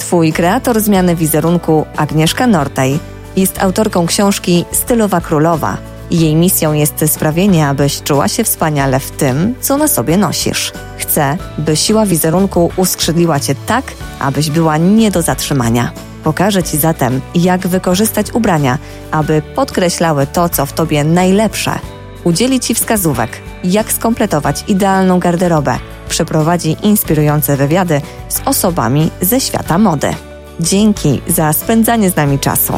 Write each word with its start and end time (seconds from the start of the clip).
Twój 0.00 0.32
kreator 0.32 0.80
zmiany 0.80 1.16
wizerunku, 1.16 1.86
Agnieszka 1.96 2.46
Nortaj, 2.46 2.98
jest 3.36 3.62
autorką 3.62 4.06
książki 4.06 4.64
Stylowa 4.72 5.20
Królowa. 5.20 5.76
Jej 6.10 6.34
misją 6.34 6.72
jest 6.72 7.04
sprawienie, 7.06 7.68
abyś 7.68 8.02
czuła 8.02 8.28
się 8.28 8.44
wspaniale 8.44 9.00
w 9.00 9.10
tym, 9.10 9.54
co 9.60 9.76
na 9.76 9.88
sobie 9.88 10.16
nosisz. 10.16 10.72
Chcę, 10.98 11.36
by 11.58 11.76
siła 11.76 12.06
wizerunku 12.06 12.70
uskrzydliła 12.76 13.40
cię 13.40 13.54
tak, 13.66 13.84
abyś 14.20 14.50
była 14.50 14.76
nie 14.76 15.10
do 15.10 15.22
zatrzymania. 15.22 15.92
Pokażę 16.24 16.62
Ci 16.62 16.78
zatem, 16.78 17.20
jak 17.34 17.66
wykorzystać 17.66 18.32
ubrania, 18.32 18.78
aby 19.10 19.42
podkreślały 19.54 20.26
to, 20.26 20.48
co 20.48 20.66
w 20.66 20.72
Tobie 20.72 21.04
najlepsze. 21.04 21.78
Udzieli 22.24 22.60
Ci 22.60 22.74
wskazówek, 22.74 23.30
jak 23.64 23.92
skompletować 23.92 24.64
idealną 24.68 25.18
garderobę. 25.18 25.78
Przeprowadzi 26.08 26.76
inspirujące 26.82 27.56
wywiady 27.56 28.00
z 28.28 28.40
osobami 28.48 29.10
ze 29.20 29.40
świata 29.40 29.78
mody. 29.78 30.14
Dzięki 30.60 31.20
za 31.28 31.52
spędzanie 31.52 32.10
z 32.10 32.16
nami 32.16 32.38
czasu. 32.38 32.72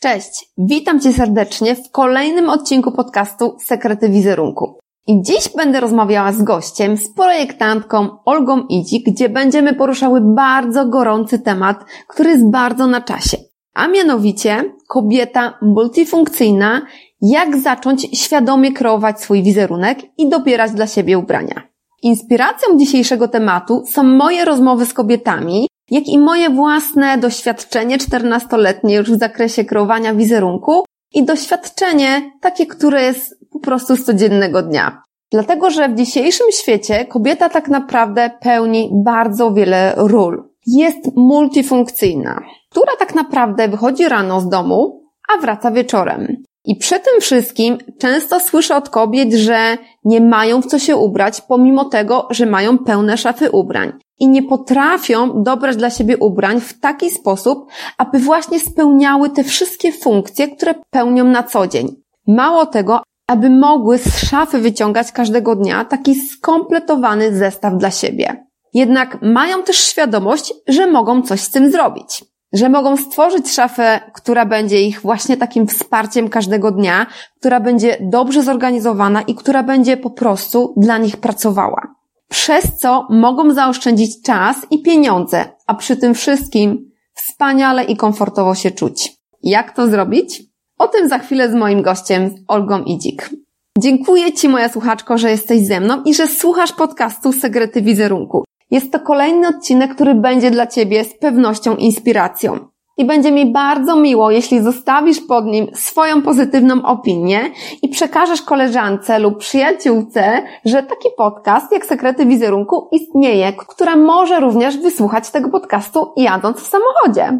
Cześć, 0.00 0.46
witam 0.58 1.00
Cię 1.00 1.12
serdecznie 1.12 1.76
w 1.76 1.90
kolejnym 1.90 2.50
odcinku 2.50 2.92
podcastu 2.92 3.56
Sekrety 3.64 4.08
Wizerunku. 4.08 4.78
I 5.06 5.22
dziś 5.22 5.48
będę 5.56 5.80
rozmawiała 5.80 6.32
z 6.32 6.42
gościem, 6.42 6.96
z 6.96 7.14
projektantką 7.14 8.08
Olgą 8.24 8.66
Idzik, 8.66 9.06
gdzie 9.06 9.28
będziemy 9.28 9.74
poruszały 9.74 10.20
bardzo 10.20 10.86
gorący 10.86 11.38
temat, 11.38 11.84
który 12.08 12.30
jest 12.30 12.50
bardzo 12.50 12.86
na 12.86 13.00
czasie. 13.00 13.51
A 13.74 13.88
mianowicie 13.88 14.64
kobieta 14.88 15.58
multifunkcyjna, 15.62 16.82
jak 17.20 17.56
zacząć 17.56 18.06
świadomie 18.18 18.72
kreować 18.72 19.20
swój 19.20 19.42
wizerunek 19.42 19.98
i 20.18 20.28
dobierać 20.28 20.72
dla 20.72 20.86
siebie 20.86 21.18
ubrania. 21.18 21.62
Inspiracją 22.02 22.78
dzisiejszego 22.78 23.28
tematu 23.28 23.82
są 23.86 24.02
moje 24.02 24.44
rozmowy 24.44 24.86
z 24.86 24.92
kobietami, 24.92 25.68
jak 25.90 26.08
i 26.08 26.18
moje 26.18 26.50
własne 26.50 27.18
doświadczenie 27.18 27.98
14-letnie 27.98 28.96
już 28.96 29.12
w 29.12 29.18
zakresie 29.18 29.64
kreowania 29.64 30.14
wizerunku 30.14 30.84
i 31.14 31.24
doświadczenie 31.24 32.32
takie, 32.40 32.66
które 32.66 33.02
jest 33.02 33.38
po 33.52 33.60
prostu 33.60 33.96
z 33.96 34.04
codziennego 34.04 34.62
dnia. 34.62 35.02
Dlatego, 35.32 35.70
że 35.70 35.88
w 35.88 35.94
dzisiejszym 35.94 36.46
świecie 36.52 37.04
kobieta 37.04 37.48
tak 37.48 37.68
naprawdę 37.68 38.30
pełni 38.40 38.90
bardzo 39.04 39.52
wiele 39.52 39.94
ról. 39.96 40.50
Jest 40.66 41.16
multifunkcyjna, 41.16 42.42
która 42.72 42.96
tak 42.98 43.14
naprawdę 43.14 43.68
wychodzi 43.68 44.08
rano 44.08 44.40
z 44.40 44.48
domu, 44.48 45.02
a 45.34 45.40
wraca 45.40 45.70
wieczorem. 45.70 46.42
I 46.64 46.76
przy 46.76 47.00
tym 47.00 47.20
wszystkim 47.20 47.78
często 47.98 48.40
słyszę 48.40 48.76
od 48.76 48.88
kobiet, 48.88 49.32
że 49.32 49.78
nie 50.04 50.20
mają 50.20 50.62
w 50.62 50.66
co 50.66 50.78
się 50.78 50.96
ubrać, 50.96 51.40
pomimo 51.40 51.84
tego, 51.84 52.28
że 52.30 52.46
mają 52.46 52.78
pełne 52.78 53.16
szafy 53.16 53.50
ubrań. 53.50 53.92
I 54.18 54.28
nie 54.28 54.42
potrafią 54.42 55.42
dobrać 55.42 55.76
dla 55.76 55.90
siebie 55.90 56.16
ubrań 56.16 56.60
w 56.60 56.80
taki 56.80 57.10
sposób, 57.10 57.66
aby 57.98 58.18
właśnie 58.18 58.60
spełniały 58.60 59.30
te 59.30 59.44
wszystkie 59.44 59.92
funkcje, 59.92 60.48
które 60.48 60.74
pełnią 60.90 61.24
na 61.24 61.42
co 61.42 61.66
dzień. 61.66 61.88
Mało 62.26 62.66
tego, 62.66 63.02
aby 63.26 63.50
mogły 63.50 63.98
z 63.98 64.18
szafy 64.18 64.58
wyciągać 64.58 65.12
każdego 65.12 65.56
dnia 65.56 65.84
taki 65.84 66.14
skompletowany 66.14 67.36
zestaw 67.36 67.78
dla 67.78 67.90
siebie. 67.90 68.46
Jednak 68.74 69.18
mają 69.22 69.62
też 69.62 69.76
świadomość, 69.76 70.54
że 70.68 70.86
mogą 70.86 71.22
coś 71.22 71.40
z 71.40 71.50
tym 71.50 71.70
zrobić. 71.70 72.31
Że 72.52 72.68
mogą 72.68 72.96
stworzyć 72.96 73.52
szafę, 73.52 74.00
która 74.14 74.46
będzie 74.46 74.82
ich 74.82 75.00
właśnie 75.00 75.36
takim 75.36 75.66
wsparciem 75.66 76.28
każdego 76.28 76.70
dnia, 76.70 77.06
która 77.40 77.60
będzie 77.60 77.96
dobrze 78.00 78.42
zorganizowana 78.42 79.22
i 79.22 79.34
która 79.34 79.62
będzie 79.62 79.96
po 79.96 80.10
prostu 80.10 80.74
dla 80.76 80.98
nich 80.98 81.16
pracowała. 81.16 81.94
Przez 82.28 82.78
co 82.78 83.06
mogą 83.10 83.54
zaoszczędzić 83.54 84.22
czas 84.22 84.56
i 84.70 84.82
pieniądze, 84.82 85.44
a 85.66 85.74
przy 85.74 85.96
tym 85.96 86.14
wszystkim 86.14 86.90
wspaniale 87.14 87.84
i 87.84 87.96
komfortowo 87.96 88.54
się 88.54 88.70
czuć. 88.70 89.12
Jak 89.42 89.76
to 89.76 89.86
zrobić? 89.86 90.42
O 90.78 90.88
tym 90.88 91.08
za 91.08 91.18
chwilę 91.18 91.50
z 91.50 91.54
moim 91.54 91.82
gościem, 91.82 92.34
Olgą 92.48 92.82
Idzik. 92.82 93.30
Dziękuję 93.78 94.32
Ci, 94.32 94.48
moja 94.48 94.68
słuchaczko, 94.68 95.18
że 95.18 95.30
jesteś 95.30 95.66
ze 95.66 95.80
mną 95.80 96.02
i 96.02 96.14
że 96.14 96.28
słuchasz 96.28 96.72
podcastu 96.72 97.32
Sekrety 97.32 97.82
Wizerunku. 97.82 98.44
Jest 98.72 98.92
to 98.92 99.00
kolejny 99.00 99.48
odcinek, 99.48 99.94
który 99.94 100.14
będzie 100.14 100.50
dla 100.50 100.66
Ciebie 100.66 101.04
z 101.04 101.18
pewnością 101.18 101.76
inspiracją. 101.76 102.58
I 102.98 103.04
będzie 103.04 103.32
mi 103.32 103.52
bardzo 103.52 103.96
miło, 103.96 104.30
jeśli 104.30 104.62
zostawisz 104.62 105.20
pod 105.20 105.46
nim 105.46 105.66
swoją 105.74 106.22
pozytywną 106.22 106.82
opinię 106.82 107.40
i 107.82 107.88
przekażesz 107.88 108.42
koleżance 108.42 109.18
lub 109.18 109.38
przyjaciółce, 109.38 110.42
że 110.64 110.82
taki 110.82 111.08
podcast 111.16 111.72
jak 111.72 111.86
Sekrety 111.86 112.26
Wizerunku 112.26 112.88
istnieje, 112.92 113.52
która 113.52 113.96
może 113.96 114.40
również 114.40 114.78
wysłuchać 114.78 115.30
tego 115.30 115.48
podcastu 115.48 116.12
jadąc 116.16 116.60
w 116.60 116.66
samochodzie. 116.66 117.38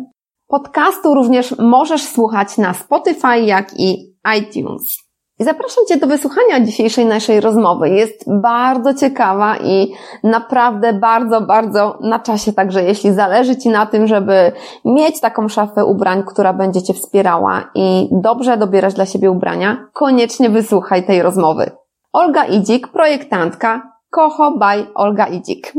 Podcastu 0.49 1.15
również 1.15 1.59
możesz 1.59 2.03
słuchać 2.03 2.59
na 2.59 2.75
Spotify, 2.75 3.41
jak 3.41 3.81
i 3.81 4.17
iTunes. 4.39 5.02
I 5.43 5.45
zapraszam 5.45 5.87
Cię 5.87 5.97
do 5.97 6.07
wysłuchania 6.07 6.61
dzisiejszej 6.61 7.07
naszej 7.07 7.41
rozmowy. 7.41 7.89
Jest 7.89 8.25
bardzo 8.41 8.95
ciekawa 8.95 9.57
i 9.57 9.93
naprawdę 10.23 10.93
bardzo, 10.93 11.41
bardzo 11.41 11.99
na 12.01 12.19
czasie. 12.19 12.53
Także 12.53 12.83
jeśli 12.83 13.13
zależy 13.13 13.57
Ci 13.57 13.69
na 13.69 13.87
tym, 13.87 14.07
żeby 14.07 14.53
mieć 14.85 15.21
taką 15.21 15.49
szafę 15.49 15.85
ubrań, 15.85 16.23
która 16.27 16.53
będzie 16.53 16.83
Cię 16.83 16.95
wspierała 16.95 17.71
i 17.75 18.09
dobrze 18.13 18.57
dobierać 18.57 18.95
dla 18.95 19.07
siebie 19.07 19.31
ubrania, 19.31 19.87
koniecznie 19.93 20.51
wysłuchaj 20.51 21.07
tej 21.07 21.23
rozmowy. 21.23 21.71
Olga 22.13 22.45
Idzik, 22.45 22.89
projektantka 22.89 23.93
Kocho 24.11 24.51
by 24.51 24.87
Olga 24.95 25.27
Idzik. 25.27 25.73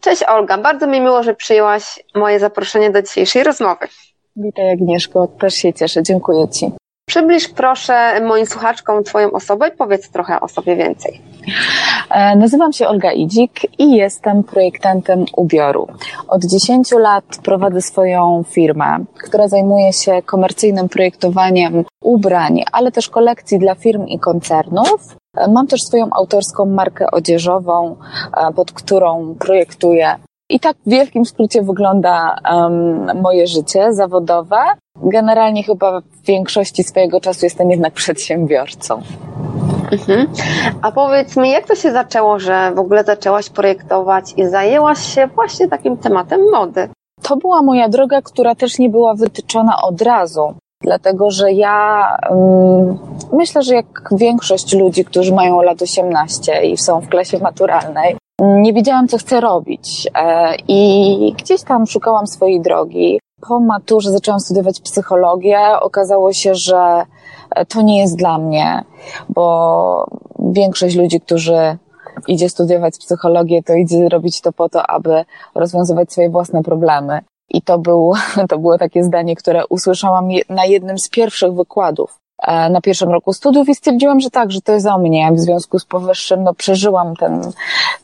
Cześć 0.00 0.22
Olga, 0.22 0.58
bardzo 0.58 0.86
mi 0.86 1.00
miło, 1.00 1.22
że 1.22 1.34
przyjęłaś 1.34 2.04
moje 2.14 2.40
zaproszenie 2.40 2.90
do 2.90 3.02
dzisiejszej 3.02 3.44
rozmowy. 3.44 3.86
Witaj 4.36 4.70
Agnieszko, 4.70 5.28
też 5.40 5.54
się 5.54 5.72
cieszę, 5.72 6.02
dziękuję 6.02 6.48
Ci. 6.48 6.83
Przybliż 7.06 7.48
proszę 7.48 8.20
moim 8.20 8.46
słuchaczkom 8.46 9.04
Twoją 9.04 9.32
osobę 9.32 9.68
i 9.68 9.72
powiedz 9.72 10.10
trochę 10.10 10.40
o 10.40 10.48
sobie 10.48 10.76
więcej. 10.76 11.20
E, 12.10 12.36
nazywam 12.36 12.72
się 12.72 12.88
Olga 12.88 13.12
Idzik 13.12 13.80
i 13.80 13.92
jestem 13.92 14.44
projektantem 14.44 15.24
ubioru. 15.36 15.88
Od 16.28 16.44
10 16.44 16.92
lat 16.92 17.24
prowadzę 17.42 17.82
swoją 17.82 18.44
firmę, 18.50 19.04
która 19.24 19.48
zajmuje 19.48 19.92
się 19.92 20.22
komercyjnym 20.22 20.88
projektowaniem 20.88 21.84
ubrań, 22.02 22.62
ale 22.72 22.92
też 22.92 23.08
kolekcji 23.08 23.58
dla 23.58 23.74
firm 23.74 24.06
i 24.06 24.18
koncernów. 24.18 25.16
E, 25.36 25.48
mam 25.48 25.66
też 25.66 25.80
swoją 25.80 26.10
autorską 26.10 26.66
markę 26.66 27.10
odzieżową, 27.10 27.96
e, 28.36 28.52
pod 28.52 28.72
którą 28.72 29.34
projektuję 29.38 30.16
i 30.54 30.60
tak 30.60 30.76
w 30.86 30.90
wielkim 30.90 31.24
skrócie 31.24 31.62
wygląda 31.62 32.36
um, 32.52 33.20
moje 33.20 33.46
życie 33.46 33.92
zawodowe. 33.92 34.56
Generalnie 35.02 35.62
chyba 35.62 36.00
w 36.00 36.26
większości 36.26 36.82
swojego 36.82 37.20
czasu 37.20 37.46
jestem 37.46 37.70
jednak 37.70 37.92
przedsiębiorcą. 37.94 39.02
Mhm. 39.92 40.26
A 40.82 40.92
powiedz 40.92 41.36
mi, 41.36 41.50
jak 41.50 41.66
to 41.66 41.74
się 41.74 41.92
zaczęło, 41.92 42.38
że 42.38 42.72
w 42.74 42.78
ogóle 42.78 43.04
zaczęłaś 43.04 43.50
projektować 43.50 44.34
i 44.36 44.46
zajęłaś 44.48 45.14
się 45.14 45.26
właśnie 45.26 45.68
takim 45.68 45.96
tematem 45.96 46.40
mody? 46.52 46.88
To 47.22 47.36
była 47.36 47.62
moja 47.62 47.88
droga, 47.88 48.22
która 48.22 48.54
też 48.54 48.78
nie 48.78 48.90
była 48.90 49.14
wytyczona 49.14 49.82
od 49.82 50.02
razu. 50.02 50.54
Dlatego, 50.80 51.30
że 51.30 51.52
ja 51.52 52.06
myślę, 53.32 53.62
że 53.62 53.74
jak 53.74 53.86
większość 54.12 54.74
ludzi, 54.74 55.04
którzy 55.04 55.34
mają 55.34 55.62
lat 55.62 55.82
18 55.82 56.64
i 56.64 56.76
są 56.76 57.00
w 57.00 57.08
klasie 57.08 57.38
maturalnej, 57.38 58.16
nie 58.40 58.72
wiedziałam, 58.72 59.08
co 59.08 59.18
chcę 59.18 59.40
robić 59.40 60.08
e, 60.14 60.54
i 60.68 61.34
gdzieś 61.38 61.62
tam 61.62 61.86
szukałam 61.86 62.26
swojej 62.26 62.60
drogi. 62.60 63.20
Po 63.48 63.60
maturze 63.60 64.10
zaczęłam 64.10 64.40
studiować 64.40 64.80
psychologię. 64.80 65.58
Okazało 65.80 66.32
się, 66.32 66.54
że 66.54 67.04
to 67.68 67.82
nie 67.82 68.00
jest 68.00 68.16
dla 68.16 68.38
mnie, 68.38 68.84
bo 69.28 70.06
większość 70.38 70.96
ludzi, 70.96 71.20
którzy 71.20 71.78
idzie 72.28 72.48
studiować 72.48 72.98
psychologię, 72.98 73.62
to 73.62 73.74
idzie 73.74 74.08
robić 74.08 74.40
to 74.40 74.52
po 74.52 74.68
to, 74.68 74.86
aby 74.86 75.24
rozwiązywać 75.54 76.12
swoje 76.12 76.30
własne 76.30 76.62
problemy. 76.62 77.20
I 77.50 77.62
to, 77.62 77.78
był, 77.78 78.12
to 78.50 78.58
było 78.58 78.78
takie 78.78 79.04
zdanie, 79.04 79.36
które 79.36 79.66
usłyszałam 79.66 80.28
na 80.48 80.64
jednym 80.64 80.98
z 80.98 81.08
pierwszych 81.08 81.54
wykładów 81.54 82.18
e, 82.42 82.70
na 82.70 82.80
pierwszym 82.80 83.10
roku 83.10 83.32
studiów 83.32 83.68
i 83.68 83.74
stwierdziłam, 83.74 84.20
że 84.20 84.30
tak, 84.30 84.50
że 84.50 84.60
to 84.60 84.72
jest 84.72 84.86
o 84.86 84.98
mnie. 84.98 85.32
W 85.32 85.40
związku 85.40 85.78
z 85.78 85.84
powyższym, 85.84 86.42
no 86.42 86.54
przeżyłam 86.54 87.16
ten 87.16 87.52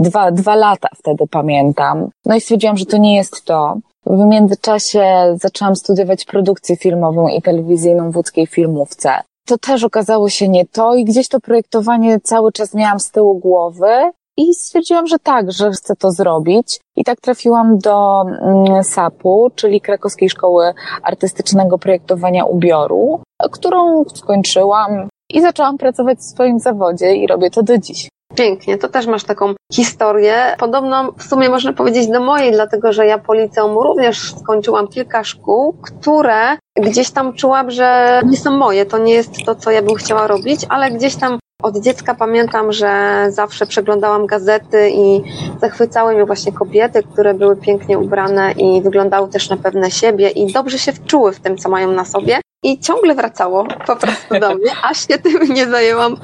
dwa, 0.01 0.31
dwa 0.31 0.55
lata 0.55 0.89
wtedy, 0.97 1.25
pamiętam. 1.31 2.09
No 2.27 2.37
i 2.37 2.41
stwierdziłam, 2.41 2.77
że 2.77 2.87
to 2.87 2.97
nie 2.97 3.17
jest 3.17 3.45
to. 3.45 3.77
W 4.07 4.25
międzyczasie 4.27 5.37
zaczęłam 5.41 5.77
studiować 5.77 6.25
produkcję 6.25 6.77
filmową 6.77 7.29
i 7.29 7.43
telewizyjną 7.43 8.11
w 8.11 8.17
łódzkiej 8.17 8.47
filmówce. 8.47 9.11
To 9.47 9.59
też 9.59 9.85
okazało 9.85 10.29
się 10.29 10.49
nie 10.49 10.67
to 10.67 10.95
i 10.95 11.05
gdzieś 11.05 11.29
to 11.29 11.41
projektowanie 11.41 12.21
cały 12.21 12.53
czas 12.53 12.75
miałam 12.75 13.01
z 13.01 13.11
tyłu 13.11 13.39
głowy 13.39 14.11
i 14.41 14.55
stwierdziłam, 14.55 15.07
że 15.07 15.19
tak, 15.19 15.53
że 15.53 15.71
chcę 15.71 15.97
to 15.97 16.11
zrobić. 16.11 16.81
I 16.97 17.05
tak 17.05 17.21
trafiłam 17.21 17.79
do 17.79 18.23
mm, 18.23 18.85
SAP-u, 18.85 19.51
czyli 19.55 19.81
Krakowskiej 19.81 20.31
Szkoły 20.31 20.73
Artystycznego 21.03 21.79
Projektowania 21.79 22.45
Ubioru, 22.45 23.21
którą 23.53 24.05
skończyłam 24.15 25.09
i 25.31 25.41
zaczęłam 25.41 25.79
pracować 25.79 26.19
w 26.19 26.23
swoim 26.23 26.59
zawodzie 26.59 27.15
i 27.15 27.27
robię 27.27 27.51
to 27.51 27.63
do 27.63 27.79
dziś. 27.79 28.09
Pięknie, 28.35 28.79
to 28.79 28.89
też 28.89 29.07
masz 29.07 29.25
taką 29.25 29.55
historię, 29.73 30.57
podobną 30.59 31.13
w 31.19 31.23
sumie 31.23 31.49
można 31.49 31.73
powiedzieć 31.73 32.09
do 32.09 32.21
mojej, 32.21 32.53
dlatego 32.53 32.93
że 32.93 33.07
ja 33.07 33.19
po 33.19 33.35
liceum 33.35 33.79
również 33.79 34.35
skończyłam 34.41 34.89
kilka 34.89 35.25
szkół, 35.25 35.75
które 35.83 36.57
gdzieś 36.77 37.11
tam 37.11 37.33
czułam, 37.33 37.71
że 37.71 38.21
nie 38.27 38.37
są 38.37 38.51
moje, 38.51 38.87
to 38.87 38.99
nie 38.99 39.15
jest 39.15 39.31
to, 39.47 39.55
co 39.55 39.71
ja 39.71 39.83
bym 39.83 39.95
chciała 39.95 40.27
robić, 40.27 40.61
ale 40.69 40.91
gdzieś 40.91 41.17
tam 41.17 41.39
od 41.63 41.79
dziecka 41.79 42.15
pamiętam, 42.15 42.73
że 42.73 43.25
zawsze 43.29 43.67
przeglądałam 43.67 44.27
gazety 44.27 44.91
i 44.91 45.23
zachwycały 45.61 46.15
mnie 46.15 46.25
właśnie 46.25 46.53
kobiety, 46.53 47.03
które 47.03 47.35
były 47.35 47.57
pięknie 47.57 47.99
ubrane 47.99 48.53
i 48.53 48.83
wyglądały 48.83 49.29
też 49.29 49.51
na 49.51 49.57
pewne 49.57 49.91
siebie 49.91 50.29
i 50.31 50.53
dobrze 50.53 50.79
się 50.79 50.93
wczuły 50.93 51.33
w 51.33 51.41
tym, 51.41 51.59
co 51.59 51.69
mają 51.69 51.93
na 51.93 52.05
sobie. 52.05 52.41
I 52.65 52.79
ciągle 52.79 53.15
wracało 53.15 53.65
po 53.87 53.97
prostu 53.97 54.41
do 54.41 54.55
mnie, 54.55 54.71
aż 54.83 55.09
się 55.09 55.19
tym 55.19 55.55
nie 55.55 55.67
zajęłam 55.67 56.17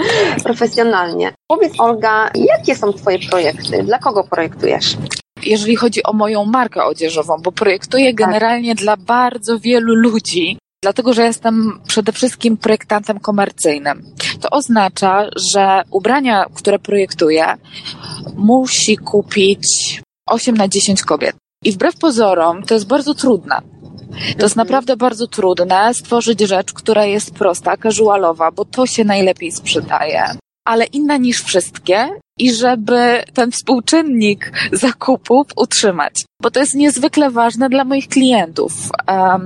profesjonalnie. 0.44 1.32
Powiedz 1.48 1.80
Olga, 1.80 2.30
jakie 2.34 2.76
są 2.76 2.92
Twoje 2.92 3.18
projekty? 3.30 3.82
Dla 3.82 3.98
kogo 3.98 4.24
projektujesz? 4.24 4.96
jeżeli 5.46 5.76
chodzi 5.76 6.02
o 6.02 6.12
moją 6.12 6.44
markę 6.44 6.84
odzieżową, 6.84 7.36
bo 7.42 7.52
projektuję 7.52 8.06
tak. 8.06 8.14
generalnie 8.14 8.74
dla 8.74 8.96
bardzo 8.96 9.58
wielu 9.58 9.94
ludzi, 9.94 10.58
dlatego 10.86 11.12
że 11.12 11.24
jestem 11.24 11.80
przede 11.86 12.12
wszystkim 12.12 12.56
projektantem 12.56 13.20
komercyjnym. 13.20 14.02
To 14.40 14.50
oznacza, 14.50 15.26
że 15.52 15.82
ubrania, 15.90 16.44
które 16.54 16.78
projektuję, 16.78 17.46
musi 18.36 18.96
kupić 18.96 19.66
8 20.28 20.56
na 20.56 20.68
10 20.68 21.02
kobiet. 21.02 21.36
I 21.64 21.72
wbrew 21.72 21.96
pozorom 21.98 22.62
to 22.62 22.74
jest 22.74 22.86
bardzo 22.86 23.14
trudne. 23.14 23.60
To 24.38 24.44
jest 24.44 24.56
naprawdę 24.56 24.96
bardzo 24.96 25.26
trudne 25.26 25.94
stworzyć 25.94 26.40
rzecz, 26.40 26.72
która 26.72 27.04
jest 27.04 27.34
prosta, 27.34 27.76
casualowa, 27.76 28.50
bo 28.50 28.64
to 28.64 28.86
się 28.86 29.04
najlepiej 29.04 29.52
sprzedaje 29.52 30.24
ale 30.66 30.84
inna 30.84 31.16
niż 31.16 31.42
wszystkie 31.42 32.08
i 32.38 32.54
żeby 32.54 33.22
ten 33.34 33.52
współczynnik 33.52 34.52
zakupów 34.72 35.46
utrzymać, 35.56 36.24
bo 36.42 36.50
to 36.50 36.60
jest 36.60 36.74
niezwykle 36.74 37.30
ważne 37.30 37.68
dla 37.68 37.84
moich 37.84 38.08
klientów. 38.08 38.72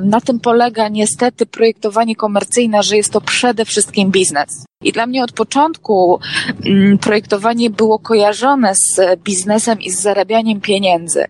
Na 0.04 0.20
tym 0.20 0.40
polega 0.40 0.88
niestety 0.88 1.46
projektowanie 1.46 2.16
komercyjne, 2.16 2.82
że 2.82 2.96
jest 2.96 3.12
to 3.12 3.20
przede 3.20 3.64
wszystkim 3.64 4.10
biznes. 4.10 4.64
I 4.84 4.92
dla 4.92 5.06
mnie 5.06 5.24
od 5.24 5.32
początku 5.32 6.20
mm, 6.64 6.98
projektowanie 6.98 7.70
było 7.70 7.98
kojarzone 7.98 8.74
z 8.74 9.20
biznesem 9.22 9.80
i 9.80 9.90
z 9.90 10.00
zarabianiem 10.00 10.60
pieniędzy. 10.60 11.24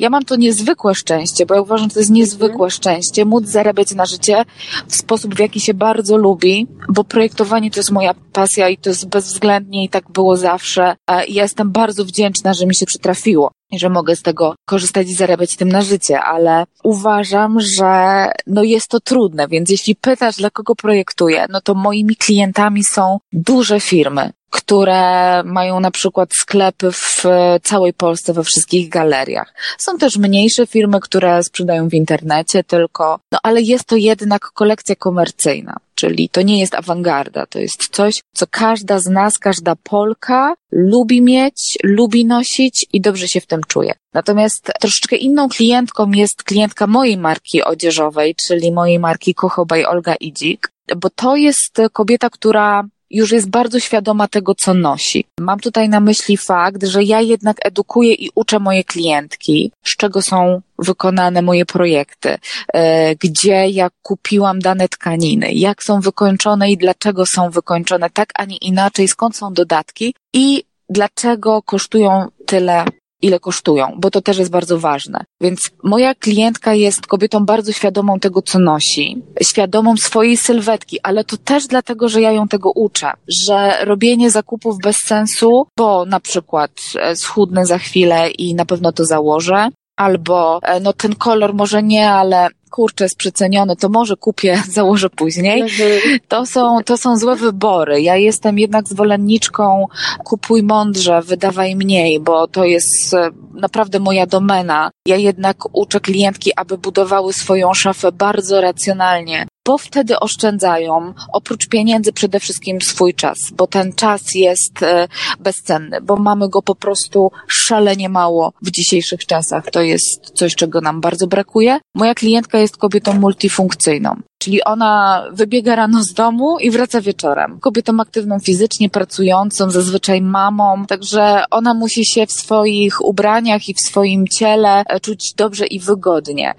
Ja 0.00 0.10
mam 0.10 0.24
to 0.24 0.36
niezwykłe 0.36 0.94
szczęście, 0.94 1.46
bo 1.46 1.54
ja 1.54 1.60
uważam, 1.60 1.88
że 1.88 1.94
to 1.94 2.00
jest 2.00 2.10
niezwykłe 2.10 2.66
mhm. 2.66 2.70
szczęście, 2.70 3.24
móc 3.24 3.46
zarabiać 3.46 3.94
na 3.94 4.06
życie 4.06 4.44
w 4.88 4.96
sposób, 4.96 5.34
w 5.34 5.38
jaki 5.38 5.60
się 5.60 5.74
bardzo 5.74 6.16
lubi, 6.16 6.66
bo 6.88 7.04
projektowanie 7.04 7.70
to 7.70 7.80
jest 7.80 7.90
moja 7.90 8.14
pasja 8.32 8.68
i 8.68 8.76
to 8.76 8.90
jest 8.90 9.08
bezwzględnie 9.08 9.84
i 9.84 9.88
tak 9.88 10.10
było 10.10 10.36
zawsze. 10.36 10.96
I 11.28 11.34
ja 11.34 11.42
jestem 11.42 11.70
bardzo 11.72 12.04
wdzięczna, 12.04 12.54
że 12.54 12.66
mi 12.66 12.76
się 12.76 12.86
przytrafiło 12.86 13.50
że 13.72 13.88
mogę 13.88 14.16
z 14.16 14.22
tego 14.22 14.54
korzystać 14.66 15.06
i 15.06 15.14
zarabiać 15.14 15.56
tym 15.56 15.68
na 15.68 15.82
życie, 15.82 16.20
ale 16.20 16.64
uważam, 16.84 17.60
że 17.60 18.26
no 18.46 18.62
jest 18.62 18.88
to 18.88 19.00
trudne, 19.00 19.48
więc 19.48 19.70
jeśli 19.70 19.96
pytasz, 19.96 20.36
dla 20.36 20.50
kogo 20.50 20.74
projektuję, 20.74 21.46
no 21.50 21.60
to 21.60 21.74
moimi 21.74 22.16
klientami 22.16 22.84
są 22.84 23.18
duże 23.32 23.80
firmy, 23.80 24.32
które 24.50 25.42
mają 25.44 25.80
na 25.80 25.90
przykład 25.90 26.28
sklepy 26.32 26.92
w 26.92 27.22
całej 27.62 27.92
Polsce, 27.92 28.32
we 28.32 28.44
wszystkich 28.44 28.88
galeriach. 28.88 29.54
Są 29.78 29.98
też 29.98 30.16
mniejsze 30.16 30.66
firmy, 30.66 31.00
które 31.00 31.42
sprzedają 31.42 31.88
w 31.88 31.94
internecie 31.94 32.64
tylko, 32.64 33.18
no 33.32 33.38
ale 33.42 33.62
jest 33.62 33.84
to 33.84 33.96
jednak 33.96 34.42
kolekcja 34.42 34.96
komercyjna. 34.96 35.76
Czyli 35.94 36.28
to 36.28 36.42
nie 36.42 36.60
jest 36.60 36.74
awangarda, 36.74 37.46
to 37.46 37.58
jest 37.58 37.88
coś, 37.88 38.20
co 38.34 38.46
każda 38.50 38.98
z 38.98 39.06
nas, 39.06 39.38
każda 39.38 39.76
Polka 39.76 40.54
lubi 40.72 41.22
mieć, 41.22 41.78
lubi 41.82 42.24
nosić 42.24 42.86
i 42.92 43.00
dobrze 43.00 43.28
się 43.28 43.40
w 43.40 43.46
tym 43.46 43.60
czuje. 43.68 43.92
Natomiast 44.14 44.72
troszeczkę 44.80 45.16
inną 45.16 45.48
klientką 45.48 46.10
jest 46.10 46.42
klientka 46.42 46.86
mojej 46.86 47.16
marki 47.16 47.62
odzieżowej, 47.62 48.34
czyli 48.48 48.72
mojej 48.72 48.98
marki 48.98 49.34
Kochobaj 49.34 49.84
Olga 49.84 50.14
Idzik, 50.14 50.72
bo 50.96 51.10
to 51.10 51.36
jest 51.36 51.78
kobieta, 51.92 52.30
która 52.30 52.84
już 53.14 53.32
jest 53.32 53.50
bardzo 53.50 53.80
świadoma 53.80 54.28
tego, 54.28 54.54
co 54.54 54.74
nosi. 54.74 55.24
Mam 55.40 55.60
tutaj 55.60 55.88
na 55.88 56.00
myśli 56.00 56.36
fakt, 56.36 56.84
że 56.84 57.02
ja 57.02 57.20
jednak 57.20 57.56
edukuję 57.66 58.14
i 58.14 58.30
uczę 58.34 58.58
moje 58.58 58.84
klientki, 58.84 59.72
z 59.84 59.96
czego 59.96 60.22
są 60.22 60.60
wykonane 60.78 61.42
moje 61.42 61.66
projekty, 61.66 62.38
e, 62.74 63.16
gdzie 63.16 63.68
ja 63.68 63.90
kupiłam 64.02 64.58
dane 64.58 64.88
tkaniny, 64.88 65.52
jak 65.52 65.82
są 65.82 66.00
wykończone 66.00 66.70
i 66.70 66.76
dlaczego 66.76 67.26
są 67.26 67.50
wykończone 67.50 68.10
tak, 68.10 68.28
a 68.34 68.44
nie 68.44 68.56
inaczej, 68.56 69.08
skąd 69.08 69.36
są 69.36 69.52
dodatki 69.52 70.14
i 70.32 70.64
dlaczego 70.88 71.62
kosztują 71.62 72.26
tyle 72.46 72.84
ile 73.24 73.40
kosztują, 73.40 73.96
bo 73.98 74.10
to 74.10 74.20
też 74.20 74.38
jest 74.38 74.50
bardzo 74.50 74.78
ważne. 74.78 75.24
Więc 75.40 75.70
moja 75.84 76.14
klientka 76.14 76.74
jest 76.74 77.06
kobietą 77.06 77.44
bardzo 77.44 77.72
świadomą 77.72 78.18
tego, 78.18 78.42
co 78.42 78.58
nosi, 78.58 79.22
świadomą 79.42 79.96
swojej 79.96 80.36
sylwetki, 80.36 81.00
ale 81.02 81.24
to 81.24 81.36
też 81.36 81.66
dlatego, 81.66 82.08
że 82.08 82.20
ja 82.20 82.32
ją 82.32 82.48
tego 82.48 82.70
uczę, 82.70 83.12
że 83.46 83.84
robienie 83.84 84.30
zakupów 84.30 84.78
bez 84.82 84.96
sensu, 84.96 85.66
bo 85.78 86.04
na 86.04 86.20
przykład 86.20 86.70
e, 87.00 87.16
schudnę 87.16 87.66
za 87.66 87.78
chwilę 87.78 88.30
i 88.30 88.54
na 88.54 88.64
pewno 88.64 88.92
to 88.92 89.04
założę, 89.04 89.68
albo 89.96 90.60
e, 90.62 90.80
no 90.80 90.92
ten 90.92 91.14
kolor 91.14 91.54
może 91.54 91.82
nie, 91.82 92.10
ale 92.10 92.48
kurczę, 92.70 93.04
jest 93.04 93.16
przeceniony, 93.16 93.76
to 93.76 93.88
może 93.88 94.16
kupię, 94.16 94.62
założę 94.70 95.10
później. 95.10 95.60
Mhm. 95.60 96.18
To 96.28 96.46
są, 96.46 96.78
to 96.84 96.96
są 96.96 97.16
złe 97.16 97.36
wybory. 97.36 98.02
Ja 98.02 98.16
jestem 98.16 98.58
jednak 98.58 98.88
zwolenniczką 98.88 99.86
kupuj 100.24 100.62
mądrze, 100.62 101.22
wydawaj 101.22 101.76
mniej, 101.76 102.20
bo 102.20 102.48
to 102.48 102.64
jest 102.64 103.14
e, 103.14 103.30
naprawdę 103.54 104.00
moja 104.00 104.26
domena. 104.26 104.90
Ja 105.06 105.16
jednak 105.16 105.56
uczę 105.72 106.00
klientki, 106.00 106.50
aby 106.56 106.78
budowały 106.78 107.32
swoją 107.32 107.74
szafę 107.74 108.12
bardzo 108.12 108.60
racjonalnie, 108.60 109.46
bo 109.64 109.78
wtedy 109.78 110.20
oszczędzają 110.20 111.14
oprócz 111.32 111.68
pieniędzy 111.68 112.12
przede 112.12 112.40
wszystkim 112.40 112.80
swój 112.82 113.14
czas, 113.14 113.38
bo 113.56 113.66
ten 113.66 113.92
czas 113.92 114.34
jest 114.34 114.82
e, 114.82 115.08
bezcenny, 115.40 116.00
bo 116.00 116.16
mamy 116.16 116.48
go 116.48 116.62
po 116.62 116.74
prostu 116.74 117.30
szalenie 117.48 118.08
mało 118.08 118.52
w 118.62 118.70
dzisiejszych 118.70 119.26
czasach. 119.26 119.70
To 119.70 119.82
jest 119.82 120.30
coś, 120.34 120.54
czego 120.54 120.80
nam 120.80 121.00
bardzo 121.00 121.26
brakuje. 121.26 121.78
Moja 121.94 122.14
klientka 122.14 122.58
jest 122.58 122.76
kobietą 122.76 123.12
multifunkcyjną. 123.12 124.16
Czyli 124.38 124.64
ona 124.64 125.24
wybiega 125.32 125.76
rano 125.76 126.02
z 126.02 126.12
domu 126.12 126.58
i 126.58 126.70
wraca 126.70 127.00
wieczorem. 127.00 127.58
Kobietą 127.60 128.00
aktywną 128.00 128.38
fizycznie, 128.40 128.90
pracującą, 128.90 129.70
zazwyczaj 129.70 130.22
mamą, 130.22 130.86
także 130.86 131.44
ona 131.50 131.74
musi 131.74 132.06
się 132.06 132.26
w 132.26 132.32
swoich 132.32 133.04
ubraniach 133.04 133.68
i 133.68 133.74
w 133.74 133.86
swoim 133.88 134.28
ciele 134.28 134.82
e, 134.86 135.00
czuć 135.00 135.34
dobrze 135.36 135.66
i 135.66 135.80
wygodnie. 135.80 136.54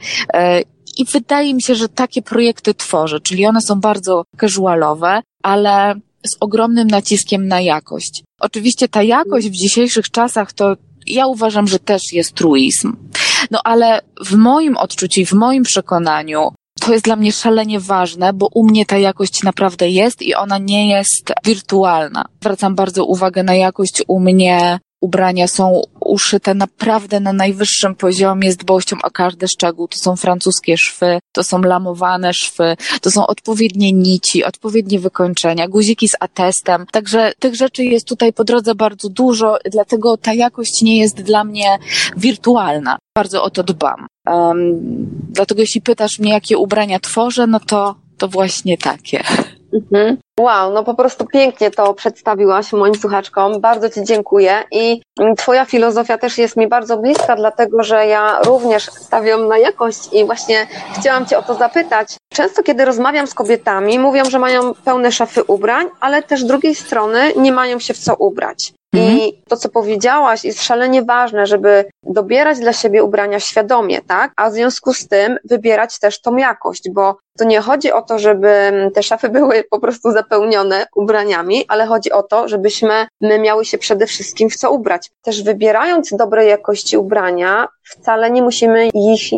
I 0.98 1.06
wydaje 1.06 1.54
mi 1.54 1.62
się, 1.62 1.76
że 1.76 1.90
takie 1.90 2.22
projekty 2.22 2.74
tworzę, 2.74 3.20
czyli 3.20 3.46
one 3.46 3.62
są 3.62 3.80
bardzo 3.80 4.24
casualowe, 4.40 5.22
ale 5.44 5.96
z 6.26 6.38
ogromnym 6.40 6.88
naciskiem 6.88 7.48
na 7.48 7.62
jakość. 7.62 8.24
Oczywiście 8.40 8.88
ta 8.88 9.04
jakość 9.04 9.50
w 9.50 9.54
dzisiejszych 9.54 10.12
czasach 10.12 10.54
to 10.54 10.76
ja 11.08 11.28
uważam, 11.28 11.68
że 11.68 11.80
też 11.80 12.14
jest 12.14 12.34
truizm. 12.34 12.96
No 13.52 13.60
ale 13.64 14.02
w 14.26 14.36
moim 14.36 14.78
odczuciu 14.78 15.22
i 15.22 15.26
w 15.26 15.34
moim 15.34 15.64
przekonaniu 15.64 16.52
to 16.80 16.94
jest 16.94 17.06
dla 17.06 17.16
mnie 17.16 17.32
szalenie 17.32 17.80
ważne, 17.80 18.34
bo 18.34 18.50
u 18.54 18.68
mnie 18.68 18.86
ta 18.86 18.98
jakość 18.98 19.44
naprawdę 19.44 19.90
jest 19.90 20.22
i 20.22 20.36
ona 20.36 20.58
nie 20.58 20.90
jest 20.90 21.34
wirtualna. 21.46 22.26
Zwracam 22.42 22.76
bardzo 22.76 23.06
uwagę 23.06 23.44
na 23.44 23.56
jakość 23.56 24.04
u 24.08 24.20
mnie 24.20 24.80
ubrania 25.06 25.48
są 25.48 25.82
uszyte 26.00 26.54
naprawdę 26.54 27.20
na 27.20 27.34
najwyższym 27.34 27.96
poziomie 27.96 28.52
z 28.52 28.58
dbałością 28.58 28.96
o 29.04 29.12
każdy 29.12 29.48
szczegół. 29.48 29.88
To 29.88 29.98
są 29.98 30.16
francuskie 30.16 30.78
szwy, 30.78 31.20
to 31.32 31.44
są 31.44 31.62
lamowane 31.62 32.34
szwy, 32.34 32.78
to 33.02 33.12
są 33.12 33.28
odpowiednie 33.28 33.94
nici, 33.94 34.44
odpowiednie 34.44 35.00
wykończenia, 35.00 35.68
guziki 35.68 36.08
z 36.10 36.16
atestem. 36.20 36.86
Także 36.92 37.34
tych 37.40 37.56
rzeczy 37.56 37.84
jest 37.84 38.08
tutaj 38.08 38.34
po 38.34 38.44
drodze 38.44 38.76
bardzo 38.76 39.10
dużo, 39.10 39.58
dlatego 39.72 40.18
ta 40.18 40.34
jakość 40.34 40.82
nie 40.82 40.98
jest 41.00 41.22
dla 41.22 41.44
mnie 41.44 41.78
wirtualna. 42.18 42.98
Bardzo 43.18 43.44
o 43.44 43.50
to 43.50 43.64
dbam. 43.64 44.08
Um, 44.28 44.80
dlatego 45.30 45.62
jeśli 45.62 45.82
pytasz 45.82 46.20
mnie, 46.20 46.32
jakie 46.32 46.58
ubrania 46.58 47.00
tworzę, 47.00 47.48
no 47.48 47.60
to, 47.60 47.96
to 48.18 48.28
właśnie 48.28 48.78
takie. 48.78 49.24
Mhm. 49.74 50.18
Wow, 50.40 50.74
no 50.74 50.84
po 50.84 50.94
prostu 50.94 51.26
pięknie 51.26 51.72
to 51.72 51.94
przedstawiłaś 51.94 52.74
moim 52.74 52.96
słuchaczkom. 52.96 53.62
Bardzo 53.62 53.90
Ci 53.90 54.04
dziękuję 54.04 54.64
i 54.72 55.02
Twoja 55.38 55.66
filozofia 55.66 56.18
też 56.18 56.38
jest 56.38 56.58
mi 56.58 56.68
bardzo 56.68 56.98
bliska, 56.98 57.36
dlatego 57.36 57.84
że 57.84 58.08
ja 58.08 58.40
również 58.40 58.84
stawiam 58.84 59.48
na 59.48 59.58
jakość 59.58 60.14
i 60.14 60.26
właśnie 60.26 60.68
chciałam 61.00 61.26
Cię 61.26 61.38
o 61.38 61.44
to 61.44 61.56
zapytać. 61.56 62.18
Często, 62.34 62.64
kiedy 62.64 62.86
rozmawiam 62.86 63.28
z 63.28 63.34
kobietami, 63.34 64.00
mówią, 64.00 64.26
że 64.26 64.40
mają 64.40 64.74
pełne 64.74 65.12
szafy 65.12 65.44
ubrań, 65.44 65.88
ale 66.00 66.24
też 66.24 66.42
z 66.42 66.46
drugiej 66.46 66.76
strony 66.76 67.34
nie 67.36 67.52
mają 67.52 67.80
się 67.80 67.94
w 67.94 67.98
co 67.98 68.16
ubrać. 68.16 68.74
Mhm. 68.96 69.18
I 69.18 69.42
to, 69.50 69.58
co 69.58 69.70
powiedziałaś, 69.70 70.44
jest 70.44 70.64
szalenie 70.64 71.04
ważne, 71.04 71.48
żeby 71.48 71.86
dobierać 72.04 72.60
dla 72.60 72.74
siebie 72.74 73.04
ubrania 73.04 73.40
świadomie, 73.40 74.02
tak? 74.02 74.32
A 74.36 74.50
w 74.50 74.54
związku 74.54 74.94
z 74.94 75.08
tym 75.08 75.38
wybierać 75.44 76.00
też 76.00 76.22
tą 76.22 76.36
jakość, 76.38 76.90
bo 76.90 77.18
to 77.38 77.46
nie 77.46 77.62
chodzi 77.62 77.92
o 77.92 78.02
to, 78.02 78.20
żeby 78.20 78.72
te 78.94 79.04
szafy 79.04 79.30
były 79.40 79.64
po 79.70 79.80
prostu 79.80 80.12
zapełnione 80.26 80.86
ubraniami, 80.96 81.66
ale 81.68 81.86
chodzi 81.86 82.12
o 82.12 82.24
to, 82.24 82.48
żebyśmy 82.48 83.08
my 83.22 83.40
miały 83.40 83.66
się 83.66 83.78
przede 83.78 84.06
wszystkim 84.08 84.50
w 84.50 84.56
co 84.56 84.72
ubrać. 84.72 85.12
Też 85.22 85.44
wybierając 85.44 86.14
dobrej 86.18 86.50
jakości 86.50 86.98
ubrania, 86.98 87.68
wcale 87.84 88.32
nie 88.32 88.42
musimy 88.42 88.90
ich 88.94 89.32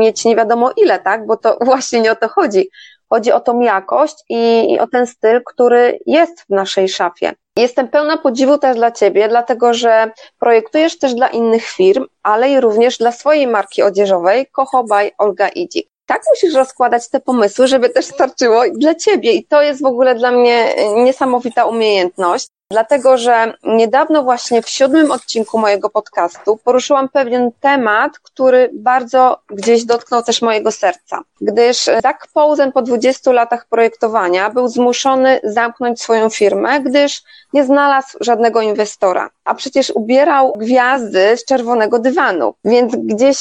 mieć 0.00 0.24
nie 0.24 0.36
wiadomo 0.36 0.70
ile, 0.76 0.98
tak? 0.98 1.26
Bo 1.26 1.36
to 1.36 1.58
właśnie 1.70 2.00
nie 2.00 2.12
o 2.12 2.16
to 2.16 2.28
chodzi. 2.28 2.68
Chodzi 3.10 3.32
o 3.32 3.40
tą 3.40 3.60
jakość 3.60 4.14
i, 4.28 4.72
i 4.72 4.78
o 4.78 4.86
ten 4.86 5.06
styl, 5.06 5.42
który 5.46 5.98
jest 6.06 6.40
w 6.40 6.50
naszej 6.50 6.88
szafie. 6.88 7.32
Jestem 7.58 7.88
pełna 7.88 8.16
podziwu 8.16 8.58
też 8.58 8.76
dla 8.76 8.90
Ciebie, 8.90 9.28
dlatego 9.28 9.74
że 9.74 10.10
projektujesz 10.38 10.98
też 10.98 11.14
dla 11.14 11.28
innych 11.28 11.64
firm, 11.64 12.06
ale 12.22 12.50
i 12.50 12.60
również 12.60 12.98
dla 12.98 13.12
swojej 13.12 13.46
marki 13.46 13.82
odzieżowej 13.82 14.46
Kocho 14.52 14.84
by 14.84 15.10
Olga 15.18 15.48
Idzik. 15.48 15.91
Tak 16.06 16.22
musisz 16.30 16.54
rozkładać 16.54 17.08
te 17.08 17.20
pomysły, 17.20 17.66
żeby 17.66 17.90
też 17.90 18.06
starczyło 18.06 18.62
dla 18.74 18.94
Ciebie 18.94 19.32
i 19.32 19.44
to 19.44 19.62
jest 19.62 19.82
w 19.82 19.86
ogóle 19.86 20.14
dla 20.14 20.30
mnie 20.30 20.74
niesamowita 20.94 21.64
umiejętność. 21.64 22.48
Dlatego, 22.72 23.18
że 23.18 23.54
niedawno 23.64 24.22
właśnie 24.22 24.62
w 24.62 24.68
siódmym 24.68 25.10
odcinku 25.10 25.58
mojego 25.58 25.90
podcastu 25.90 26.58
poruszyłam 26.64 27.08
pewien 27.08 27.50
temat, 27.60 28.18
który 28.18 28.70
bardzo 28.72 29.38
gdzieś 29.50 29.84
dotknął 29.84 30.22
też 30.22 30.42
mojego 30.42 30.70
serca. 30.70 31.22
Gdyż 31.40 31.84
Zach 32.02 32.26
Posen 32.34 32.72
po 32.72 32.82
20 32.82 33.32
latach 33.32 33.66
projektowania 33.68 34.50
był 34.50 34.68
zmuszony 34.68 35.40
zamknąć 35.44 36.02
swoją 36.02 36.30
firmę, 36.30 36.80
gdyż 36.80 37.22
nie 37.52 37.64
znalazł 37.64 38.18
żadnego 38.20 38.60
inwestora. 38.60 39.30
A 39.44 39.54
przecież 39.54 39.90
ubierał 39.90 40.52
gwiazdy 40.58 41.36
z 41.36 41.44
czerwonego 41.44 41.98
dywanu. 41.98 42.54
Więc 42.64 42.96
gdzieś 42.96 43.36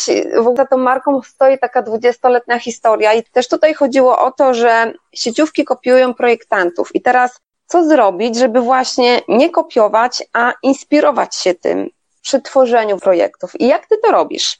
za 0.55 0.65
tą 0.65 0.77
marką 0.77 1.21
stoi 1.21 1.59
taka 1.59 1.81
dwudziestoletnia 1.81 2.59
historia. 2.59 3.13
I 3.13 3.23
też 3.23 3.47
tutaj 3.47 3.73
chodziło 3.73 4.19
o 4.19 4.31
to, 4.31 4.53
że 4.53 4.93
sieciówki 5.13 5.65
kopiują 5.65 6.13
projektantów. 6.13 6.95
I 6.95 7.01
teraz 7.01 7.39
co 7.71 7.85
zrobić, 7.87 8.35
żeby 8.35 8.61
właśnie 8.61 9.21
nie 9.27 9.49
kopiować, 9.49 10.23
a 10.33 10.53
inspirować 10.63 11.35
się 11.35 11.53
tym 11.53 11.89
przy 12.21 12.41
tworzeniu 12.41 12.97
projektów. 12.97 13.59
I 13.59 13.67
jak 13.67 13.87
ty 13.87 13.97
to 13.97 14.11
robisz? 14.11 14.59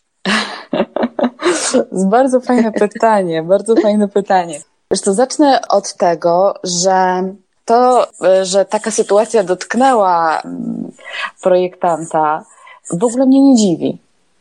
Bardzo 1.91 2.39
fajne 2.39 2.71
pytanie, 2.71 3.43
bardzo 3.43 3.75
fajne 3.75 4.07
pytanie. 4.07 4.61
Wiesz 4.91 5.01
to 5.01 5.13
zacznę 5.13 5.61
od 5.69 5.93
tego, 5.93 6.53
że 6.83 7.23
to, 7.65 8.07
że 8.43 8.65
taka 8.65 8.91
sytuacja 8.91 9.43
dotknęła 9.43 10.41
mm, 10.41 10.91
projektanta, 11.41 12.45
w 12.93 13.03
ogóle 13.03 13.25
mnie 13.25 13.41
nie 13.41 13.55
dziwi. 13.55 13.97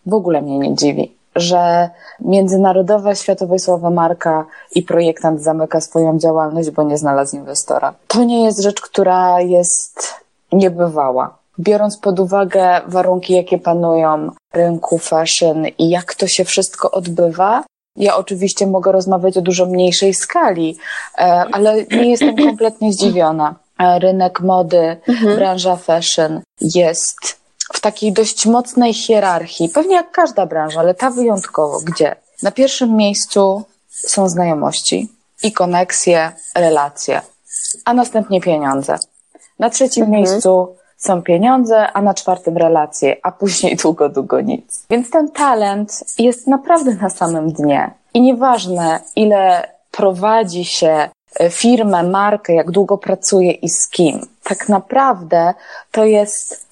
W 0.06 0.14
ogóle 0.14 0.42
mnie 0.42 0.58
nie 0.58 0.74
dziwi 0.74 1.19
że 1.36 1.90
międzynarodowa, 2.20 3.14
światowej 3.14 3.58
sława 3.58 3.90
marka 3.90 4.46
i 4.74 4.82
projektant 4.82 5.42
zamyka 5.42 5.80
swoją 5.80 6.18
działalność, 6.18 6.70
bo 6.70 6.82
nie 6.82 6.98
znalazł 6.98 7.36
inwestora. 7.36 7.94
To 8.08 8.24
nie 8.24 8.44
jest 8.44 8.62
rzecz, 8.62 8.80
która 8.80 9.40
jest 9.40 10.14
niebywała. 10.52 11.38
Biorąc 11.58 11.96
pod 11.96 12.20
uwagę 12.20 12.80
warunki, 12.86 13.34
jakie 13.34 13.58
panują 13.58 14.30
rynku 14.54 14.98
fashion 14.98 15.66
i 15.78 15.88
jak 15.88 16.14
to 16.14 16.26
się 16.26 16.44
wszystko 16.44 16.90
odbywa, 16.90 17.64
ja 17.96 18.16
oczywiście 18.16 18.66
mogę 18.66 18.92
rozmawiać 18.92 19.36
o 19.36 19.42
dużo 19.42 19.66
mniejszej 19.66 20.14
skali, 20.14 20.76
e, 21.18 21.22
ale 21.52 21.84
nie 21.84 22.10
jestem 22.10 22.36
kompletnie 22.36 22.92
zdziwiona. 22.92 23.54
E, 23.78 23.98
rynek 23.98 24.40
mody, 24.40 24.96
mhm. 25.08 25.36
branża 25.36 25.76
fashion 25.76 26.40
jest 26.60 27.39
w 27.72 27.80
takiej 27.80 28.12
dość 28.12 28.46
mocnej 28.46 28.94
hierarchii, 28.94 29.68
pewnie 29.68 29.94
jak 29.94 30.10
każda 30.10 30.46
branża, 30.46 30.80
ale 30.80 30.94
ta 30.94 31.10
wyjątkowo, 31.10 31.80
gdzie 31.80 32.16
na 32.42 32.50
pierwszym 32.50 32.96
miejscu 32.96 33.62
są 33.88 34.28
znajomości 34.28 35.08
i 35.42 35.52
koneksje, 35.52 36.32
relacje, 36.54 37.20
a 37.84 37.94
następnie 37.94 38.40
pieniądze. 38.40 38.98
Na 39.58 39.70
trzecim 39.70 40.04
mhm. 40.04 40.22
miejscu 40.22 40.76
są 40.96 41.22
pieniądze, 41.22 41.92
a 41.92 42.02
na 42.02 42.14
czwartym 42.14 42.56
relacje, 42.56 43.16
a 43.22 43.32
później 43.32 43.76
długo, 43.76 44.08
długo 44.08 44.40
nic. 44.40 44.86
Więc 44.90 45.10
ten 45.10 45.30
talent 45.30 46.04
jest 46.18 46.46
naprawdę 46.46 46.94
na 46.94 47.10
samym 47.10 47.52
dnie. 47.52 47.90
I 48.14 48.20
nieważne, 48.20 49.00
ile 49.16 49.68
prowadzi 49.90 50.64
się 50.64 51.08
e, 51.40 51.50
firmę, 51.50 52.02
markę, 52.02 52.54
jak 52.54 52.70
długo 52.70 52.98
pracuje 52.98 53.52
i 53.52 53.68
z 53.68 53.88
kim. 53.88 54.26
Tak 54.42 54.68
naprawdę 54.68 55.54
to 55.90 56.04
jest 56.04 56.66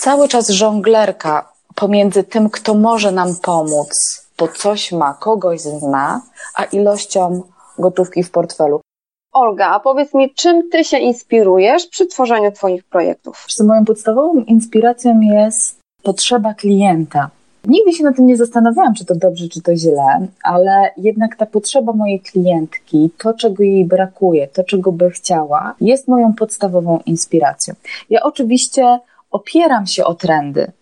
cały 0.00 0.28
czas 0.28 0.48
żonglerka 0.48 1.52
pomiędzy 1.74 2.24
tym, 2.24 2.50
kto 2.50 2.74
może 2.74 3.12
nam 3.12 3.36
pomóc, 3.42 3.90
bo 4.38 4.48
coś 4.48 4.92
ma, 4.92 5.14
kogoś 5.14 5.60
zna, 5.60 6.22
a 6.54 6.64
ilością 6.64 7.42
gotówki 7.78 8.22
w 8.22 8.30
portfelu. 8.30 8.80
Olga, 9.32 9.66
a 9.66 9.80
powiedz 9.80 10.14
mi, 10.14 10.34
czym 10.34 10.70
ty 10.70 10.84
się 10.84 10.98
inspirujesz 10.98 11.86
przy 11.86 12.06
tworzeniu 12.06 12.52
twoich 12.52 12.84
projektów? 12.84 13.46
Moją 13.64 13.84
podstawową 13.84 14.40
inspiracją 14.40 15.20
jest 15.20 15.80
potrzeba 16.02 16.54
klienta. 16.54 17.30
Nigdy 17.66 17.92
się 17.92 18.04
na 18.04 18.12
tym 18.12 18.26
nie 18.26 18.36
zastanawiałam, 18.36 18.94
czy 18.94 19.04
to 19.04 19.14
dobrze, 19.14 19.48
czy 19.48 19.62
to 19.62 19.76
źle, 19.76 20.26
ale 20.42 20.90
jednak 20.96 21.36
ta 21.36 21.46
potrzeba 21.46 21.92
mojej 21.92 22.20
klientki, 22.20 23.10
to 23.18 23.34
czego 23.34 23.62
jej 23.62 23.84
brakuje, 23.84 24.48
to 24.48 24.64
czego 24.64 24.92
by 24.92 25.10
chciała, 25.10 25.74
jest 25.80 26.08
moją 26.08 26.34
podstawową 26.34 27.00
inspiracją. 27.06 27.74
Ja 28.10 28.22
oczywiście 28.22 28.98
opieram 29.30 29.86
się 29.86 30.04
o 30.04 30.14
trendy, 30.14 30.72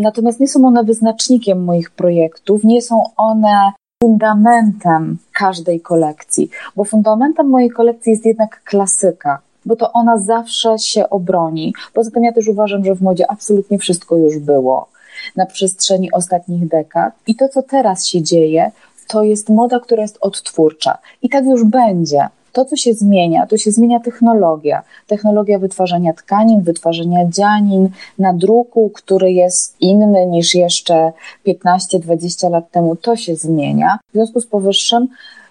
natomiast 0.00 0.40
nie 0.40 0.48
są 0.48 0.66
one 0.66 0.84
wyznacznikiem 0.84 1.64
moich 1.64 1.90
projektów, 1.90 2.64
nie 2.64 2.82
są 2.82 3.02
one 3.16 3.72
fundamentem 4.02 5.18
każdej 5.32 5.80
kolekcji, 5.80 6.50
bo 6.76 6.84
fundamentem 6.84 7.48
mojej 7.48 7.70
kolekcji 7.70 8.10
jest 8.10 8.26
jednak 8.26 8.62
klasyka, 8.64 9.38
bo 9.64 9.76
to 9.76 9.92
ona 9.92 10.18
zawsze 10.18 10.78
się 10.78 11.10
obroni. 11.10 11.74
Poza 11.94 12.10
tym 12.10 12.24
ja 12.24 12.32
też 12.32 12.48
uważam, 12.48 12.84
że 12.84 12.94
w 12.94 13.02
modzie 13.02 13.30
absolutnie 13.30 13.78
wszystko 13.78 14.16
już 14.16 14.38
było 14.38 14.88
na 15.36 15.46
przestrzeni 15.46 16.12
ostatnich 16.12 16.68
dekad. 16.68 17.14
I 17.26 17.34
to, 17.34 17.48
co 17.48 17.62
teraz 17.62 18.06
się 18.06 18.22
dzieje, 18.22 18.70
to 19.08 19.22
jest 19.22 19.48
moda, 19.48 19.80
która 19.80 20.02
jest 20.02 20.18
odtwórcza. 20.20 20.98
I 21.22 21.28
tak 21.28 21.44
już 21.44 21.64
będzie 21.64 22.28
to, 22.56 22.64
co 22.64 22.76
się 22.76 22.94
zmienia, 22.94 23.46
to 23.46 23.56
się 23.56 23.70
zmienia 23.70 24.00
technologia. 24.00 24.82
Technologia 25.06 25.58
wytwarzania 25.58 26.12
tkanin, 26.12 26.62
wytwarzania 26.62 27.28
dzianin, 27.28 27.88
nadruku, 28.18 28.90
który 28.94 29.32
jest 29.32 29.76
inny 29.80 30.26
niż 30.26 30.54
jeszcze 30.54 31.12
15-20 31.46 32.50
lat 32.50 32.70
temu, 32.70 32.96
to 32.96 33.16
się 33.16 33.34
zmienia. 33.36 33.98
W 34.08 34.12
związku 34.12 34.40
z 34.40 34.46
powyższym 34.46 35.08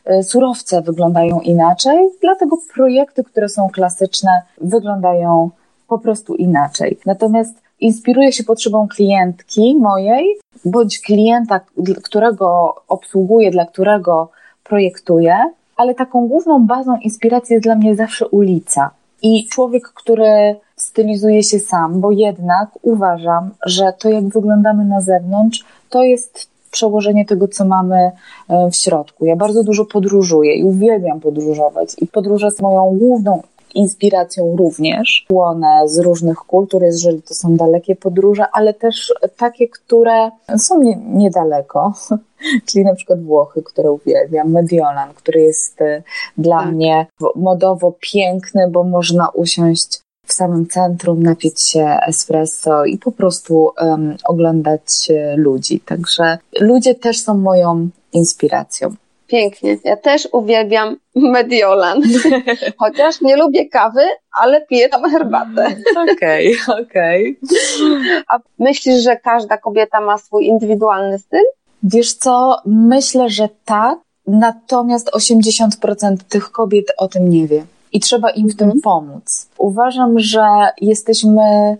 y, 0.09 0.23
surowce 0.23 0.81
wyglądają 0.81 1.39
inaczej, 1.39 2.09
dlatego 2.21 2.57
projekty, 2.75 3.23
które 3.23 3.49
są 3.49 3.69
klasyczne, 3.69 4.41
wyglądają 4.61 5.49
po 5.87 5.99
prostu 5.99 6.35
inaczej. 6.35 6.97
Natomiast 7.05 7.53
inspiruję 7.79 8.31
się 8.31 8.43
potrzebą 8.43 8.87
klientki 8.87 9.75
mojej, 9.77 10.25
bądź 10.65 10.99
klienta, 11.01 11.59
którego 12.03 12.75
obsługuję, 12.87 13.51
dla 13.51 13.65
którego 13.65 14.29
projektuję, 14.63 15.35
ale 15.75 15.95
taką 15.95 16.27
główną 16.27 16.67
bazą 16.67 16.97
inspiracji 16.97 17.53
jest 17.53 17.63
dla 17.63 17.75
mnie 17.75 17.95
zawsze 17.95 18.27
ulica. 18.27 18.89
I 19.21 19.47
człowiek, 19.47 19.83
który 19.83 20.55
stylizuje 20.75 21.43
się 21.43 21.59
sam, 21.59 22.01
bo 22.01 22.11
jednak 22.11 22.69
uważam, 22.81 23.49
że 23.65 23.93
to 23.99 24.09
jak 24.09 24.27
wyglądamy 24.27 24.85
na 24.85 25.01
zewnątrz, 25.01 25.65
to 25.89 26.03
jest 26.03 26.49
przełożenie 26.71 27.25
tego, 27.25 27.47
co 27.47 27.65
mamy 27.65 28.11
e, 28.49 28.69
w 28.71 28.75
środku. 28.75 29.25
Ja 29.25 29.35
bardzo 29.35 29.63
dużo 29.63 29.85
podróżuję 29.85 30.55
i 30.55 30.63
uwielbiam 30.63 31.19
podróżować 31.19 31.95
i 32.01 32.07
podróże 32.07 32.51
są 32.51 32.63
moją 32.63 32.97
główną 32.97 33.41
inspiracją 33.75 34.55
również. 34.57 35.25
Płonę 35.27 35.81
z 35.85 35.99
różnych 35.99 36.37
kultur, 36.37 36.83
jeżeli 36.83 37.21
to 37.21 37.33
są 37.33 37.55
dalekie 37.55 37.95
podróże, 37.95 38.45
ale 38.53 38.73
też 38.73 39.13
takie, 39.37 39.67
które 39.67 40.31
są 40.57 40.81
nie, 40.81 40.95
niedaleko, 40.95 41.93
czyli 42.67 42.85
na 42.85 42.95
przykład 42.95 43.23
Włochy, 43.23 43.63
które 43.63 43.91
uwielbiam, 43.91 44.51
Mediolan, 44.51 45.13
który 45.13 45.41
jest 45.41 45.81
y, 45.81 46.03
dla 46.37 46.59
tak. 46.59 46.71
mnie 46.71 47.07
modowo 47.35 47.93
piękny, 47.99 48.69
bo 48.69 48.83
można 48.83 49.29
usiąść 49.29 50.05
w 50.25 50.33
samym 50.33 50.67
centrum, 50.67 51.23
napić 51.23 51.69
się 51.69 51.97
espresso 52.07 52.85
i 52.85 52.97
po 52.97 53.11
prostu 53.11 53.71
um, 53.81 54.15
oglądać 54.25 55.11
ludzi. 55.35 55.79
Także 55.79 56.37
ludzie 56.59 56.95
też 56.95 57.23
są 57.23 57.37
moją 57.37 57.89
inspiracją. 58.13 58.95
Pięknie. 59.27 59.77
Ja 59.83 59.97
też 59.97 60.27
uwielbiam 60.31 60.97
Mediolan. 61.15 62.01
Chociaż 62.77 63.21
nie 63.21 63.37
lubię 63.37 63.69
kawy, 63.69 64.01
ale 64.39 64.65
piję 64.65 64.89
tam 64.89 65.11
herbatę. 65.11 65.75
Okej, 66.13 66.57
okay, 66.67 66.81
okej. 66.81 67.39
Okay. 67.43 68.23
A 68.27 68.39
myślisz, 68.59 69.03
że 69.03 69.15
każda 69.15 69.57
kobieta 69.57 70.01
ma 70.01 70.17
swój 70.17 70.45
indywidualny 70.45 71.19
styl? 71.19 71.43
Wiesz 71.83 72.13
co, 72.13 72.57
myślę, 72.65 73.29
że 73.29 73.49
tak, 73.65 73.99
natomiast 74.27 75.11
80% 75.11 76.17
tych 76.29 76.51
kobiet 76.51 76.85
o 76.97 77.07
tym 77.07 77.29
nie 77.29 77.47
wie 77.47 77.63
i 77.95 77.99
trzeba 77.99 78.29
im 78.29 78.49
w 78.49 78.55
tym 78.55 78.65
mhm. 78.65 78.81
pomóc. 78.81 79.47
Uważam, 79.57 80.19
że 80.19 80.45
jesteśmy, 80.81 81.77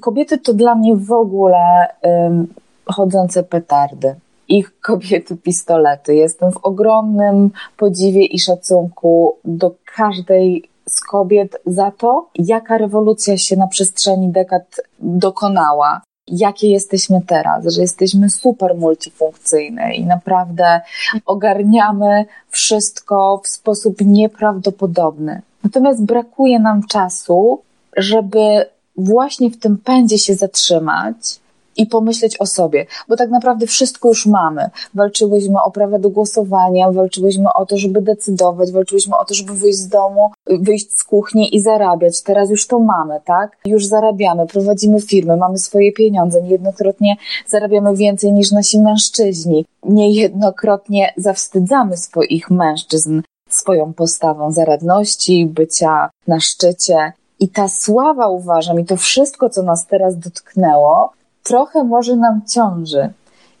kobiety 0.00 0.38
to 0.38 0.54
dla 0.54 0.74
mnie 0.74 0.96
w 0.96 1.12
ogóle 1.12 1.86
um, 2.02 2.46
chodzące 2.86 3.42
petardy 3.42 4.14
ich 4.48 4.80
kobiety 4.80 5.36
pistolety. 5.36 6.14
Jestem 6.14 6.52
w 6.52 6.56
ogromnym 6.56 7.50
podziwie 7.76 8.24
i 8.24 8.38
szacunku 8.38 9.36
do 9.44 9.74
każdej 9.96 10.68
z 10.88 11.00
kobiet 11.00 11.56
za 11.66 11.90
to, 11.90 12.28
jaka 12.34 12.78
rewolucja 12.78 13.38
się 13.38 13.56
na 13.56 13.66
przestrzeni 13.66 14.28
dekad 14.28 14.80
dokonała. 14.98 16.00
Jakie 16.28 16.70
jesteśmy 16.70 17.20
teraz, 17.26 17.74
że 17.74 17.80
jesteśmy 17.80 18.30
super 18.30 18.74
multifunkcyjne 18.74 19.94
i 19.94 20.06
naprawdę 20.06 20.80
ogarniamy 21.26 22.24
wszystko 22.50 23.40
w 23.44 23.48
sposób 23.48 24.00
nieprawdopodobny. 24.00 25.42
Natomiast 25.64 26.04
brakuje 26.04 26.58
nam 26.58 26.86
czasu, 26.86 27.62
żeby 27.96 28.66
właśnie 28.96 29.50
w 29.50 29.58
tym 29.58 29.78
pędzie 29.78 30.18
się 30.18 30.34
zatrzymać 30.34 31.40
i 31.78 31.86
pomyśleć 31.86 32.40
o 32.40 32.46
sobie, 32.46 32.86
bo 33.08 33.16
tak 33.16 33.30
naprawdę 33.30 33.66
wszystko 33.66 34.08
już 34.08 34.26
mamy. 34.26 34.70
Walczyłyśmy 34.94 35.62
o 35.62 35.70
prawo 35.70 35.98
do 35.98 36.10
głosowania, 36.10 36.92
walczyłyśmy 36.92 37.52
o 37.54 37.66
to, 37.66 37.76
żeby 37.76 38.02
decydować, 38.02 38.72
walczyłyśmy 38.72 39.16
o 39.16 39.24
to, 39.24 39.34
żeby 39.34 39.54
wyjść 39.54 39.78
z 39.78 39.88
domu, 39.88 40.30
wyjść 40.46 40.98
z 40.98 41.04
kuchni 41.04 41.56
i 41.56 41.60
zarabiać. 41.60 42.22
Teraz 42.22 42.50
już 42.50 42.66
to 42.66 42.78
mamy, 42.78 43.20
tak? 43.24 43.56
Już 43.64 43.86
zarabiamy, 43.86 44.46
prowadzimy 44.46 45.00
firmy, 45.00 45.36
mamy 45.36 45.58
swoje 45.58 45.92
pieniądze, 45.92 46.42
niejednokrotnie 46.42 47.16
zarabiamy 47.46 47.96
więcej 47.96 48.32
niż 48.32 48.52
nasi 48.52 48.80
mężczyźni. 48.80 49.66
Niejednokrotnie 49.84 51.12
zawstydzamy 51.16 51.96
swoich 51.96 52.50
mężczyzn 52.50 53.22
swoją 53.48 53.92
postawą 53.92 54.52
zaradności, 54.52 55.46
bycia 55.46 56.10
na 56.26 56.40
szczycie. 56.40 57.12
I 57.40 57.48
ta 57.48 57.68
sława, 57.68 58.28
uważam, 58.28 58.80
i 58.80 58.84
to 58.84 58.96
wszystko, 58.96 59.50
co 59.50 59.62
nas 59.62 59.86
teraz 59.86 60.18
dotknęło, 60.18 61.12
trochę 61.48 61.84
może 61.84 62.16
nam 62.16 62.40
ciąży 62.54 63.12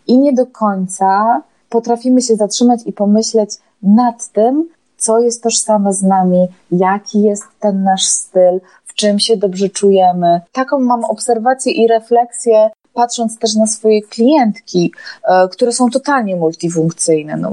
i 0.06 0.18
nie 0.18 0.32
do 0.32 0.46
końca 0.46 1.42
potrafimy 1.68 2.22
się 2.22 2.36
zatrzymać 2.36 2.80
i 2.86 2.92
pomyśleć 2.92 3.50
nad 3.82 4.28
tym, 4.28 4.68
co 4.96 5.18
jest 5.18 5.42
tożsame 5.42 5.94
z 5.94 6.02
nami, 6.02 6.46
jaki 6.70 7.22
jest 7.22 7.44
ten 7.60 7.82
nasz 7.82 8.04
styl, 8.04 8.60
w 8.84 8.94
czym 8.94 9.18
się 9.18 9.36
dobrze 9.36 9.68
czujemy. 9.68 10.40
Taką 10.52 10.78
mam 10.78 11.04
obserwację 11.04 11.72
i 11.72 11.88
refleksję, 11.88 12.70
patrząc 12.94 13.38
też 13.38 13.54
na 13.54 13.66
swoje 13.66 14.02
klientki, 14.02 14.92
e, 15.24 15.48
które 15.48 15.72
są 15.72 15.90
totalnie 15.90 16.36
multifunkcyjne. 16.36 17.36
No, 17.36 17.52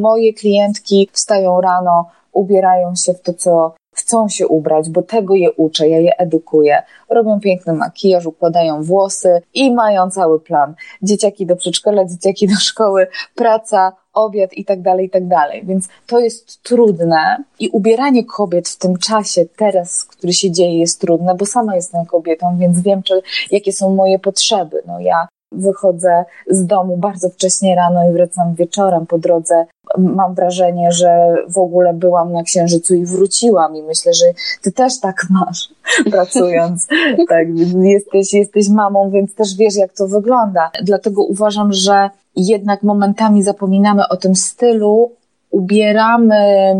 moje 0.00 0.32
klientki 0.32 1.08
wstają 1.12 1.60
rano, 1.60 2.10
ubierają 2.32 2.94
się 2.94 3.14
w 3.14 3.20
to, 3.20 3.34
co 3.34 3.74
chcą 4.02 4.28
się 4.28 4.48
ubrać, 4.48 4.90
bo 4.90 5.02
tego 5.02 5.34
je 5.34 5.52
uczę, 5.52 5.88
ja 5.88 5.98
je 5.98 6.16
edukuję. 6.18 6.82
Robią 7.08 7.40
piękny 7.40 7.72
makijaż, 7.72 8.26
układają 8.26 8.82
włosy 8.82 9.42
i 9.54 9.74
mają 9.74 10.10
cały 10.10 10.40
plan. 10.40 10.74
Dzieciaki 11.02 11.46
do 11.46 11.56
przedszkola, 11.56 12.04
dzieciaki 12.04 12.48
do 12.48 12.54
szkoły, 12.54 13.06
praca, 13.34 13.92
obiad 14.12 14.52
i 14.52 14.64
tak 14.64 14.82
dalej, 14.82 15.06
i 15.06 15.10
tak 15.10 15.28
dalej. 15.28 15.62
Więc 15.66 15.88
to 16.06 16.20
jest 16.20 16.62
trudne 16.62 17.44
i 17.58 17.68
ubieranie 17.68 18.24
kobiet 18.24 18.68
w 18.68 18.78
tym 18.78 18.98
czasie, 18.98 19.44
teraz, 19.56 20.04
który 20.04 20.32
się 20.32 20.50
dzieje, 20.50 20.78
jest 20.78 21.00
trudne, 21.00 21.34
bo 21.34 21.46
sama 21.46 21.76
jestem 21.76 22.06
kobietą, 22.06 22.56
więc 22.58 22.80
wiem, 22.80 23.02
czy, 23.02 23.22
jakie 23.50 23.72
są 23.72 23.94
moje 23.94 24.18
potrzeby. 24.18 24.82
No 24.86 25.00
ja 25.00 25.28
wychodzę 25.54 26.24
z 26.50 26.66
domu 26.66 26.96
bardzo 26.96 27.28
wcześnie 27.28 27.74
rano 27.74 28.08
i 28.10 28.12
wracam 28.12 28.54
wieczorem 28.54 29.06
po 29.06 29.18
drodze. 29.18 29.64
Mam 29.98 30.34
wrażenie, 30.34 30.92
że 30.92 31.34
w 31.48 31.58
ogóle 31.58 31.94
byłam 31.94 32.32
na 32.32 32.42
księżycu 32.42 32.94
i 32.94 33.06
wróciłam 33.06 33.76
i 33.76 33.82
myślę, 33.82 34.14
że 34.14 34.24
ty 34.62 34.72
też 34.72 35.00
tak 35.00 35.26
masz, 35.30 35.68
pracując. 36.12 36.86
tak, 37.28 37.46
jesteś, 37.82 38.32
jesteś 38.32 38.68
mamą, 38.68 39.10
więc 39.10 39.34
też 39.34 39.56
wiesz, 39.56 39.76
jak 39.76 39.92
to 39.92 40.06
wygląda. 40.06 40.70
Dlatego 40.82 41.22
uważam, 41.22 41.72
że 41.72 42.10
jednak 42.36 42.82
momentami 42.82 43.42
zapominamy 43.42 44.08
o 44.08 44.16
tym 44.16 44.36
stylu, 44.36 45.12
ubieramy, 45.50 46.74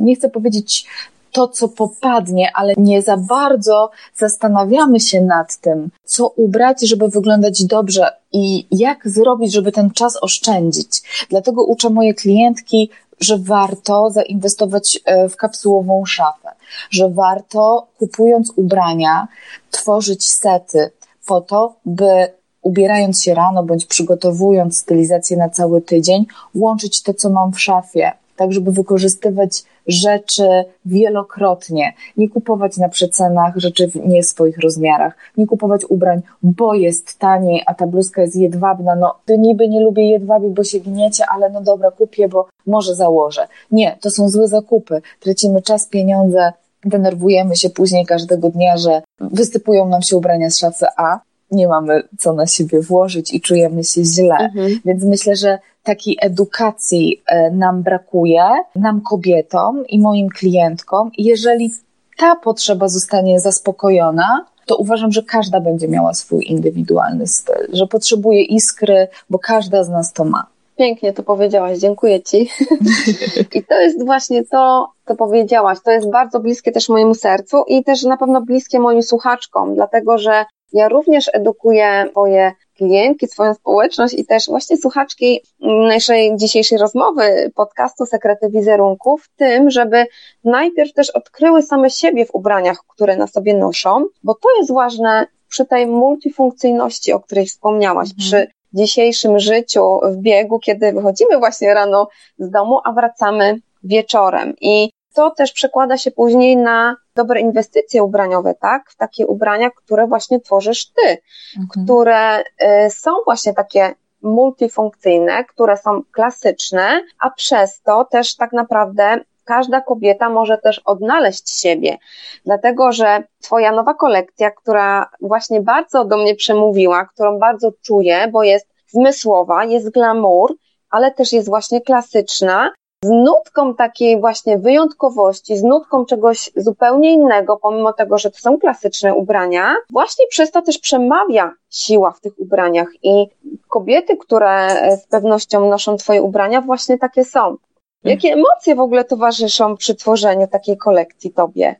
nie 0.00 0.16
chcę 0.16 0.28
powiedzieć 0.28 0.86
to, 1.32 1.48
co 1.48 1.68
popadnie, 1.68 2.50
ale 2.54 2.74
nie 2.76 3.02
za 3.02 3.16
bardzo 3.16 3.90
zastanawiamy 4.16 5.00
się 5.00 5.20
nad 5.20 5.56
tym, 5.56 5.90
co 6.04 6.28
ubrać, 6.28 6.80
żeby 6.80 7.08
wyglądać 7.08 7.64
dobrze 7.64 8.12
i 8.32 8.66
jak 8.70 9.08
zrobić, 9.08 9.52
żeby 9.52 9.72
ten 9.72 9.90
czas 9.90 10.18
oszczędzić. 10.22 11.02
Dlatego 11.30 11.64
uczę 11.64 11.90
moje 11.90 12.14
klientki, 12.14 12.90
że 13.20 13.38
warto 13.38 14.10
zainwestować 14.10 15.00
e, 15.04 15.28
w 15.28 15.36
kapsułową 15.36 16.04
szafę, 16.06 16.48
że 16.90 17.08
warto 17.08 17.86
kupując 17.98 18.52
ubrania, 18.56 19.28
tworzyć 19.70 20.32
sety 20.32 20.90
po 21.26 21.40
to, 21.40 21.74
by 21.86 22.32
ubierając 22.62 23.22
się 23.22 23.34
rano 23.34 23.62
bądź 23.62 23.86
przygotowując 23.86 24.78
stylizację 24.78 25.36
na 25.36 25.48
cały 25.48 25.82
tydzień, 25.82 26.26
łączyć 26.54 27.02
to, 27.02 27.14
co 27.14 27.30
mam 27.30 27.52
w 27.52 27.60
szafie, 27.60 28.12
tak 28.36 28.52
żeby 28.52 28.72
wykorzystywać 28.72 29.64
rzeczy 29.86 30.64
wielokrotnie. 30.84 31.92
Nie 32.16 32.28
kupować 32.28 32.76
na 32.76 32.88
przecenach 32.88 33.56
rzeczy 33.56 33.88
w 33.88 33.94
nie 33.94 34.22
swoich 34.22 34.58
rozmiarach. 34.58 35.16
Nie 35.36 35.46
kupować 35.46 35.84
ubrań, 35.88 36.22
bo 36.42 36.74
jest 36.74 37.18
taniej, 37.18 37.62
a 37.66 37.74
ta 37.74 37.86
bluzka 37.86 38.22
jest 38.22 38.36
jedwabna. 38.36 38.94
No, 38.96 39.14
to 39.26 39.36
niby 39.36 39.68
nie 39.68 39.80
lubię 39.80 40.10
jedwabi, 40.10 40.48
bo 40.48 40.64
się 40.64 40.80
gniecie, 40.80 41.24
ale 41.34 41.50
no 41.50 41.60
dobra, 41.60 41.90
kupię, 41.90 42.28
bo 42.28 42.48
może 42.66 42.94
założę. 42.94 43.48
Nie, 43.70 43.96
to 44.00 44.10
są 44.10 44.28
złe 44.28 44.48
zakupy. 44.48 45.02
Tracimy 45.20 45.62
czas, 45.62 45.86
pieniądze, 45.86 46.52
denerwujemy 46.84 47.56
się 47.56 47.70
później 47.70 48.06
każdego 48.06 48.48
dnia, 48.48 48.76
że 48.76 49.02
wysypują 49.20 49.88
nam 49.88 50.02
się 50.02 50.16
ubrania 50.16 50.50
z 50.50 50.58
szafy 50.58 50.86
A, 50.96 51.20
nie 51.52 51.68
mamy 51.68 52.02
co 52.18 52.32
na 52.32 52.46
siebie 52.46 52.80
włożyć 52.80 53.34
i 53.34 53.40
czujemy 53.40 53.84
się 53.84 54.04
źle. 54.04 54.36
Mhm. 54.36 54.80
Więc 54.84 55.04
myślę, 55.04 55.36
że 55.36 55.58
takiej 55.82 56.18
edukacji 56.20 57.22
e, 57.26 57.50
nam 57.50 57.82
brakuje, 57.82 58.44
nam 58.76 59.00
kobietom 59.00 59.86
i 59.86 60.00
moim 60.00 60.28
klientkom. 60.28 61.10
Jeżeli 61.18 61.70
ta 62.18 62.36
potrzeba 62.36 62.88
zostanie 62.88 63.40
zaspokojona, 63.40 64.46
to 64.66 64.76
uważam, 64.76 65.12
że 65.12 65.22
każda 65.22 65.60
będzie 65.60 65.88
miała 65.88 66.14
swój 66.14 66.44
indywidualny 66.46 67.26
styl, 67.26 67.68
że 67.72 67.86
potrzebuje 67.86 68.42
iskry, 68.42 69.08
bo 69.30 69.38
każda 69.38 69.84
z 69.84 69.88
nas 69.88 70.12
to 70.12 70.24
ma. 70.24 70.46
Pięknie 70.78 71.12
to 71.12 71.22
powiedziałaś, 71.22 71.78
dziękuję 71.78 72.22
Ci. 72.22 72.50
I 73.58 73.64
to 73.64 73.80
jest 73.80 74.04
właśnie 74.04 74.44
to, 74.44 74.88
co 75.08 75.14
powiedziałaś. 75.14 75.78
To 75.84 75.90
jest 75.90 76.10
bardzo 76.10 76.40
bliskie 76.40 76.72
też 76.72 76.88
mojemu 76.88 77.14
sercu 77.14 77.64
i 77.66 77.84
też 77.84 78.02
na 78.02 78.16
pewno 78.16 78.40
bliskie 78.42 78.80
moim 78.80 79.02
słuchaczkom, 79.02 79.74
dlatego 79.74 80.18
że 80.18 80.44
ja 80.72 80.88
również 80.88 81.30
edukuję 81.32 82.06
swoje 82.10 82.52
klientki, 82.76 83.28
swoją 83.28 83.54
społeczność 83.54 84.14
i 84.14 84.26
też 84.26 84.46
właśnie 84.46 84.76
słuchaczki 84.76 85.40
naszej 85.88 86.36
dzisiejszej 86.36 86.78
rozmowy, 86.78 87.52
podcastu 87.54 88.06
Sekrety 88.06 88.48
Wizerunku 88.48 89.18
w 89.18 89.28
tym, 89.36 89.70
żeby 89.70 90.06
najpierw 90.44 90.92
też 90.92 91.10
odkryły 91.10 91.62
same 91.62 91.90
siebie 91.90 92.26
w 92.26 92.34
ubraniach, 92.34 92.78
które 92.88 93.16
na 93.16 93.26
sobie 93.26 93.54
noszą, 93.54 94.04
bo 94.22 94.34
to 94.34 94.48
jest 94.58 94.72
ważne 94.72 95.26
przy 95.48 95.66
tej 95.66 95.86
multifunkcyjności, 95.86 97.12
o 97.12 97.20
której 97.20 97.46
wspomniałaś, 97.46 98.08
mhm. 98.08 98.18
przy 98.18 98.52
dzisiejszym 98.72 99.38
życiu 99.38 100.00
w 100.02 100.16
biegu, 100.16 100.58
kiedy 100.58 100.92
wychodzimy 100.92 101.38
właśnie 101.38 101.74
rano 101.74 102.08
z 102.38 102.50
domu, 102.50 102.80
a 102.84 102.92
wracamy 102.92 103.60
wieczorem. 103.84 104.54
I 104.60 104.90
to 105.14 105.30
też 105.30 105.52
przekłada 105.52 105.98
się 105.98 106.10
później 106.10 106.56
na 106.56 106.96
dobre 107.16 107.40
inwestycje 107.40 108.02
ubraniowe, 108.02 108.54
tak? 108.54 108.90
W 108.90 108.96
takie 108.96 109.26
ubrania, 109.26 109.70
które 109.70 110.06
właśnie 110.06 110.40
tworzysz 110.40 110.86
ty, 110.86 111.18
mhm. 111.58 111.68
które 111.86 112.40
y, 112.40 112.90
są 112.90 113.10
właśnie 113.24 113.54
takie 113.54 113.94
multifunkcyjne, 114.22 115.44
które 115.44 115.76
są 115.76 116.02
klasyczne, 116.12 117.02
a 117.20 117.30
przez 117.30 117.82
to 117.82 118.04
też 118.04 118.36
tak 118.36 118.52
naprawdę 118.52 119.20
każda 119.44 119.80
kobieta 119.80 120.28
może 120.28 120.58
też 120.58 120.78
odnaleźć 120.78 121.60
siebie. 121.60 121.98
Dlatego, 122.44 122.92
że 122.92 123.22
Twoja 123.40 123.72
nowa 123.72 123.94
kolekcja, 123.94 124.50
która 124.50 125.10
właśnie 125.20 125.60
bardzo 125.60 126.04
do 126.04 126.16
mnie 126.16 126.34
przemówiła, 126.34 127.04
którą 127.04 127.38
bardzo 127.38 127.72
czuję, 127.82 128.28
bo 128.28 128.42
jest 128.42 128.66
zmysłowa, 128.86 129.64
jest 129.64 129.90
glamour, 129.90 130.54
ale 130.90 131.10
też 131.10 131.32
jest 131.32 131.48
właśnie 131.48 131.80
klasyczna, 131.80 132.72
z 133.04 133.08
nutką 133.08 133.74
takiej 133.74 134.20
właśnie 134.20 134.58
wyjątkowości, 134.58 135.56
z 135.56 135.62
nutką 135.62 136.06
czegoś 136.06 136.50
zupełnie 136.56 137.12
innego, 137.12 137.56
pomimo 137.56 137.92
tego, 137.92 138.18
że 138.18 138.30
to 138.30 138.38
są 138.38 138.58
klasyczne 138.58 139.14
ubrania, 139.14 139.74
właśnie 139.92 140.26
przez 140.30 140.50
to 140.50 140.62
też 140.62 140.78
przemawia 140.78 141.52
siła 141.70 142.12
w 142.12 142.20
tych 142.20 142.32
ubraniach 142.38 142.88
i 143.02 143.26
kobiety, 143.68 144.16
które 144.16 144.68
z 144.96 145.06
pewnością 145.06 145.68
noszą 145.68 145.96
Twoje 145.96 146.22
ubrania, 146.22 146.60
właśnie 146.60 146.98
takie 146.98 147.24
są. 147.24 147.56
Jakie 148.04 148.32
emocje 148.32 148.74
w 148.74 148.80
ogóle 148.80 149.04
towarzyszą 149.04 149.76
przy 149.76 149.94
tworzeniu 149.94 150.46
takiej 150.46 150.76
kolekcji 150.76 151.30
Tobie? 151.30 151.76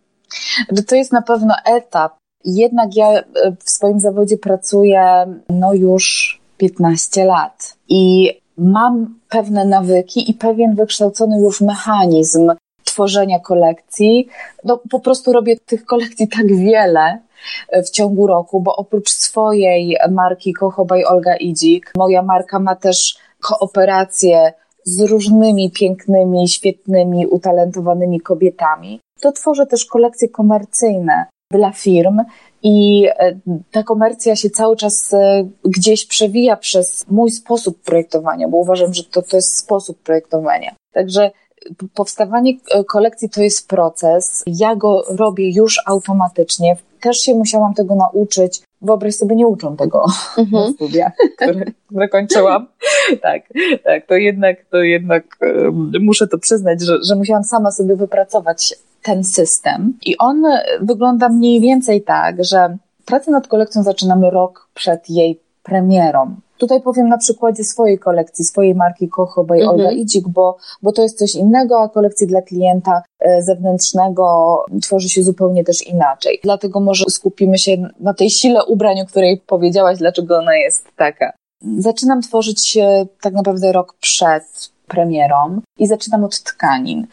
To 0.88 0.94
jest 0.94 1.12
na 1.12 1.22
pewno 1.22 1.54
etap. 1.64 2.12
Jednak 2.44 2.96
ja 2.96 3.08
e, 3.08 3.24
w 3.64 3.70
swoim 3.70 4.00
zawodzie 4.00 4.38
pracuję 4.38 5.26
no 5.48 5.74
już 5.74 6.40
15 6.56 7.24
lat 7.24 7.76
i 7.88 8.30
mam 8.62 9.14
pewne 9.28 9.64
nawyki 9.64 10.30
i 10.30 10.34
pewien 10.34 10.74
wykształcony 10.74 11.40
już 11.40 11.60
mechanizm 11.60 12.52
tworzenia 12.84 13.40
kolekcji. 13.40 14.28
No, 14.64 14.80
po 14.90 15.00
prostu 15.00 15.32
robię 15.32 15.56
tych 15.66 15.84
kolekcji 15.84 16.28
tak 16.28 16.46
wiele 16.46 17.18
e, 17.68 17.82
w 17.82 17.90
ciągu 17.90 18.26
roku, 18.26 18.60
bo 18.60 18.76
oprócz 18.76 19.10
swojej 19.10 19.96
marki 20.10 20.52
Kochobaj 20.52 21.04
Olga 21.04 21.36
Idzik, 21.36 21.92
moja 21.96 22.22
marka 22.22 22.58
ma 22.58 22.76
też 22.76 23.16
kooperację 23.40 24.52
z 24.84 25.00
różnymi 25.00 25.70
pięknymi, 25.70 26.48
świetnymi, 26.48 27.26
utalentowanymi 27.26 28.20
kobietami. 28.20 29.00
To 29.20 29.32
tworzę 29.32 29.66
też 29.66 29.84
kolekcje 29.84 30.28
komercyjne 30.28 31.26
dla 31.52 31.72
firm 31.72 32.20
i 32.62 33.06
e, 33.18 33.38
ta 33.70 33.82
komercja 33.82 34.36
się 34.36 34.50
cały 34.50 34.76
czas 34.76 35.14
e, 35.14 35.48
gdzieś 35.64 36.06
przewija 36.06 36.56
przez 36.56 37.04
mój 37.08 37.30
sposób 37.30 37.82
projektowania, 37.82 38.48
bo 38.48 38.56
uważam, 38.56 38.94
że 38.94 39.04
to, 39.04 39.22
to 39.22 39.36
jest 39.36 39.58
sposób 39.58 39.98
projektowania. 40.02 40.74
Także 40.92 41.30
powstawanie 41.94 42.52
e, 42.74 42.84
kolekcji 42.84 43.30
to 43.30 43.42
jest 43.42 43.68
proces. 43.68 44.42
Ja 44.46 44.76
go 44.76 45.04
robię 45.08 45.50
już 45.50 45.80
automatycznie. 45.86 46.76
Też 47.00 47.16
się 47.18 47.34
musiałam 47.34 47.74
tego 47.74 47.94
nauczyć. 47.94 48.60
Wyobraź 48.82 49.14
sobie, 49.14 49.36
nie 49.36 49.46
uczą 49.46 49.76
tego 49.76 50.04
mhm. 50.38 50.64
na 50.64 50.72
studiach, 50.72 51.12
które, 51.36 51.64
które 51.86 52.08
kończyłam. 52.08 52.66
tak, 53.22 53.42
tak, 53.84 54.06
to 54.06 54.14
jednak, 54.14 54.56
to 54.70 54.76
jednak 54.76 55.24
um, 55.40 55.92
muszę 56.00 56.26
to 56.26 56.38
przyznać, 56.38 56.82
że, 56.82 56.98
że 57.02 57.16
musiałam 57.16 57.44
sama 57.44 57.70
sobie 57.70 57.96
wypracować 57.96 58.74
ten 59.02 59.24
system. 59.24 59.98
I 60.04 60.18
on 60.18 60.42
wygląda 60.80 61.28
mniej 61.28 61.60
więcej 61.60 62.02
tak, 62.02 62.44
że 62.44 62.76
pracę 63.04 63.30
nad 63.30 63.48
kolekcją 63.48 63.82
zaczynamy 63.82 64.30
rok 64.30 64.68
przed 64.74 65.10
jej 65.10 65.40
premierą. 65.62 66.36
Tutaj 66.58 66.82
powiem 66.82 67.08
na 67.08 67.18
przykładzie 67.18 67.64
swojej 67.64 67.98
kolekcji, 67.98 68.44
swojej 68.44 68.74
marki 68.74 69.08
Kocho 69.08 69.44
by 69.44 69.54
mhm. 69.54 69.70
Olga 69.70 69.90
Idzik, 69.90 70.28
bo, 70.28 70.56
bo 70.82 70.92
to 70.92 71.02
jest 71.02 71.18
coś 71.18 71.34
innego, 71.34 71.80
a 71.80 71.88
kolekcji 71.88 72.26
dla 72.26 72.42
klienta 72.42 73.02
e, 73.20 73.42
zewnętrznego 73.42 74.64
tworzy 74.82 75.08
się 75.08 75.22
zupełnie 75.22 75.64
też 75.64 75.86
inaczej. 75.86 76.40
Dlatego 76.42 76.80
może 76.80 77.04
skupimy 77.08 77.58
się 77.58 77.76
na 78.00 78.14
tej 78.14 78.30
sile 78.30 78.64
ubrań, 78.64 79.00
o 79.00 79.06
której 79.06 79.42
powiedziałaś, 79.46 79.98
dlaczego 79.98 80.38
ona 80.38 80.56
jest 80.56 80.86
taka. 80.96 81.32
Zaczynam 81.78 82.22
tworzyć 82.22 82.78
tak 83.20 83.34
naprawdę 83.34 83.72
rok 83.72 83.94
przed 84.00 84.44
premierą 84.88 85.60
i 85.78 85.86
zaczynam 85.86 86.24
od 86.24 86.42
tkanin. 86.42 87.06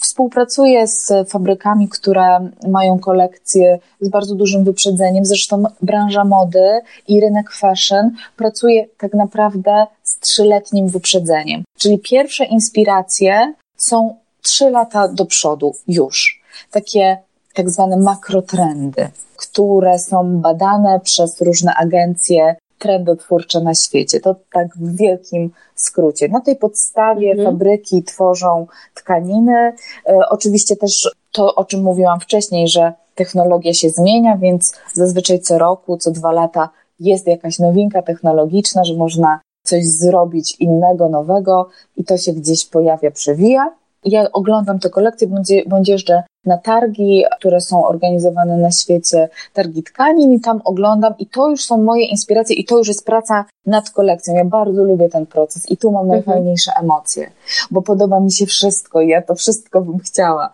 Współpracuję 0.00 0.86
z 0.86 1.12
fabrykami, 1.28 1.88
które 1.88 2.50
mają 2.68 2.98
kolekcje 2.98 3.78
z 4.00 4.08
bardzo 4.08 4.34
dużym 4.34 4.64
wyprzedzeniem. 4.64 5.24
Zresztą 5.24 5.62
branża 5.82 6.24
mody 6.24 6.80
i 7.08 7.20
rynek 7.20 7.52
fashion 7.52 8.10
pracuje 8.36 8.86
tak 8.98 9.14
naprawdę 9.14 9.86
z 10.02 10.18
trzyletnim 10.18 10.88
wyprzedzeniem. 10.88 11.64
Czyli 11.78 11.98
pierwsze 11.98 12.44
inspiracje 12.44 13.54
są 13.76 14.16
trzy 14.42 14.70
lata 14.70 15.08
do 15.08 15.26
przodu 15.26 15.74
już. 15.88 16.42
Takie 16.70 17.18
tak 17.54 17.70
zwane 17.70 17.96
makrotrendy, 17.96 19.08
które 19.36 19.98
są 19.98 20.40
badane 20.40 21.00
przez 21.00 21.40
różne 21.40 21.74
agencje 21.74 22.56
trendotwórcze 22.80 23.60
na 23.60 23.74
świecie. 23.74 24.20
To 24.20 24.36
tak 24.52 24.76
w 24.76 24.96
wielkim 24.96 25.50
skrócie. 25.74 26.28
Na 26.28 26.40
tej 26.40 26.56
podstawie 26.56 27.30
mhm. 27.30 27.48
fabryki 27.48 28.02
tworzą 28.02 28.66
tkaniny. 28.94 29.72
E, 30.06 30.18
oczywiście 30.30 30.76
też 30.76 31.10
to, 31.32 31.54
o 31.54 31.64
czym 31.64 31.82
mówiłam 31.82 32.20
wcześniej, 32.20 32.68
że 32.68 32.92
technologia 33.14 33.74
się 33.74 33.90
zmienia, 33.90 34.36
więc 34.36 34.74
zazwyczaj 34.92 35.40
co 35.40 35.58
roku, 35.58 35.96
co 35.96 36.10
dwa 36.10 36.32
lata 36.32 36.68
jest 37.00 37.26
jakaś 37.26 37.58
nowinka 37.58 38.02
technologiczna, 38.02 38.84
że 38.84 38.94
można 38.94 39.40
coś 39.66 39.84
zrobić 39.86 40.56
innego, 40.60 41.08
nowego 41.08 41.68
i 41.96 42.04
to 42.04 42.18
się 42.18 42.32
gdzieś 42.32 42.66
pojawia, 42.66 43.10
przewija. 43.10 43.79
Ja 44.04 44.32
oglądam 44.32 44.78
te 44.78 44.90
kolekcje, 44.90 45.28
bądź 45.66 45.88
jeżdżę 45.88 46.22
na 46.44 46.58
targi, 46.58 47.24
które 47.38 47.60
są 47.60 47.86
organizowane 47.86 48.56
na 48.56 48.70
świecie, 48.70 49.28
targi 49.52 49.82
tkanin 49.82 50.32
i 50.32 50.40
tam 50.40 50.60
oglądam 50.64 51.14
i 51.18 51.26
to 51.26 51.50
już 51.50 51.64
są 51.64 51.82
moje 51.82 52.04
inspiracje 52.04 52.56
i 52.56 52.64
to 52.64 52.78
już 52.78 52.88
jest 52.88 53.06
praca 53.06 53.44
nad 53.66 53.90
kolekcją. 53.90 54.34
Ja 54.34 54.44
bardzo 54.44 54.84
lubię 54.84 55.08
ten 55.08 55.26
proces 55.26 55.70
i 55.70 55.76
tu 55.76 55.90
mam 55.90 56.02
mhm. 56.04 56.18
najfajniejsze 56.18 56.72
emocje, 56.80 57.30
bo 57.70 57.82
podoba 57.82 58.20
mi 58.20 58.32
się 58.32 58.46
wszystko 58.46 59.00
i 59.00 59.08
ja 59.08 59.22
to 59.22 59.34
wszystko 59.34 59.80
bym 59.80 59.98
chciała, 59.98 60.50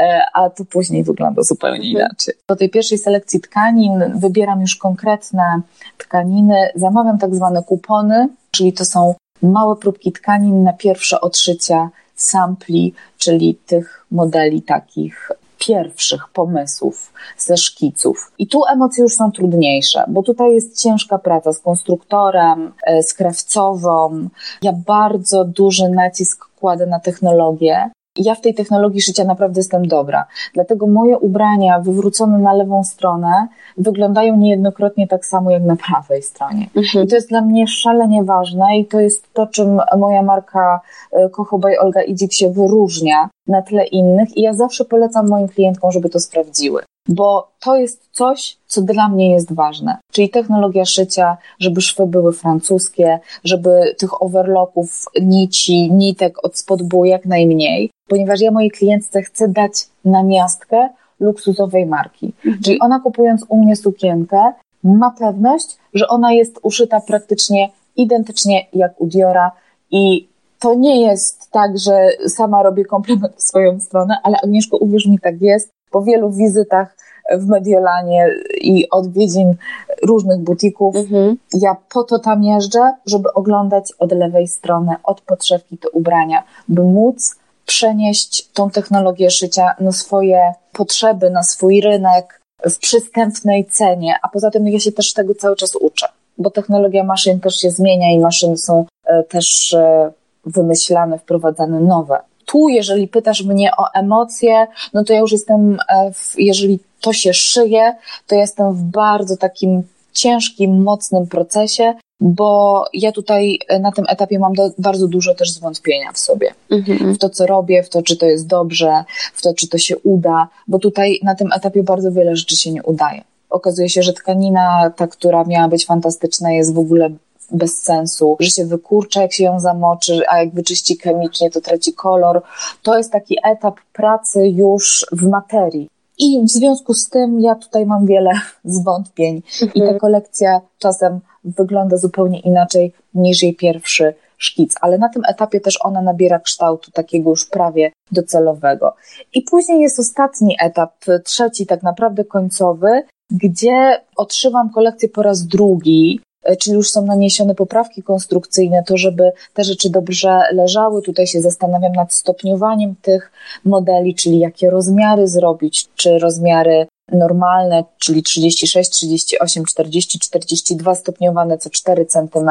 e, 0.00 0.22
a 0.34 0.50
to 0.50 0.64
później 0.64 1.04
wygląda 1.04 1.42
zupełnie 1.42 1.76
mhm. 1.76 1.92
inaczej. 1.96 2.34
Do 2.48 2.56
tej 2.56 2.70
pierwszej 2.70 2.98
selekcji 2.98 3.40
tkanin 3.40 4.12
wybieram 4.14 4.60
już 4.60 4.76
konkretne 4.76 5.60
tkaniny, 5.98 6.68
zamawiam 6.74 7.18
tak 7.18 7.34
zwane 7.34 7.62
kupony, 7.62 8.28
czyli 8.50 8.72
to 8.72 8.84
są 8.84 9.14
małe 9.42 9.76
próbki 9.76 10.12
tkanin 10.12 10.62
na 10.62 10.72
pierwsze 10.72 11.20
odszycia 11.20 11.90
sampli, 12.22 12.94
czyli 13.18 13.58
tych 13.66 14.06
modeli 14.10 14.62
takich 14.62 15.30
pierwszych 15.58 16.28
pomysłów 16.32 17.12
ze 17.38 17.56
szkiców. 17.56 18.32
I 18.38 18.46
tu 18.46 18.60
emocje 18.72 19.02
już 19.02 19.14
są 19.14 19.32
trudniejsze, 19.32 20.04
bo 20.08 20.22
tutaj 20.22 20.52
jest 20.52 20.82
ciężka 20.82 21.18
praca 21.18 21.52
z 21.52 21.58
konstruktorem, 21.58 22.72
e, 22.86 23.02
z 23.02 23.14
krawcową. 23.14 24.28
Ja 24.62 24.72
bardzo 24.72 25.44
duży 25.44 25.88
nacisk 25.88 26.46
kładę 26.60 26.86
na 26.86 27.00
technologię, 27.00 27.90
ja 28.18 28.34
w 28.34 28.40
tej 28.40 28.54
technologii 28.54 29.00
szycia 29.00 29.24
naprawdę 29.24 29.58
jestem 29.58 29.88
dobra. 29.88 30.24
Dlatego 30.54 30.86
moje 30.86 31.18
ubrania 31.18 31.80
wywrócone 31.80 32.38
na 32.38 32.52
lewą 32.52 32.84
stronę 32.84 33.48
wyglądają 33.78 34.36
niejednokrotnie 34.36 35.08
tak 35.08 35.26
samo 35.26 35.50
jak 35.50 35.62
na 35.62 35.76
prawej 35.76 36.22
stronie. 36.22 36.66
Mhm. 36.76 37.04
I 37.04 37.08
to 37.08 37.14
jest 37.14 37.28
dla 37.28 37.40
mnie 37.40 37.66
szalenie 37.66 38.24
ważne 38.24 38.78
i 38.78 38.86
to 38.86 39.00
jest 39.00 39.32
to, 39.32 39.46
czym 39.46 39.80
moja 39.98 40.22
marka 40.22 40.80
e, 41.12 41.28
Kochobaj 41.28 41.78
Olga 41.78 42.02
Idzik 42.02 42.32
się 42.32 42.50
wyróżnia 42.50 43.28
na 43.46 43.62
tle 43.62 43.86
innych 43.86 44.36
i 44.36 44.42
ja 44.42 44.52
zawsze 44.52 44.84
polecam 44.84 45.28
moim 45.28 45.48
klientkom, 45.48 45.92
żeby 45.92 46.10
to 46.10 46.20
sprawdziły 46.20 46.82
bo 47.08 47.50
to 47.60 47.76
jest 47.76 48.08
coś, 48.12 48.56
co 48.66 48.82
dla 48.82 49.08
mnie 49.08 49.32
jest 49.32 49.52
ważne. 49.52 49.98
Czyli 50.12 50.30
technologia 50.30 50.84
szycia, 50.84 51.36
żeby 51.58 51.80
szwy 51.80 52.06
były 52.06 52.32
francuskie, 52.32 53.20
żeby 53.44 53.94
tych 53.98 54.22
overlocków, 54.22 55.04
nici, 55.22 55.92
nitek 55.92 56.44
od 56.44 56.58
spodu 56.58 56.84
było 56.84 57.04
jak 57.04 57.26
najmniej, 57.26 57.90
ponieważ 58.08 58.40
ja 58.40 58.50
mojej 58.50 58.70
klientce 58.70 59.22
chcę 59.22 59.48
dać 59.48 59.72
na 60.04 60.22
miastkę 60.22 60.88
luksusowej 61.20 61.86
marki. 61.86 62.32
Mhm. 62.44 62.62
Czyli 62.62 62.80
ona 62.80 63.00
kupując 63.00 63.44
u 63.48 63.64
mnie 63.64 63.76
sukienkę, 63.76 64.52
ma 64.84 65.10
pewność, 65.10 65.76
że 65.94 66.08
ona 66.08 66.32
jest 66.32 66.58
uszyta 66.62 67.00
praktycznie 67.00 67.68
identycznie 67.96 68.66
jak 68.72 69.00
u 69.00 69.06
Diora 69.06 69.52
i 69.90 70.28
to 70.58 70.74
nie 70.74 71.02
jest 71.02 71.50
tak, 71.50 71.78
że 71.78 72.08
sama 72.28 72.62
robię 72.62 72.84
komplement 72.84 73.36
w 73.36 73.42
swoją 73.42 73.80
stronę, 73.80 74.16
ale 74.22 74.36
Agnieszko, 74.44 74.76
uwierz 74.76 75.06
mi, 75.06 75.18
tak 75.18 75.42
jest. 75.42 75.70
Po 75.90 76.02
wielu 76.02 76.30
wizytach 76.30 76.96
w 77.32 77.46
Mediolanie 77.46 78.28
i 78.60 78.90
odwiedzin 78.90 79.54
różnych 80.02 80.38
butików. 80.40 80.96
Mhm. 80.96 81.36
Ja 81.54 81.76
po 81.92 82.04
to 82.04 82.18
tam 82.18 82.44
jeżdżę, 82.44 82.92
żeby 83.06 83.32
oglądać 83.32 83.92
od 83.98 84.12
lewej 84.12 84.48
strony, 84.48 84.94
od 85.04 85.20
podszewki 85.20 85.78
te 85.78 85.90
ubrania, 85.90 86.42
by 86.68 86.82
móc 86.82 87.36
przenieść 87.66 88.48
tą 88.52 88.70
technologię 88.70 89.30
szycia 89.30 89.74
na 89.80 89.92
swoje 89.92 90.52
potrzeby, 90.72 91.30
na 91.30 91.42
swój 91.42 91.80
rynek 91.80 92.40
w 92.70 92.78
przystępnej 92.78 93.64
cenie, 93.64 94.14
a 94.22 94.28
poza 94.28 94.50
tym 94.50 94.68
ja 94.68 94.80
się 94.80 94.92
też 94.92 95.12
tego 95.12 95.34
cały 95.34 95.56
czas 95.56 95.76
uczę, 95.76 96.06
bo 96.38 96.50
technologia 96.50 97.04
maszyn 97.04 97.40
też 97.40 97.56
się 97.56 97.70
zmienia 97.70 98.12
i 98.12 98.18
maszyny 98.18 98.56
są 98.56 98.84
e, 99.04 99.22
też 99.22 99.72
e, 99.72 100.12
wymyślane, 100.46 101.18
wprowadzane 101.18 101.80
nowe. 101.80 102.18
Tu, 102.50 102.68
jeżeli 102.68 103.08
pytasz 103.08 103.42
mnie 103.42 103.70
o 103.76 103.84
emocje, 103.94 104.66
no 104.94 105.04
to 105.04 105.12
ja 105.12 105.18
już 105.20 105.32
jestem, 105.32 105.78
e, 105.88 106.12
w, 106.12 106.34
jeżeli 106.38 106.78
to 107.00 107.12
się 107.12 107.34
szyje, 107.34 107.94
to 108.26 108.34
jestem 108.34 108.74
w 108.74 108.82
bardzo 108.82 109.36
takim 109.36 109.82
ciężkim, 110.12 110.82
mocnym 110.82 111.26
procesie, 111.26 111.94
bo 112.20 112.84
ja 112.92 113.12
tutaj 113.12 113.58
e, 113.68 113.78
na 113.78 113.92
tym 113.92 114.04
etapie 114.08 114.38
mam 114.38 114.52
do, 114.52 114.70
bardzo 114.78 115.08
dużo 115.08 115.34
też 115.34 115.52
zwątpienia 115.52 116.12
w 116.12 116.18
sobie. 116.18 116.54
Mhm. 116.70 117.14
W 117.14 117.18
to, 117.18 117.28
co 117.28 117.46
robię, 117.46 117.82
w 117.82 117.88
to, 117.88 118.02
czy 118.02 118.16
to 118.16 118.26
jest 118.26 118.46
dobrze, 118.46 119.04
w 119.34 119.42
to, 119.42 119.54
czy 119.54 119.68
to 119.68 119.78
się 119.78 119.98
uda, 119.98 120.48
bo 120.68 120.78
tutaj 120.78 121.20
na 121.22 121.34
tym 121.34 121.52
etapie 121.52 121.82
bardzo 121.82 122.12
wiele 122.12 122.36
rzeczy 122.36 122.56
się 122.56 122.72
nie 122.72 122.82
udaje. 122.82 123.22
Okazuje 123.50 123.88
się, 123.88 124.02
że 124.02 124.12
tkanina, 124.12 124.92
ta, 124.96 125.06
która 125.06 125.44
miała 125.44 125.68
być 125.68 125.86
fantastyczna, 125.86 126.52
jest 126.52 126.74
w 126.74 126.78
ogóle 126.78 127.10
bez 127.52 127.82
sensu, 127.82 128.36
że 128.40 128.50
się 128.50 128.66
wykurcza, 128.66 129.22
jak 129.22 129.32
się 129.32 129.44
ją 129.44 129.60
zamoczy, 129.60 130.22
a 130.28 130.38
jak 130.38 130.54
wyczyści 130.54 130.98
chemicznie, 130.98 131.50
to 131.50 131.60
traci 131.60 131.92
kolor. 131.92 132.42
To 132.82 132.96
jest 132.96 133.12
taki 133.12 133.36
etap 133.44 133.74
pracy 133.92 134.48
już 134.48 135.06
w 135.12 135.28
materii. 135.28 135.88
I 136.18 136.44
w 136.44 136.50
związku 136.50 136.94
z 136.94 137.08
tym 137.08 137.40
ja 137.40 137.54
tutaj 137.54 137.86
mam 137.86 138.06
wiele 138.06 138.30
zwątpień 138.64 139.42
mhm. 139.62 139.72
i 139.74 139.92
ta 139.92 139.98
kolekcja 139.98 140.60
czasem 140.78 141.20
wygląda 141.44 141.96
zupełnie 141.96 142.40
inaczej 142.40 142.92
niż 143.14 143.42
jej 143.42 143.56
pierwszy 143.56 144.14
szkic, 144.38 144.74
ale 144.80 144.98
na 144.98 145.08
tym 145.08 145.22
etapie 145.28 145.60
też 145.60 145.78
ona 145.84 146.02
nabiera 146.02 146.38
kształtu 146.38 146.90
takiego 146.90 147.30
już 147.30 147.46
prawie 147.46 147.92
docelowego. 148.12 148.94
I 149.34 149.42
później 149.42 149.80
jest 149.80 149.98
ostatni 149.98 150.56
etap, 150.60 150.92
trzeci 151.24 151.66
tak 151.66 151.82
naprawdę 151.82 152.24
końcowy, 152.24 153.02
gdzie 153.30 154.00
odszywam 154.16 154.70
kolekcję 154.70 155.08
po 155.08 155.22
raz 155.22 155.46
drugi, 155.46 156.20
czyli 156.58 156.76
już 156.76 156.90
są 156.90 157.06
naniesione 157.06 157.54
poprawki 157.54 158.02
konstrukcyjne, 158.02 158.82
to 158.86 158.96
żeby 158.96 159.32
te 159.54 159.64
rzeczy 159.64 159.90
dobrze 159.90 160.40
leżały. 160.52 161.02
Tutaj 161.02 161.26
się 161.26 161.40
zastanawiam 161.40 161.92
nad 161.92 162.12
stopniowaniem 162.12 162.94
tych 163.02 163.32
modeli, 163.64 164.14
czyli 164.14 164.38
jakie 164.38 164.70
rozmiary 164.70 165.28
zrobić, 165.28 165.88
czy 165.96 166.18
rozmiary 166.18 166.86
normalne, 167.12 167.84
czyli 167.98 168.22
36, 168.22 168.90
38, 168.90 169.64
40, 169.64 170.18
42 170.18 170.94
stopniowane 170.94 171.58
co 171.58 171.70
4 171.70 172.06
cm 172.06 172.50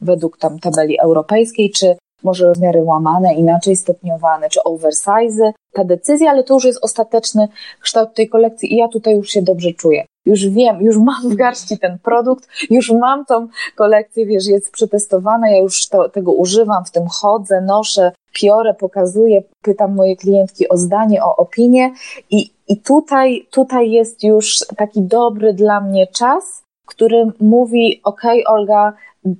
według 0.00 0.38
tam 0.38 0.58
tabeli 0.58 1.00
europejskiej, 1.00 1.70
czy 1.70 1.96
może 2.22 2.44
rozmiary 2.44 2.82
łamane, 2.82 3.34
inaczej 3.34 3.76
stopniowane, 3.76 4.50
czy 4.50 4.62
oversize. 4.62 5.52
Ta 5.72 5.84
decyzja, 5.84 6.30
ale 6.30 6.44
to 6.44 6.54
już 6.54 6.64
jest 6.64 6.84
ostateczny 6.84 7.48
kształt 7.80 8.14
tej 8.14 8.28
kolekcji 8.28 8.74
i 8.74 8.76
ja 8.76 8.88
tutaj 8.88 9.14
już 9.14 9.30
się 9.30 9.42
dobrze 9.42 9.72
czuję. 9.72 10.06
Już 10.26 10.48
wiem, 10.48 10.82
już 10.82 10.96
mam 10.96 11.30
w 11.30 11.34
garści 11.34 11.78
ten 11.78 11.98
produkt, 11.98 12.48
już 12.70 12.90
mam 12.90 13.24
tą 13.24 13.48
kolekcję, 13.76 14.26
wiesz, 14.26 14.46
jest 14.46 14.72
przetestowana, 14.72 15.50
ja 15.50 15.58
już 15.58 15.88
to, 15.88 16.08
tego 16.08 16.32
używam, 16.32 16.84
w 16.84 16.90
tym 16.90 17.06
chodzę, 17.08 17.60
noszę, 17.60 18.12
piorę, 18.32 18.74
pokazuję, 18.74 19.42
pytam 19.62 19.94
moje 19.94 20.16
klientki 20.16 20.68
o 20.68 20.76
zdanie, 20.76 21.24
o 21.24 21.36
opinię 21.36 21.92
i, 22.30 22.50
i 22.68 22.76
tutaj, 22.76 23.46
tutaj 23.50 23.90
jest 23.90 24.24
już 24.24 24.58
taki 24.76 25.02
dobry 25.02 25.54
dla 25.54 25.80
mnie 25.80 26.06
czas, 26.06 26.62
który 26.86 27.32
mówi, 27.40 28.00
ok, 28.04 28.22
Olga, 28.46 28.92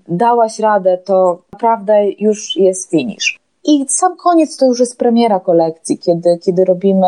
dałaś 0.09 0.59
radę, 0.59 0.99
to 0.99 1.43
naprawdę 1.53 2.11
już 2.19 2.57
jest 2.57 2.91
finish. 2.91 3.39
I 3.65 3.85
sam 3.89 4.17
koniec 4.17 4.57
to 4.57 4.67
już 4.67 4.81
jest 4.81 4.99
premiera 4.99 5.41
kolekcji, 5.41 5.99
kiedy, 5.99 6.39
kiedy 6.39 6.65
robimy 6.65 7.07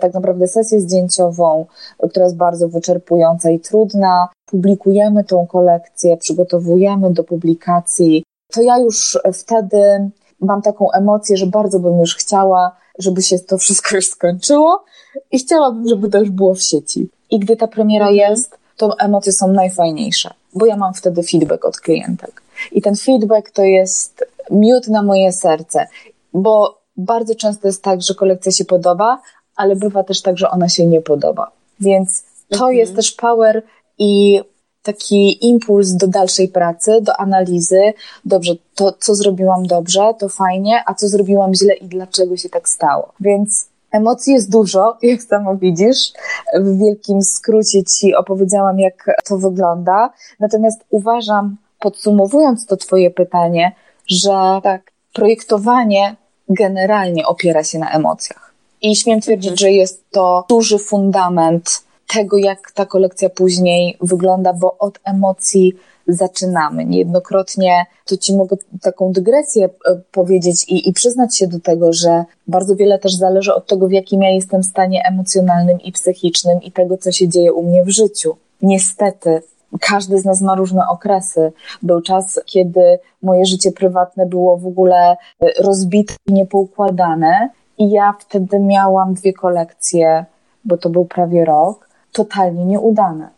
tak 0.00 0.14
naprawdę 0.14 0.48
sesję 0.48 0.80
zdjęciową, 0.80 1.66
która 2.10 2.24
jest 2.24 2.36
bardzo 2.36 2.68
wyczerpująca 2.68 3.50
i 3.50 3.60
trudna. 3.60 4.28
Publikujemy 4.46 5.24
tą 5.24 5.46
kolekcję, 5.46 6.16
przygotowujemy 6.16 7.10
do 7.10 7.24
publikacji. 7.24 8.24
To 8.52 8.62
ja 8.62 8.78
już 8.78 9.18
wtedy 9.32 10.10
mam 10.40 10.62
taką 10.62 10.90
emocję, 10.90 11.36
że 11.36 11.46
bardzo 11.46 11.78
bym 11.78 12.00
już 12.00 12.16
chciała, 12.16 12.76
żeby 12.98 13.22
się 13.22 13.38
to 13.38 13.58
wszystko 13.58 13.96
już 13.96 14.06
skończyło 14.06 14.84
i 15.32 15.38
chciałabym, 15.38 15.88
żeby 15.88 16.08
to 16.08 16.18
już 16.18 16.30
było 16.30 16.54
w 16.54 16.62
sieci. 16.62 17.10
I 17.30 17.38
gdy 17.38 17.56
ta 17.56 17.68
premiera 17.68 18.08
mhm. 18.08 18.16
jest, 18.16 18.58
to 18.76 18.98
emocje 18.98 19.32
są 19.32 19.48
najfajniejsze, 19.48 20.34
bo 20.54 20.66
ja 20.66 20.76
mam 20.76 20.94
wtedy 20.94 21.22
feedback 21.22 21.64
od 21.64 21.80
klientek. 21.80 22.42
I 22.72 22.82
ten 22.82 22.96
feedback 22.96 23.50
to 23.50 23.62
jest 23.62 24.24
miód 24.50 24.88
na 24.88 25.02
moje 25.02 25.32
serce, 25.32 25.86
bo 26.32 26.78
bardzo 26.96 27.34
często 27.34 27.68
jest 27.68 27.82
tak, 27.82 28.02
że 28.02 28.14
kolekcja 28.14 28.52
się 28.52 28.64
podoba, 28.64 29.20
ale 29.56 29.76
bywa 29.76 30.04
też 30.04 30.22
tak, 30.22 30.38
że 30.38 30.50
ona 30.50 30.68
się 30.68 30.86
nie 30.86 31.00
podoba. 31.00 31.50
Więc 31.80 32.24
to 32.48 32.56
mhm. 32.56 32.74
jest 32.74 32.96
też 32.96 33.12
power 33.12 33.62
i 33.98 34.40
taki 34.82 35.46
impuls 35.46 35.92
do 35.92 36.06
dalszej 36.06 36.48
pracy, 36.48 36.98
do 37.02 37.16
analizy. 37.16 37.92
Dobrze, 38.24 38.54
to 38.74 38.92
co 39.00 39.14
zrobiłam 39.14 39.66
dobrze, 39.66 40.14
to 40.18 40.28
fajnie, 40.28 40.82
a 40.86 40.94
co 40.94 41.08
zrobiłam 41.08 41.54
źle 41.54 41.74
i 41.74 41.84
dlaczego 41.84 42.36
się 42.36 42.48
tak 42.48 42.68
stało. 42.68 43.12
Więc 43.20 43.68
Emocji 43.90 44.32
jest 44.32 44.50
dużo, 44.50 44.96
jak 45.02 45.22
samo 45.22 45.56
widzisz. 45.56 46.12
W 46.54 46.78
wielkim 46.78 47.22
skrócie 47.22 47.84
Ci 47.84 48.14
opowiedziałam, 48.14 48.78
jak 48.78 49.06
to 49.28 49.38
wygląda. 49.38 50.10
Natomiast 50.40 50.84
uważam, 50.90 51.56
podsumowując 51.80 52.66
to 52.66 52.76
Twoje 52.76 53.10
pytanie, 53.10 53.72
że 54.06 54.60
tak, 54.62 54.92
projektowanie 55.12 56.16
generalnie 56.48 57.26
opiera 57.26 57.64
się 57.64 57.78
na 57.78 57.90
emocjach. 57.90 58.45
I 58.82 58.96
śmiem 58.96 59.20
twierdzić, 59.20 59.50
mhm. 59.50 59.58
że 59.58 59.70
jest 59.70 60.10
to 60.10 60.44
duży 60.48 60.78
fundament 60.78 61.86
tego, 62.14 62.36
jak 62.36 62.72
ta 62.72 62.86
kolekcja 62.86 63.28
później 63.30 63.96
wygląda, 64.00 64.52
bo 64.52 64.78
od 64.78 64.98
emocji 65.04 65.74
zaczynamy. 66.08 66.84
Niejednokrotnie 66.84 67.86
to 68.04 68.16
Ci 68.16 68.36
mogę 68.36 68.56
taką 68.82 69.12
dygresję 69.12 69.64
e, 69.64 70.00
powiedzieć 70.12 70.68
i, 70.68 70.88
i 70.88 70.92
przyznać 70.92 71.38
się 71.38 71.46
do 71.46 71.60
tego, 71.60 71.92
że 71.92 72.24
bardzo 72.46 72.76
wiele 72.76 72.98
też 72.98 73.14
zależy 73.14 73.54
od 73.54 73.66
tego, 73.66 73.88
w 73.88 73.92
jakim 73.92 74.22
ja 74.22 74.30
jestem 74.30 74.64
stanie 74.64 75.02
emocjonalnym 75.04 75.80
i 75.80 75.92
psychicznym 75.92 76.62
i 76.62 76.72
tego, 76.72 76.98
co 76.98 77.12
się 77.12 77.28
dzieje 77.28 77.52
u 77.52 77.62
mnie 77.62 77.84
w 77.84 77.88
życiu. 77.88 78.36
Niestety, 78.62 79.42
każdy 79.80 80.18
z 80.18 80.24
nas 80.24 80.40
ma 80.40 80.54
różne 80.54 80.88
okresy. 80.88 81.52
Był 81.82 82.00
czas, 82.00 82.40
kiedy 82.46 82.98
moje 83.22 83.46
życie 83.46 83.72
prywatne 83.72 84.26
było 84.26 84.56
w 84.56 84.66
ogóle 84.66 85.16
e, 85.40 85.62
rozbite 85.62 86.14
i 86.26 86.32
niepoukładane, 86.32 87.50
i 87.78 87.90
ja 87.90 88.14
wtedy 88.18 88.58
miałam 88.58 89.14
dwie 89.14 89.32
kolekcje, 89.32 90.24
bo 90.64 90.76
to 90.76 90.90
był 90.90 91.04
prawie 91.04 91.44
rok, 91.44 91.88
totalnie 92.12 92.64
nieudane. 92.64 93.28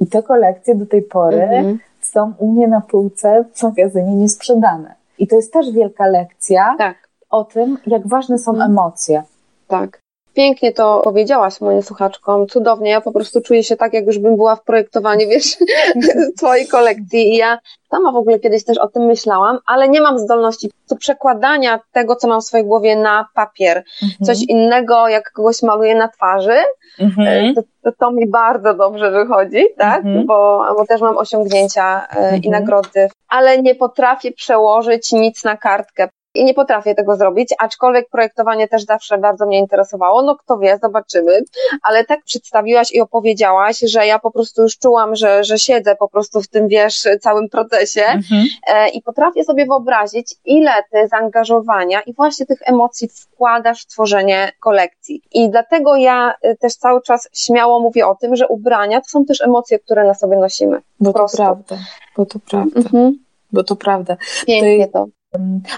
I 0.00 0.06
te 0.06 0.22
kolekcje 0.22 0.74
do 0.74 0.86
tej 0.86 1.02
pory 1.02 1.42
mhm 1.42 1.78
są 2.06 2.32
u 2.38 2.52
mnie 2.52 2.68
na 2.68 2.80
półce 2.80 3.44
w 3.54 3.62
magazynie 3.62 4.16
niesprzedane. 4.16 4.94
I 5.18 5.26
to 5.26 5.36
jest 5.36 5.52
też 5.52 5.72
wielka 5.72 6.06
lekcja 6.06 6.74
tak. 6.78 7.08
o 7.30 7.44
tym, 7.44 7.78
jak 7.86 8.06
ważne 8.06 8.38
są 8.38 8.50
mhm. 8.52 8.70
emocje. 8.70 9.22
Tak. 9.68 10.03
Pięknie 10.34 10.72
to 10.72 11.00
powiedziałaś 11.04 11.60
moim 11.60 11.82
słuchaczkom, 11.82 12.46
cudownie. 12.46 12.90
Ja 12.90 13.00
po 13.00 13.12
prostu 13.12 13.40
czuję 13.40 13.64
się 13.64 13.76
tak, 13.76 13.92
jak 13.92 14.06
już 14.06 14.18
bym 14.18 14.36
była 14.36 14.56
w 14.56 14.64
projektowaniu, 14.64 15.28
wiesz, 15.28 15.56
twojej 16.38 16.66
kolekcji. 16.66 17.34
I 17.34 17.36
ja 17.36 17.58
sama 17.90 18.12
w 18.12 18.16
ogóle 18.16 18.38
kiedyś 18.38 18.64
też 18.64 18.78
o 18.78 18.88
tym 18.88 19.02
myślałam, 19.02 19.58
ale 19.66 19.88
nie 19.88 20.00
mam 20.00 20.18
zdolności 20.18 20.70
do 20.88 20.96
przekładania 20.96 21.80
tego, 21.92 22.16
co 22.16 22.28
mam 22.28 22.40
w 22.40 22.44
swojej 22.44 22.66
głowie 22.66 22.96
na 22.96 23.28
papier. 23.34 23.84
Mhm. 24.02 24.26
Coś 24.26 24.42
innego, 24.42 25.08
jak 25.08 25.32
kogoś 25.32 25.62
maluję 25.62 25.94
na 25.94 26.08
twarzy, 26.08 26.56
mhm. 27.00 27.54
to, 27.54 27.62
to, 27.82 27.92
to, 27.98 28.10
mi 28.10 28.26
bardzo 28.26 28.74
dobrze 28.74 29.10
wychodzi, 29.10 29.64
tak? 29.78 30.04
Mhm. 30.04 30.26
Bo, 30.26 30.64
bo 30.76 30.86
też 30.86 31.00
mam 31.00 31.18
osiągnięcia 31.18 32.06
e, 32.16 32.30
i 32.36 32.46
mhm. 32.46 32.52
nagrody, 32.52 33.08
ale 33.28 33.62
nie 33.62 33.74
potrafię 33.74 34.32
przełożyć 34.32 35.12
nic 35.12 35.44
na 35.44 35.56
kartkę 35.56 36.08
i 36.34 36.44
nie 36.44 36.54
potrafię 36.54 36.94
tego 36.94 37.16
zrobić, 37.16 37.54
aczkolwiek 37.58 38.08
projektowanie 38.08 38.68
też 38.68 38.84
zawsze 38.84 39.18
bardzo 39.18 39.46
mnie 39.46 39.58
interesowało. 39.58 40.22
No 40.22 40.36
kto 40.36 40.58
wie, 40.58 40.78
zobaczymy. 40.82 41.40
Ale 41.82 42.04
tak 42.04 42.22
przedstawiłaś 42.24 42.92
i 42.92 43.00
opowiedziałaś, 43.00 43.78
że 43.78 44.06
ja 44.06 44.18
po 44.18 44.30
prostu 44.30 44.62
już 44.62 44.78
czułam, 44.78 45.16
że, 45.16 45.44
że 45.44 45.58
siedzę 45.58 45.96
po 45.96 46.08
prostu 46.08 46.42
w 46.42 46.48
tym, 46.48 46.68
wiesz, 46.68 47.08
całym 47.20 47.48
procesie 47.48 48.02
mhm. 48.02 48.44
e, 48.68 48.88
i 48.88 49.02
potrafię 49.02 49.44
sobie 49.44 49.66
wyobrazić, 49.66 50.34
ile 50.44 50.70
ty 50.90 51.08
zaangażowania 51.08 52.00
i 52.00 52.14
właśnie 52.14 52.46
tych 52.46 52.58
emocji 52.64 53.08
wkładasz 53.08 53.82
w 53.82 53.86
tworzenie 53.86 54.52
kolekcji. 54.60 55.22
I 55.32 55.50
dlatego 55.50 55.96
ja 55.96 56.34
e, 56.42 56.56
też 56.56 56.76
cały 56.76 57.02
czas 57.02 57.28
śmiało 57.32 57.80
mówię 57.80 58.06
o 58.06 58.14
tym, 58.14 58.36
że 58.36 58.48
ubrania 58.48 59.00
to 59.00 59.08
są 59.08 59.24
też 59.24 59.40
emocje, 59.40 59.78
które 59.78 60.04
na 60.04 60.14
sobie 60.14 60.36
nosimy. 60.36 60.80
Bo 61.00 61.12
to 61.12 61.26
prawda. 61.36 61.76
Bo 62.16 62.26
to 62.26 62.38
prawda. 62.38 62.80
Mhm. 62.80 63.18
Bo 63.52 63.64
to 63.64 63.76
prawda. 63.76 64.16
Pięknie 64.46 64.88
to. 64.88 65.06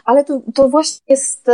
Ale 0.04 0.24
to, 0.24 0.40
to 0.54 0.68
właśnie 0.68 1.04
jest, 1.08 1.46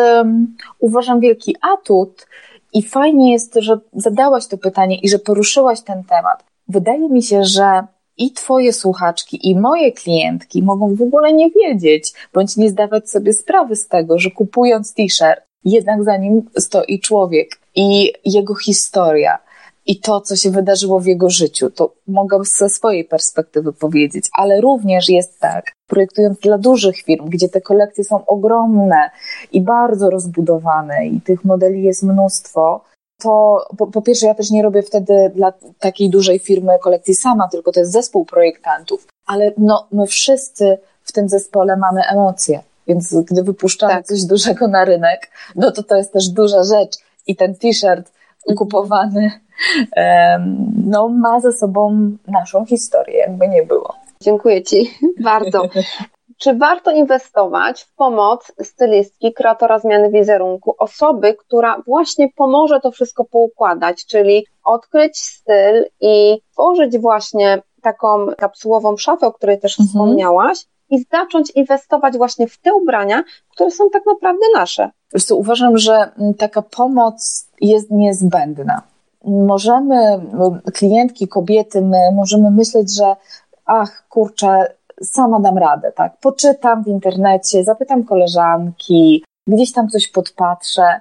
uważam, 0.79 1.21
wielki 1.21 1.57
atut 1.73 2.27
i 2.73 2.83
fajnie 2.83 3.33
jest, 3.33 3.55
że 3.55 3.79
zadałaś 3.93 4.47
to 4.47 4.59
pytanie 4.59 4.99
i 4.99 5.09
że 5.09 5.19
poruszyłaś 5.19 5.81
ten 5.81 6.05
temat. 6.05 6.45
Wydaje 6.69 7.09
mi 7.09 7.23
się, 7.23 7.45
że 7.45 7.87
i 8.17 8.33
Twoje 8.33 8.73
słuchaczki, 8.73 9.51
i 9.51 9.55
moje 9.55 9.93
klientki 9.93 10.63
mogą 10.63 10.95
w 10.95 11.03
ogóle 11.03 11.33
nie 11.33 11.51
wiedzieć, 11.51 12.13
bądź 12.35 12.57
nie 12.57 12.71
zdawać 12.71 13.11
sobie 13.11 13.33
sprawy 13.33 13.77
z 13.77 13.89
tego, 13.89 14.19
że 14.19 14.31
kupując 14.31 14.95
t-shirt, 14.95 15.41
jednak 15.65 16.05
za 16.05 16.17
nim 16.17 16.43
stoi 16.59 17.01
człowiek 17.01 17.49
i 17.75 18.13
jego 18.25 18.55
historia, 18.55 19.39
i 19.87 20.01
to, 20.01 20.21
co 20.21 20.37
się 20.37 20.51
wydarzyło 20.51 21.01
w 21.01 21.07
jego 21.07 21.31
życiu. 21.31 21.71
To 21.71 21.93
mogę 22.07 22.39
ze 22.59 22.69
swojej 22.69 23.05
perspektywy 23.05 23.73
powiedzieć, 23.73 24.29
ale 24.33 24.61
również 24.61 25.09
jest 25.09 25.41
tak, 25.41 25.73
projektując 25.87 26.39
dla 26.39 26.59
dużych 26.59 26.97
firm, 26.97 27.29
gdzie 27.29 27.49
te 27.49 27.61
kolekcje 27.61 28.05
są 28.05 28.27
ogromne 28.27 29.11
i 29.53 29.61
bardzo 29.61 30.11
rozbudowane 30.11 31.07
i 31.07 31.21
tych 31.21 31.45
modeli 31.45 31.83
jest 31.83 32.03
mnóstwo, 32.03 32.85
to 33.23 33.67
po, 33.79 33.87
po, 33.87 34.03
pierwsze 34.03 34.27
ja 34.27 34.35
też 34.35 34.51
nie 34.51 34.63
robię 34.63 34.83
wtedy 34.83 35.33
dla 35.35 35.53
takiej 35.79 36.11
dużej 36.11 36.39
firmy 36.39 36.73
kolekcji 36.83 37.15
sama, 37.15 37.49
tylko 37.49 37.73
to 37.73 37.81
jest 37.81 37.93
zespół 37.93 38.25
projektantów, 38.25 39.07
ale 39.27 39.53
no, 39.59 39.87
my 39.93 40.07
wszyscy 40.07 40.79
w 41.05 41.13
tym 41.13 41.29
zespole 41.29 41.77
mamy 41.77 42.01
emocje, 42.13 42.61
więc 42.87 43.15
gdy 43.15 43.43
wypuszczamy 43.43 43.93
tak. 43.93 44.07
coś 44.07 44.25
dużego 44.25 44.69
na 44.69 44.85
rynek, 44.85 45.31
no 45.57 45.71
to 45.71 45.83
to 45.83 45.97
jest 45.97 46.13
też 46.13 46.29
duża 46.29 46.63
rzecz 46.63 46.97
i 47.27 47.37
ten 47.37 47.55
t-shirt. 47.55 48.13
Kupowany 48.57 49.31
no, 50.87 51.09
ma 51.09 51.41
ze 51.41 51.53
sobą 51.53 52.11
naszą 52.29 52.65
historię, 52.65 53.19
jakby 53.19 53.49
nie 53.49 53.63
było. 53.63 53.95
Dziękuję 54.21 54.63
Ci 54.63 54.91
bardzo. 55.25 55.63
Czy 56.39 56.55
warto 56.55 56.91
inwestować 56.91 57.83
w 57.83 57.95
pomoc 57.95 58.53
stylistki, 58.63 59.33
kreatora 59.33 59.79
zmiany 59.79 60.11
wizerunku, 60.11 60.75
osoby, 60.79 61.35
która 61.35 61.83
właśnie 61.87 62.29
pomoże 62.37 62.81
to 62.81 62.91
wszystko 62.91 63.25
poukładać, 63.25 64.07
czyli 64.07 64.47
odkryć 64.65 65.19
styl 65.19 65.87
i 66.01 66.41
tworzyć 66.53 66.99
właśnie 66.99 67.63
taką 67.83 68.27
kapsułową 68.39 68.97
szafę, 68.97 69.27
o 69.27 69.33
której 69.33 69.61
też 69.61 69.73
mhm. 69.73 69.89
wspomniałaś, 69.89 70.59
i 70.93 71.05
zacząć 71.13 71.51
inwestować 71.51 72.17
właśnie 72.17 72.49
w 72.49 72.59
te 72.59 72.75
ubrania, 72.75 73.25
które 73.51 73.71
są 73.71 73.91
tak 73.91 74.03
naprawdę 74.07 74.47
nasze. 74.55 74.91
Wiesz 75.15 75.25
co, 75.25 75.37
uważam, 75.37 75.79
że 75.79 76.11
taka 76.39 76.63
pomoc 76.63 77.49
jest 77.61 77.91
niezbędna. 77.91 78.83
Możemy, 79.25 80.21
klientki, 80.75 81.29
kobiety, 81.29 81.83
my 81.83 81.99
możemy 82.15 82.51
myśleć, 82.51 82.97
że 82.97 83.17
ach, 83.65 84.09
kurczę, 84.09 84.75
sama 85.03 85.41
dam 85.41 85.59
radę, 85.59 85.93
tak? 85.93 86.17
Poczytam 86.21 86.85
w 86.85 86.87
internecie, 86.87 87.65
zapytam 87.65 88.05
koleżanki, 88.05 89.25
gdzieś 89.47 89.73
tam 89.73 89.89
coś 89.89 90.09
podpatrzę. 90.09 91.01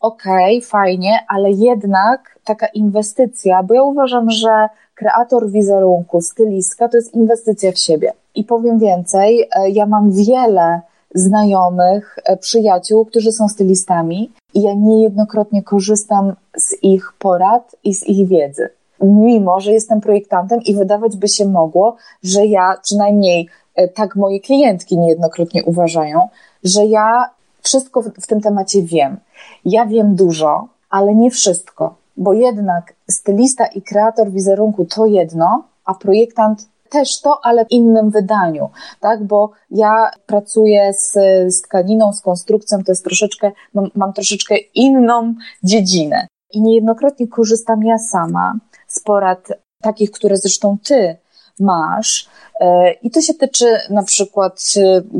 Okej, 0.00 0.58
okay, 0.58 0.68
fajnie, 0.68 1.18
ale 1.28 1.50
jednak 1.50 2.38
taka 2.44 2.66
inwestycja, 2.66 3.62
bo 3.62 3.74
ja 3.74 3.82
uważam, 3.82 4.30
że 4.30 4.68
kreator 4.94 5.50
wizerunku, 5.50 6.20
stylistka 6.20 6.88
to 6.88 6.96
jest 6.96 7.14
inwestycja 7.14 7.72
w 7.72 7.78
siebie. 7.78 8.12
I 8.34 8.44
powiem 8.44 8.78
więcej, 8.78 9.48
e, 9.56 9.70
ja 9.70 9.86
mam 9.86 10.10
wiele 10.12 10.80
znajomych, 11.14 12.18
e, 12.24 12.36
przyjaciół, 12.36 13.04
którzy 13.04 13.32
są 13.32 13.48
stylistami 13.48 14.32
i 14.54 14.62
ja 14.62 14.74
niejednokrotnie 14.74 15.62
korzystam 15.62 16.34
z 16.56 16.82
ich 16.82 17.12
porad 17.18 17.76
i 17.84 17.94
z 17.94 18.06
ich 18.06 18.28
wiedzy. 18.28 18.68
Mimo, 19.02 19.60
że 19.60 19.72
jestem 19.72 20.00
projektantem 20.00 20.62
i 20.62 20.74
wydawać 20.74 21.16
by 21.16 21.28
się 21.28 21.44
mogło, 21.44 21.96
że 22.22 22.46
ja, 22.46 22.74
przynajmniej 22.82 23.48
e, 23.74 23.88
tak 23.88 24.16
moje 24.16 24.40
klientki 24.40 24.98
niejednokrotnie 24.98 25.64
uważają, 25.64 26.28
że 26.64 26.86
ja 26.86 27.30
wszystko 27.68 28.02
w, 28.02 28.06
w 28.06 28.26
tym 28.26 28.40
temacie 28.40 28.82
wiem. 28.82 29.16
Ja 29.64 29.86
wiem 29.86 30.14
dużo, 30.14 30.68
ale 30.90 31.14
nie 31.14 31.30
wszystko, 31.30 31.94
bo 32.16 32.32
jednak 32.32 32.94
stylista 33.10 33.66
i 33.66 33.82
kreator 33.82 34.30
wizerunku 34.30 34.84
to 34.84 35.06
jedno, 35.06 35.64
a 35.84 35.94
projektant 35.94 36.68
też 36.90 37.20
to, 37.20 37.40
ale 37.42 37.64
w 37.64 37.70
innym 37.70 38.10
wydaniu, 38.10 38.70
tak? 39.00 39.24
Bo 39.24 39.50
ja 39.70 40.10
pracuję 40.26 40.92
z, 40.94 41.12
z 41.54 41.62
tkaniną, 41.62 42.12
z 42.12 42.20
konstrukcją, 42.20 42.84
to 42.84 42.92
jest 42.92 43.04
troszeczkę, 43.04 43.52
mam, 43.74 43.90
mam 43.94 44.12
troszeczkę 44.12 44.56
inną 44.74 45.34
dziedzinę. 45.62 46.26
I 46.52 46.62
niejednokrotnie 46.62 47.28
korzystam 47.28 47.82
ja 47.82 47.98
sama 47.98 48.54
z 48.86 49.00
porad 49.00 49.48
takich, 49.82 50.10
które 50.10 50.36
zresztą 50.36 50.76
ty 50.84 51.16
masz. 51.60 52.28
E, 52.60 52.92
I 52.92 53.10
to 53.10 53.20
się 53.20 53.34
tyczy 53.34 53.66
na 53.90 54.02
przykład 54.02 54.62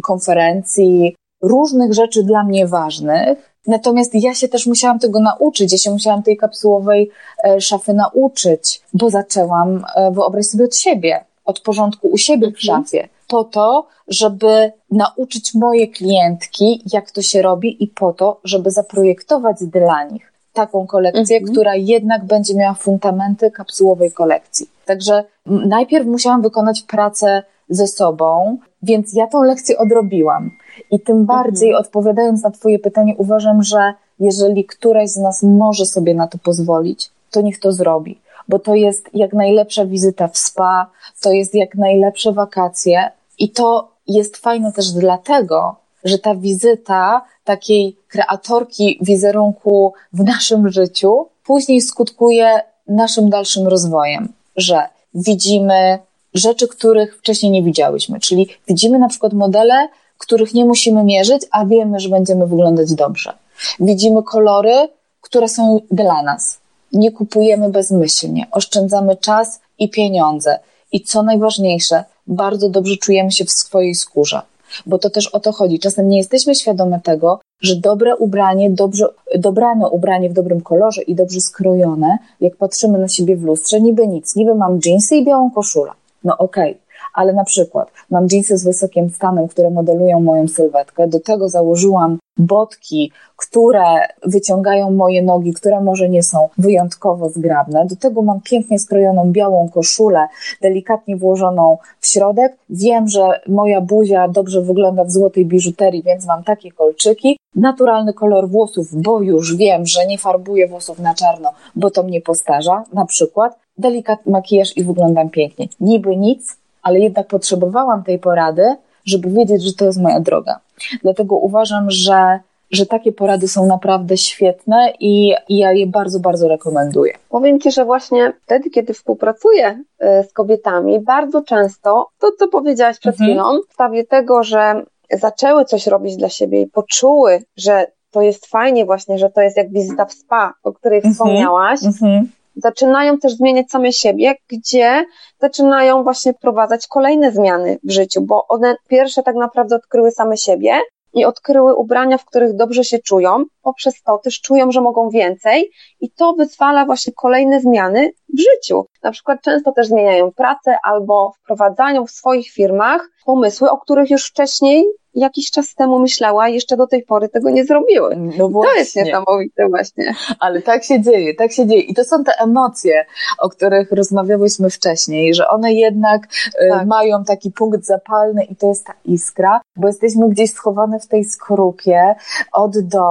konferencji, 0.02 1.16
różnych 1.42 1.94
rzeczy 1.94 2.22
dla 2.22 2.44
mnie 2.44 2.66
ważnych. 2.66 3.54
Natomiast 3.66 4.14
ja 4.14 4.34
się 4.34 4.48
też 4.48 4.66
musiałam 4.66 4.98
tego 4.98 5.20
nauczyć, 5.20 5.72
ja 5.72 5.78
się 5.78 5.90
musiałam 5.90 6.22
tej 6.22 6.36
kapsułowej 6.36 7.10
e, 7.44 7.60
szafy 7.60 7.94
nauczyć, 7.94 8.80
bo 8.92 9.10
zaczęłam, 9.10 9.84
e, 9.96 10.10
wyobraź 10.10 10.46
sobie 10.46 10.64
od 10.64 10.76
siebie 10.76 11.24
od 11.48 11.60
porządku 11.60 12.08
u 12.08 12.18
siebie 12.18 12.46
w 12.46 12.56
mhm. 12.66 12.84
szafie, 12.84 13.08
po 13.28 13.44
to, 13.44 13.86
żeby 14.08 14.72
nauczyć 14.90 15.54
moje 15.54 15.88
klientki, 15.88 16.82
jak 16.92 17.10
to 17.10 17.22
się 17.22 17.42
robi 17.42 17.84
i 17.84 17.86
po 17.86 18.12
to, 18.12 18.40
żeby 18.44 18.70
zaprojektować 18.70 19.56
dla 19.60 20.04
nich 20.04 20.32
taką 20.52 20.86
kolekcję, 20.86 21.36
mhm. 21.36 21.52
która 21.52 21.76
jednak 21.76 22.24
będzie 22.24 22.54
miała 22.54 22.74
fundamenty 22.74 23.50
kapsułowej 23.50 24.12
kolekcji. 24.12 24.70
Także 24.84 25.24
najpierw 25.46 26.06
musiałam 26.06 26.42
wykonać 26.42 26.82
pracę 26.82 27.42
ze 27.70 27.86
sobą, 27.86 28.58
więc 28.82 29.14
ja 29.14 29.26
tą 29.26 29.42
lekcję 29.42 29.78
odrobiłam. 29.78 30.50
I 30.90 31.00
tym 31.00 31.26
bardziej, 31.26 31.68
mhm. 31.68 31.84
odpowiadając 31.84 32.42
na 32.42 32.50
Twoje 32.50 32.78
pytanie, 32.78 33.14
uważam, 33.18 33.62
że 33.62 33.94
jeżeli 34.20 34.64
któraś 34.64 35.10
z 35.10 35.16
nas 35.16 35.42
może 35.42 35.86
sobie 35.86 36.14
na 36.14 36.26
to 36.26 36.38
pozwolić, 36.38 37.10
to 37.30 37.40
niech 37.40 37.60
to 37.60 37.72
zrobi 37.72 38.20
bo 38.48 38.58
to 38.58 38.74
jest 38.74 39.08
jak 39.14 39.32
najlepsza 39.32 39.86
wizyta 39.86 40.28
w 40.28 40.38
spa, 40.38 40.90
to 41.20 41.32
jest 41.32 41.54
jak 41.54 41.74
najlepsze 41.74 42.32
wakacje 42.32 43.10
i 43.38 43.50
to 43.50 43.88
jest 44.06 44.36
fajne 44.36 44.72
też 44.72 44.90
dlatego, 44.90 45.76
że 46.04 46.18
ta 46.18 46.34
wizyta 46.34 47.24
takiej 47.44 47.96
kreatorki 48.08 48.98
wizerunku 49.02 49.92
w 50.12 50.24
naszym 50.24 50.68
życiu 50.68 51.26
później 51.44 51.80
skutkuje 51.80 52.60
naszym 52.88 53.30
dalszym 53.30 53.68
rozwojem, 53.68 54.32
że 54.56 54.88
widzimy 55.14 55.98
rzeczy, 56.34 56.68
których 56.68 57.18
wcześniej 57.18 57.52
nie 57.52 57.62
widziałyśmy, 57.62 58.20
czyli 58.20 58.48
widzimy 58.68 58.98
na 58.98 59.08
przykład 59.08 59.32
modele, 59.32 59.88
których 60.18 60.54
nie 60.54 60.64
musimy 60.64 61.04
mierzyć, 61.04 61.42
a 61.50 61.66
wiemy, 61.66 62.00
że 62.00 62.08
będziemy 62.08 62.46
wyglądać 62.46 62.94
dobrze. 62.94 63.32
Widzimy 63.80 64.22
kolory, 64.22 64.88
które 65.20 65.48
są 65.48 65.80
dla 65.90 66.22
nas 66.22 66.58
nie 66.92 67.12
kupujemy 67.12 67.70
bezmyślnie, 67.70 68.46
oszczędzamy 68.50 69.16
czas 69.16 69.60
i 69.78 69.88
pieniądze. 69.90 70.58
I 70.92 71.00
co 71.00 71.22
najważniejsze, 71.22 72.04
bardzo 72.26 72.68
dobrze 72.68 72.96
czujemy 72.96 73.32
się 73.32 73.44
w 73.44 73.50
swojej 73.50 73.94
skórze. 73.94 74.42
Bo 74.86 74.98
to 74.98 75.10
też 75.10 75.26
o 75.26 75.40
to 75.40 75.52
chodzi. 75.52 75.78
Czasem 75.78 76.08
nie 76.08 76.18
jesteśmy 76.18 76.54
świadome 76.54 77.00
tego, 77.00 77.40
że 77.60 77.76
dobre 77.76 78.16
ubranie, 78.16 78.70
dobrze, 78.70 79.06
dobrane 79.36 79.88
ubranie 79.88 80.30
w 80.30 80.32
dobrym 80.32 80.60
kolorze 80.60 81.02
i 81.02 81.14
dobrze 81.14 81.40
skrojone, 81.40 82.18
jak 82.40 82.56
patrzymy 82.56 82.98
na 82.98 83.08
siebie 83.08 83.36
w 83.36 83.42
lustrze, 83.42 83.80
niby 83.80 84.06
nic. 84.06 84.36
Niby 84.36 84.54
mam 84.54 84.80
dżinsy 84.80 85.16
i 85.16 85.24
białą 85.24 85.50
koszulę. 85.50 85.90
No 86.24 86.38
okej, 86.38 86.70
okay 86.70 86.88
ale 87.14 87.32
na 87.32 87.44
przykład 87.44 87.92
mam 88.10 88.26
jeansy 88.32 88.56
z 88.56 88.64
wysokim 88.64 89.10
stanem, 89.10 89.48
które 89.48 89.70
modelują 89.70 90.20
moją 90.20 90.48
sylwetkę, 90.48 91.08
do 91.08 91.20
tego 91.20 91.48
założyłam 91.48 92.18
botki, 92.38 93.12
które 93.36 93.82
wyciągają 94.26 94.90
moje 94.90 95.22
nogi, 95.22 95.52
które 95.52 95.80
może 95.80 96.08
nie 96.08 96.22
są 96.22 96.48
wyjątkowo 96.58 97.28
zgrabne. 97.28 97.86
Do 97.86 97.96
tego 97.96 98.22
mam 98.22 98.40
pięknie 98.40 98.78
skrojoną 98.78 99.32
białą 99.32 99.68
koszulę, 99.68 100.28
delikatnie 100.62 101.16
włożoną 101.16 101.78
w 102.00 102.06
środek. 102.06 102.56
Wiem, 102.70 103.08
że 103.08 103.40
moja 103.48 103.80
buzia 103.80 104.28
dobrze 104.28 104.62
wygląda 104.62 105.04
w 105.04 105.10
złotej 105.10 105.46
biżuterii, 105.46 106.02
więc 106.02 106.26
mam 106.26 106.44
takie 106.44 106.72
kolczyki. 106.72 107.38
Naturalny 107.54 108.12
kolor 108.12 108.48
włosów, 108.48 109.02
bo 109.02 109.20
już 109.20 109.56
wiem, 109.56 109.86
że 109.86 110.06
nie 110.06 110.18
farbuję 110.18 110.68
włosów 110.68 110.98
na 110.98 111.14
czarno, 111.14 111.52
bo 111.76 111.90
to 111.90 112.02
mnie 112.02 112.20
postarza, 112.20 112.84
na 112.92 113.06
przykład. 113.06 113.58
Delikatny 113.78 114.32
makijaż 114.32 114.76
i 114.76 114.84
wyglądam 114.84 115.30
pięknie. 115.30 115.68
Niby 115.80 116.16
nic, 116.16 116.56
ale 116.82 117.00
jednak 117.00 117.26
potrzebowałam 117.26 118.04
tej 118.04 118.18
porady, 118.18 118.76
żeby 119.04 119.30
wiedzieć, 119.30 119.62
że 119.62 119.72
to 119.72 119.84
jest 119.84 120.00
moja 120.00 120.20
droga. 120.20 120.60
Dlatego 121.02 121.36
uważam, 121.36 121.90
że, 121.90 122.40
że 122.70 122.86
takie 122.86 123.12
porady 123.12 123.48
są 123.48 123.66
naprawdę 123.66 124.16
świetne 124.16 124.92
i, 125.00 125.34
i 125.48 125.58
ja 125.58 125.72
je 125.72 125.86
bardzo, 125.86 126.20
bardzo 126.20 126.48
rekomenduję. 126.48 127.12
Powiem 127.28 127.60
Ci, 127.60 127.72
że 127.72 127.84
właśnie 127.84 128.32
wtedy, 128.44 128.70
kiedy 128.70 128.94
współpracuję 128.94 129.82
y, 130.02 130.24
z 130.28 130.32
kobietami, 130.32 131.00
bardzo 131.00 131.42
często 131.42 132.08
to, 132.18 132.32
co 132.38 132.48
powiedziałaś 132.48 132.98
przed 132.98 133.14
mhm. 133.14 133.30
chwilą, 133.30 133.60
w 133.68 133.72
sprawie 133.72 134.04
tego, 134.04 134.42
że 134.42 134.82
zaczęły 135.12 135.64
coś 135.64 135.86
robić 135.86 136.16
dla 136.16 136.28
siebie 136.28 136.62
i 136.62 136.66
poczuły, 136.66 137.42
że 137.56 137.86
to 138.10 138.22
jest 138.22 138.46
fajnie 138.46 138.84
właśnie, 138.84 139.18
że 139.18 139.30
to 139.30 139.40
jest 139.40 139.56
jak 139.56 139.72
wizyta 139.72 140.04
w 140.04 140.12
spa, 140.12 140.54
o 140.62 140.72
której 140.72 140.98
mhm. 140.98 141.14
wspomniałaś, 141.14 141.84
mhm 141.84 142.28
zaczynają 142.58 143.18
też 143.18 143.32
zmieniać 143.32 143.70
same 143.70 143.92
siebie, 143.92 144.34
gdzie 144.48 145.04
zaczynają 145.40 146.02
właśnie 146.02 146.32
wprowadzać 146.32 146.86
kolejne 146.86 147.32
zmiany 147.32 147.78
w 147.84 147.90
życiu, 147.90 148.20
bo 148.20 148.46
one 148.48 148.76
pierwsze 148.88 149.22
tak 149.22 149.36
naprawdę 149.36 149.76
odkryły 149.76 150.10
same 150.10 150.36
siebie 150.36 150.80
i 151.14 151.24
odkryły 151.24 151.74
ubrania, 151.74 152.18
w 152.18 152.24
których 152.24 152.56
dobrze 152.56 152.84
się 152.84 152.98
czują, 152.98 153.44
poprzez 153.62 154.02
to 154.02 154.18
też 154.18 154.40
czują, 154.40 154.72
że 154.72 154.80
mogą 154.80 155.10
więcej 155.10 155.70
i 156.00 156.10
to 156.10 156.32
wyzwala 156.32 156.86
właśnie 156.86 157.12
kolejne 157.12 157.60
zmiany 157.60 158.10
w 158.34 158.38
życiu. 158.38 158.86
Na 159.02 159.10
przykład 159.10 159.40
często 159.42 159.72
też 159.72 159.86
zmieniają 159.86 160.32
pracę 160.32 160.76
albo 160.82 161.32
wprowadzają 161.42 162.06
w 162.06 162.10
swoich 162.10 162.50
firmach 162.50 163.08
pomysły, 163.26 163.70
o 163.70 163.78
których 163.78 164.10
już 164.10 164.26
wcześniej 164.26 164.84
jakiś 165.14 165.50
czas 165.50 165.74
temu 165.74 165.98
myślała 165.98 166.48
i 166.48 166.54
jeszcze 166.54 166.76
do 166.76 166.86
tej 166.86 167.02
pory 167.02 167.28
tego 167.28 167.50
nie 167.50 167.64
zrobiły. 167.64 168.16
No 168.16 168.48
właśnie. 168.48 168.72
To 168.72 168.78
jest 168.78 168.96
niesamowite 168.96 169.68
właśnie. 169.68 170.14
Ale 170.40 170.62
tak 170.62 170.84
się 170.84 171.00
dzieje, 171.00 171.34
tak 171.34 171.52
się 171.52 171.66
dzieje. 171.66 171.80
I 171.80 171.94
to 171.94 172.04
są 172.04 172.24
te 172.24 172.32
emocje, 172.38 173.04
o 173.38 173.48
których 173.48 173.92
rozmawiałyśmy 173.92 174.70
wcześniej, 174.70 175.34
że 175.34 175.48
one 175.48 175.72
jednak 175.72 176.24
y, 176.24 176.68
tak. 176.70 176.86
mają 176.86 177.24
taki 177.24 177.50
punkt 177.50 177.84
zapalny 177.84 178.44
i 178.44 178.56
to 178.56 178.68
jest 178.68 178.86
ta 178.86 178.94
iskra, 179.04 179.60
bo 179.76 179.86
jesteśmy 179.86 180.28
gdzieś 180.28 180.50
schowane 180.50 181.00
w 181.00 181.06
tej 181.06 181.24
skorupie 181.24 182.14
od 182.52 182.78
do, 182.78 183.02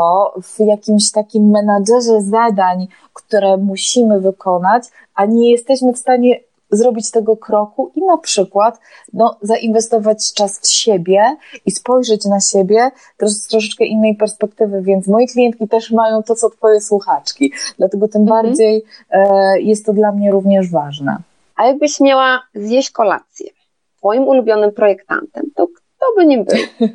w 0.43 0.60
jakimś 0.60 1.12
takim 1.12 1.49
menadżerze 1.49 2.21
zadań, 2.21 2.88
które 3.13 3.58
musimy 3.58 4.19
wykonać, 4.21 4.84
a 5.17 5.25
nie 5.25 5.51
jesteśmy 5.51 5.93
w 5.93 5.97
stanie 5.97 6.39
zrobić 6.72 7.11
tego 7.11 7.38
kroku 7.38 7.91
i 7.95 8.01
na 8.01 8.18
przykład 8.18 8.80
no, 9.13 9.38
zainwestować 9.41 10.34
czas 10.34 10.59
w 10.59 10.72
siebie 10.72 11.36
i 11.65 11.72
spojrzeć 11.72 12.26
na 12.26 12.39
siebie 12.39 12.91
też 13.18 13.30
z 13.30 13.47
troszeczkę 13.47 13.86
innej 13.86 14.15
perspektywy, 14.15 14.82
więc 14.82 15.07
moje 15.07 15.28
klientki 15.28 15.68
też 15.68 15.91
mają 15.91 16.24
to, 16.24 16.36
co 16.36 16.49
twoje 16.49 16.82
słuchaczki, 16.82 17.53
dlatego 17.78 18.07
tym 18.07 18.22
mhm. 18.22 18.43
bardziej 18.43 18.84
e, 19.11 19.61
jest 19.61 19.86
to 19.86 19.93
dla 19.93 20.11
mnie 20.11 20.32
również 20.32 20.72
ważne. 20.72 21.18
A 21.55 21.65
jakbyś 21.65 21.99
miała 21.99 22.41
zjeść 22.55 22.91
kolację 22.91 23.49
twoim 23.97 24.28
ulubionym 24.28 24.72
projektantem, 24.72 25.51
to 25.55 25.68
to 25.99 26.05
by 26.15 26.26
nie 26.26 26.43
był. 26.43 26.57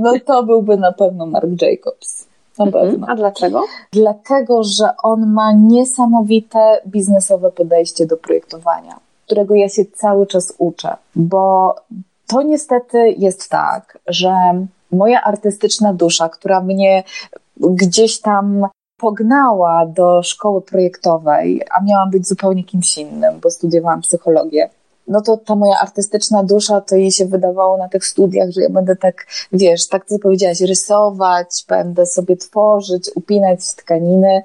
No 0.00 0.12
to 0.26 0.42
byłby 0.42 0.76
na 0.76 0.92
pewno 0.92 1.26
Mark 1.26 1.48
Jacobs. 1.62 2.26
Na 2.58 2.64
Mhm. 2.64 2.90
pewno. 2.90 3.06
A 3.10 3.14
dlaczego? 3.16 3.64
Dlatego, 3.92 4.62
że 4.64 4.88
on 5.02 5.32
ma 5.32 5.52
niesamowite 5.52 6.80
biznesowe 6.86 7.50
podejście 7.50 8.06
do 8.06 8.16
projektowania, 8.16 9.00
którego 9.26 9.54
ja 9.54 9.68
się 9.68 9.84
cały 9.84 10.26
czas 10.26 10.54
uczę, 10.58 10.96
bo 11.16 11.74
to 12.26 12.42
niestety 12.42 13.14
jest 13.18 13.48
tak, 13.50 13.98
że 14.06 14.34
moja 14.92 15.22
artystyczna 15.22 15.94
dusza, 15.94 16.28
która 16.28 16.60
mnie 16.60 17.04
gdzieś 17.56 18.20
tam 18.20 18.66
pognała 19.00 19.86
do 19.86 20.22
szkoły 20.22 20.62
projektowej, 20.62 21.62
a 21.70 21.84
miałam 21.84 22.10
być 22.10 22.28
zupełnie 22.28 22.64
kimś 22.64 22.98
innym, 22.98 23.40
bo 23.40 23.50
studiowałam 23.50 24.00
psychologię. 24.00 24.70
No 25.08 25.20
to 25.20 25.36
ta 25.36 25.56
moja 25.56 25.78
artystyczna 25.78 26.42
dusza, 26.42 26.80
to 26.80 26.96
jej 26.96 27.12
się 27.12 27.26
wydawało 27.26 27.78
na 27.78 27.88
tych 27.88 28.06
studiach, 28.06 28.50
że 28.50 28.62
ja 28.62 28.70
będę 28.70 28.96
tak, 28.96 29.26
wiesz, 29.52 29.88
tak 29.88 30.06
co 30.06 30.18
powiedziałaś, 30.18 30.60
rysować, 30.60 31.64
będę 31.68 32.06
sobie 32.06 32.36
tworzyć, 32.36 33.10
upinać 33.14 33.74
tkaniny. 33.74 34.42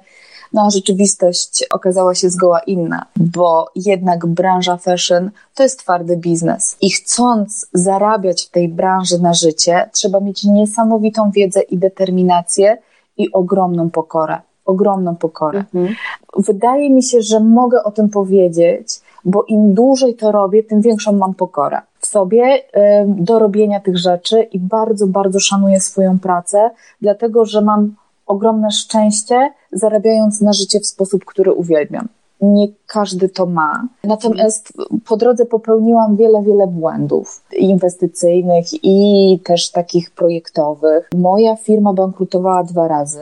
No 0.52 0.66
a 0.66 0.70
rzeczywistość 0.70 1.66
okazała 1.70 2.14
się 2.14 2.30
zgoła 2.30 2.60
inna, 2.60 3.06
bo 3.16 3.70
jednak 3.76 4.26
branża 4.26 4.76
fashion 4.76 5.30
to 5.54 5.62
jest 5.62 5.78
twardy 5.78 6.16
biznes. 6.16 6.76
I 6.80 6.90
chcąc 6.90 7.66
zarabiać 7.72 8.46
w 8.46 8.50
tej 8.50 8.68
branży 8.68 9.18
na 9.18 9.34
życie, 9.34 9.90
trzeba 9.92 10.20
mieć 10.20 10.44
niesamowitą 10.44 11.30
wiedzę 11.30 11.60
i 11.60 11.78
determinację 11.78 12.78
i 13.16 13.32
ogromną 13.32 13.90
pokorę. 13.90 14.38
Ogromną 14.64 15.16
pokorę. 15.16 15.58
Mhm. 15.58 15.94
Wydaje 16.36 16.90
mi 16.90 17.02
się, 17.02 17.22
że 17.22 17.40
mogę 17.40 17.84
o 17.84 17.90
tym 17.90 18.08
powiedzieć, 18.08 19.00
bo 19.24 19.42
im 19.42 19.74
dłużej 19.74 20.14
to 20.14 20.32
robię, 20.32 20.62
tym 20.62 20.80
większą 20.80 21.12
mam 21.12 21.34
pokorę 21.34 21.80
w 22.00 22.06
sobie 22.06 22.62
do 23.06 23.38
robienia 23.38 23.80
tych 23.80 23.98
rzeczy 23.98 24.42
i 24.42 24.58
bardzo, 24.58 25.06
bardzo 25.06 25.40
szanuję 25.40 25.80
swoją 25.80 26.18
pracę, 26.18 26.70
dlatego 27.00 27.44
że 27.44 27.62
mam 27.62 27.94
ogromne 28.26 28.70
szczęście, 28.70 29.52
zarabiając 29.72 30.40
na 30.40 30.52
życie 30.52 30.80
w 30.80 30.86
sposób, 30.86 31.24
który 31.24 31.52
uwielbiam. 31.52 32.08
Nie 32.40 32.68
każdy 32.86 33.28
to 33.28 33.46
ma. 33.46 33.88
Natomiast 34.04 34.72
po 35.08 35.16
drodze 35.16 35.46
popełniłam 35.46 36.16
wiele, 36.16 36.42
wiele 36.42 36.66
błędów 36.66 37.44
inwestycyjnych 37.58 38.84
i 38.84 39.40
też 39.44 39.70
takich 39.70 40.10
projektowych. 40.10 41.10
Moja 41.16 41.56
firma 41.56 41.92
bankrutowała 41.92 42.64
dwa 42.64 42.88
razy. 42.88 43.20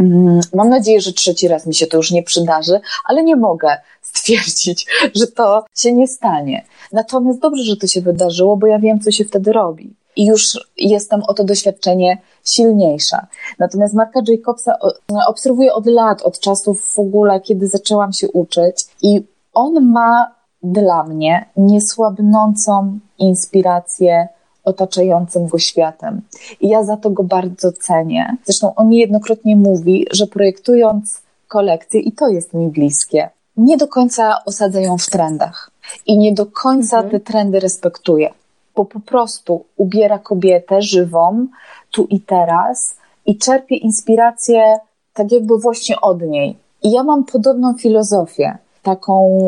Mm, 0.00 0.40
Mam 0.54 0.68
nadzieję, 0.68 1.00
że 1.00 1.12
trzeci 1.12 1.48
raz 1.48 1.66
mi 1.66 1.74
się 1.74 1.86
to 1.86 1.96
już 1.96 2.10
nie 2.10 2.22
przydarzy, 2.22 2.80
ale 3.04 3.24
nie 3.24 3.36
mogę 3.36 3.68
stwierdzić, 4.12 4.86
że 5.14 5.26
to 5.26 5.64
się 5.76 5.92
nie 5.92 6.08
stanie. 6.08 6.64
Natomiast 6.92 7.40
dobrze, 7.40 7.62
że 7.62 7.76
to 7.76 7.86
się 7.86 8.00
wydarzyło, 8.00 8.56
bo 8.56 8.66
ja 8.66 8.78
wiem, 8.78 9.00
co 9.00 9.10
się 9.10 9.24
wtedy 9.24 9.52
robi. 9.52 9.94
I 10.16 10.26
już 10.26 10.42
jestem 10.76 11.22
o 11.22 11.34
to 11.34 11.44
doświadczenie 11.44 12.18
silniejsza. 12.44 13.26
Natomiast 13.58 13.94
Marka 13.94 14.20
Jacobsa 14.28 14.78
o- 14.80 15.28
obserwuję 15.28 15.72
od 15.74 15.86
lat, 15.86 16.22
od 16.22 16.40
czasów 16.40 16.92
w 16.94 16.98
ogóle, 16.98 17.40
kiedy 17.40 17.66
zaczęłam 17.68 18.12
się 18.12 18.28
uczyć 18.30 18.86
i 19.02 19.22
on 19.54 19.84
ma 19.84 20.34
dla 20.62 21.02
mnie 21.02 21.46
niesłabnącą 21.56 22.98
inspirację 23.18 24.28
otaczającym 24.66 25.46
go 25.46 25.58
światem. 25.58 26.20
I 26.60 26.68
ja 26.68 26.84
za 26.84 26.96
to 26.96 27.10
go 27.10 27.22
bardzo 27.22 27.72
cenię. 27.72 28.36
Zresztą 28.44 28.74
on 28.74 28.88
niejednokrotnie 28.88 29.56
mówi, 29.56 30.06
że 30.10 30.26
projektując 30.26 31.22
kolekcję, 31.48 32.00
i 32.00 32.12
to 32.12 32.28
jest 32.28 32.54
mi 32.54 32.68
bliskie, 32.68 33.30
nie 33.56 33.76
do 33.76 33.88
końca 33.88 34.44
osadza 34.44 34.80
ją 34.80 34.98
w 34.98 35.06
trendach. 35.06 35.70
I 36.06 36.18
nie 36.18 36.32
do 36.32 36.46
końca 36.46 37.02
te 37.02 37.20
trendy 37.20 37.60
respektuje. 37.60 38.30
Bo 38.76 38.84
po 38.84 39.00
prostu 39.00 39.64
ubiera 39.76 40.18
kobietę 40.18 40.82
żywą, 40.82 41.46
tu 41.92 42.04
i 42.04 42.20
teraz, 42.20 42.94
i 43.26 43.38
czerpie 43.38 43.76
inspirację 43.76 44.78
tak 45.14 45.32
jakby 45.32 45.58
właśnie 45.58 46.00
od 46.00 46.22
niej. 46.22 46.56
I 46.82 46.92
ja 46.92 47.02
mam 47.02 47.24
podobną 47.24 47.74
filozofię, 47.74 48.58
taką 48.82 49.38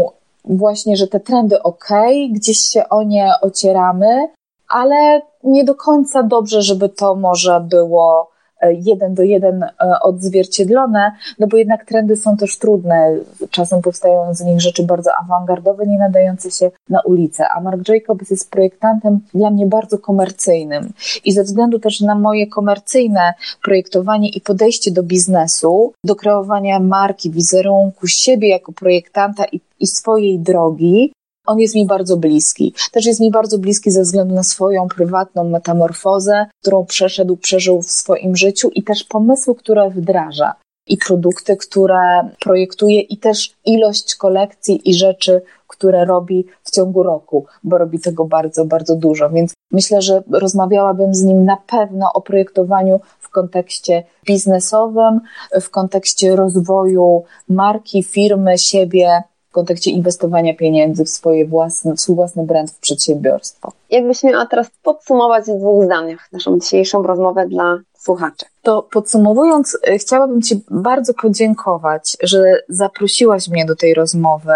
właśnie, 0.44 0.96
że 0.96 1.06
te 1.06 1.20
trendy 1.20 1.62
ok, 1.62 1.88
gdzieś 2.30 2.58
się 2.58 2.88
o 2.88 3.02
nie 3.02 3.32
ocieramy, 3.42 4.28
ale 4.68 5.20
nie 5.44 5.64
do 5.64 5.74
końca 5.74 6.22
dobrze, 6.22 6.62
żeby 6.62 6.88
to 6.88 7.14
może 7.14 7.60
było 7.60 8.30
e, 8.60 8.74
jeden 8.74 9.14
do 9.14 9.22
jeden 9.22 9.62
e, 9.62 9.70
odzwierciedlone, 10.02 11.12
no 11.38 11.46
bo 11.46 11.56
jednak 11.56 11.84
trendy 11.84 12.16
są 12.16 12.36
też 12.36 12.58
trudne. 12.58 13.16
Czasem 13.50 13.82
powstają 13.82 14.34
z 14.34 14.40
nich 14.40 14.60
rzeczy 14.60 14.82
bardzo 14.82 15.10
awangardowe, 15.24 15.86
nie 15.86 15.98
nadające 15.98 16.50
się 16.50 16.70
na 16.88 17.00
ulicę. 17.00 17.48
A 17.48 17.60
Mark 17.60 17.88
Jacobs 17.88 18.30
jest 18.30 18.50
projektantem 18.50 19.20
dla 19.34 19.50
mnie 19.50 19.66
bardzo 19.66 19.98
komercyjnym. 19.98 20.92
I 21.24 21.32
ze 21.32 21.44
względu 21.44 21.78
też 21.78 22.00
na 22.00 22.14
moje 22.14 22.46
komercyjne 22.46 23.34
projektowanie 23.62 24.28
i 24.28 24.40
podejście 24.40 24.90
do 24.90 25.02
biznesu, 25.02 25.92
do 26.04 26.16
kreowania 26.16 26.80
marki, 26.80 27.30
wizerunku, 27.30 28.06
siebie 28.06 28.48
jako 28.48 28.72
projektanta 28.72 29.44
i, 29.44 29.60
i 29.80 29.86
swojej 29.86 30.38
drogi, 30.38 31.12
on 31.48 31.58
jest 31.58 31.74
mi 31.74 31.86
bardzo 31.86 32.16
bliski. 32.16 32.74
Też 32.92 33.06
jest 33.06 33.20
mi 33.20 33.30
bardzo 33.30 33.58
bliski 33.58 33.90
ze 33.90 34.02
względu 34.02 34.34
na 34.34 34.42
swoją 34.42 34.88
prywatną 34.88 35.44
metamorfozę, 35.44 36.46
którą 36.62 36.86
przeszedł, 36.86 37.36
przeżył 37.36 37.82
w 37.82 37.90
swoim 37.90 38.36
życiu 38.36 38.70
i 38.74 38.82
też 38.82 39.04
pomysły, 39.04 39.54
które 39.54 39.90
wdraża. 39.90 40.54
I 40.86 40.96
produkty, 40.96 41.56
które 41.56 42.30
projektuje, 42.40 43.00
i 43.00 43.16
też 43.16 43.54
ilość 43.64 44.14
kolekcji 44.14 44.90
i 44.90 44.94
rzeczy, 44.94 45.42
które 45.66 46.04
robi 46.04 46.46
w 46.64 46.70
ciągu 46.70 47.02
roku, 47.02 47.46
bo 47.64 47.78
robi 47.78 48.00
tego 48.00 48.24
bardzo, 48.24 48.64
bardzo 48.64 48.96
dużo. 48.96 49.30
Więc 49.30 49.52
myślę, 49.72 50.02
że 50.02 50.22
rozmawiałabym 50.30 51.14
z 51.14 51.22
nim 51.22 51.44
na 51.44 51.56
pewno 51.56 52.12
o 52.14 52.20
projektowaniu 52.20 53.00
w 53.20 53.28
kontekście 53.28 54.04
biznesowym, 54.26 55.20
w 55.60 55.70
kontekście 55.70 56.36
rozwoju 56.36 57.24
marki, 57.48 58.02
firmy, 58.02 58.58
siebie, 58.58 59.22
w 59.50 59.52
kontekście 59.52 59.90
inwestowania 59.90 60.54
pieniędzy 60.54 61.04
w 61.04 61.08
swoje 61.08 61.46
własne, 61.46 61.94
w 61.94 62.00
swój 62.00 62.16
własny 62.16 62.46
brand, 62.46 62.70
w 62.70 62.78
przedsiębiorstwo. 62.78 63.72
Jakbyś 63.90 64.22
miała 64.22 64.46
teraz 64.46 64.70
podsumować 64.82 65.44
w 65.44 65.58
dwóch 65.58 65.84
zdaniach 65.84 66.28
naszą 66.32 66.58
dzisiejszą 66.58 67.02
rozmowę 67.02 67.46
dla 67.48 67.78
słuchaczy. 67.98 68.46
To 68.62 68.82
podsumowując, 68.82 69.78
y, 69.88 69.98
chciałabym 69.98 70.42
Ci 70.42 70.64
bardzo 70.70 71.14
podziękować, 71.14 72.16
że 72.22 72.62
zaprosiłaś 72.68 73.48
mnie 73.48 73.66
do 73.66 73.76
tej 73.76 73.94
rozmowy, 73.94 74.54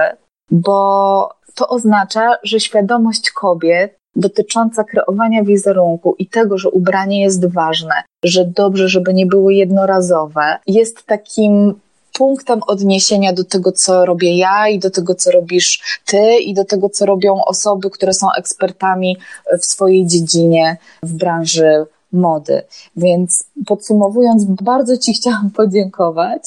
bo 0.51 1.29
to 1.55 1.69
oznacza, 1.69 2.37
że 2.43 2.61
świadomość 2.61 3.31
kobiet 3.31 3.99
dotycząca 4.17 4.85
kreowania 4.85 5.45
wizerunku 5.45 6.15
i 6.19 6.27
tego, 6.27 6.59
że 6.59 6.71
ubranie 6.71 7.23
jest 7.23 7.53
ważne, 7.53 7.95
że 8.25 8.45
dobrze, 8.45 8.89
żeby 8.89 9.15
nie 9.15 9.27
było 9.27 9.51
jednorazowe, 9.51 10.59
jest 10.67 11.07
takim 11.07 11.75
punktem 12.13 12.61
odniesienia 12.67 13.33
do 13.33 13.45
tego, 13.45 13.73
co 13.73 14.07
robię 14.07 14.37
ja 14.37 14.69
i 14.69 14.79
do 14.79 14.91
tego, 14.91 15.15
co 15.15 15.31
robisz 15.31 16.01
ty 16.07 16.39
i 16.39 16.55
do 16.55 16.65
tego, 16.65 16.89
co 16.89 17.07
robią 17.07 17.45
osoby, 17.45 17.91
które 17.91 18.13
są 18.13 18.27
ekspertami 18.39 19.17
w 19.63 19.67
swojej 19.67 20.07
dziedzinie, 20.07 20.77
w 21.03 21.13
branży 21.13 21.87
mody. 22.13 22.63
Więc 22.97 23.45
podsumowując, 23.67 24.45
bardzo 24.45 24.99
Ci 24.99 25.15
chciałam 25.21 25.51
podziękować 25.51 26.43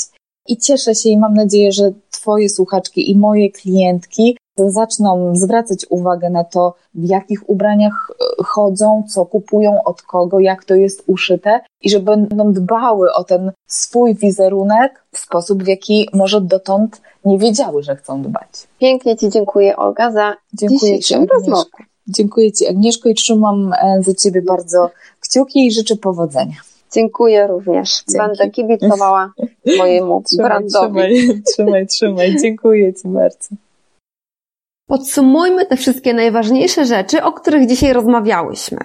i 0.47 0.57
cieszę 0.57 0.95
się 0.95 1.09
i 1.09 1.17
mam 1.17 1.33
nadzieję, 1.33 1.71
że 1.71 1.91
Twoje 2.11 2.49
słuchaczki 2.49 3.11
i 3.11 3.17
moje 3.17 3.51
klientki 3.51 4.37
zaczną 4.57 5.35
zwracać 5.35 5.85
uwagę 5.89 6.29
na 6.29 6.43
to, 6.43 6.73
w 6.93 7.09
jakich 7.09 7.49
ubraniach 7.49 8.11
e, 8.11 8.43
chodzą, 8.43 9.03
co 9.09 9.25
kupują, 9.25 9.83
od 9.83 10.01
kogo, 10.01 10.39
jak 10.39 10.65
to 10.65 10.75
jest 10.75 11.03
uszyte 11.07 11.59
i 11.81 11.89
że 11.89 11.99
będą 11.99 12.53
dbały 12.53 13.13
o 13.13 13.23
ten 13.23 13.51
swój 13.67 14.15
wizerunek 14.15 15.03
w 15.11 15.17
sposób, 15.17 15.63
w 15.63 15.67
jaki 15.67 16.09
może 16.13 16.41
dotąd 16.41 17.01
nie 17.25 17.37
wiedziały, 17.37 17.83
że 17.83 17.95
chcą 17.95 18.21
dbać. 18.21 18.67
Pięknie 18.79 19.17
Ci 19.17 19.29
dziękuję, 19.29 19.77
Olga, 19.77 20.11
za 20.11 20.35
Dziękuję 20.53 20.79
dzisiejszą 20.79 21.25
rozmowę. 21.25 21.69
Dziękuję 22.07 22.51
Ci, 22.51 22.67
Agnieszko, 22.67 23.09
i 23.09 23.15
trzymam 23.15 23.73
e, 23.73 24.03
za 24.03 24.13
Ciebie 24.13 24.41
bardzo 24.41 24.89
kciuki 25.19 25.67
i 25.67 25.71
życzę 25.71 25.95
powodzenia. 25.95 26.55
Dziękuję 26.93 27.47
również. 27.47 28.03
Dzięki. 28.09 28.27
Będę 28.27 28.49
kibicowała 28.49 29.33
mojemu 29.77 30.23
brandowi. 30.37 30.71
trzymaj, 30.71 31.41
trzymaj, 31.53 31.87
trzymaj. 31.87 32.35
Dziękuję 32.41 32.93
Ci 32.93 33.07
bardzo. 33.07 33.64
Podsumujmy 34.87 35.65
te 35.65 35.77
wszystkie 35.77 36.13
najważniejsze 36.13 36.85
rzeczy, 36.85 37.23
o 37.23 37.31
których 37.31 37.67
dzisiaj 37.67 37.93
rozmawiałyśmy. 37.93 38.77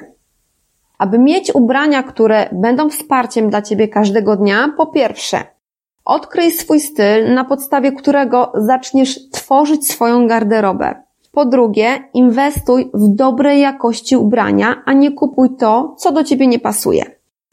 Aby 0.98 1.18
mieć 1.18 1.54
ubrania, 1.54 2.02
które 2.02 2.48
będą 2.52 2.90
wsparciem 2.90 3.50
dla 3.50 3.62
Ciebie 3.62 3.88
każdego 3.88 4.36
dnia, 4.36 4.72
po 4.76 4.86
pierwsze, 4.86 5.42
odkryj 6.04 6.50
swój 6.50 6.80
styl, 6.80 7.34
na 7.34 7.44
podstawie 7.44 7.92
którego 7.92 8.52
zaczniesz 8.54 9.30
tworzyć 9.30 9.88
swoją 9.88 10.26
garderobę. 10.26 10.94
Po 11.32 11.44
drugie, 11.44 11.98
inwestuj 12.14 12.90
w 12.94 13.14
dobrej 13.14 13.60
jakości 13.60 14.16
ubrania, 14.16 14.82
a 14.86 14.92
nie 14.92 15.12
kupuj 15.12 15.48
to, 15.58 15.94
co 15.98 16.12
do 16.12 16.24
Ciebie 16.24 16.46
nie 16.46 16.58
pasuje. 16.58 17.04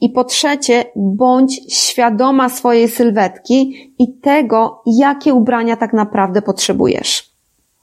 I 0.02 0.10
po 0.10 0.24
trzecie, 0.24 0.84
bądź 0.96 1.74
świadoma 1.74 2.50
swojej 2.50 2.88
sylwetki 2.88 3.94
i 4.00 4.20
tego, 4.20 4.82
jakie 4.86 5.34
ubrania 5.34 5.78
tak 5.78 5.94
naprawdę 5.94 6.42
potrzebujesz. 6.42 7.37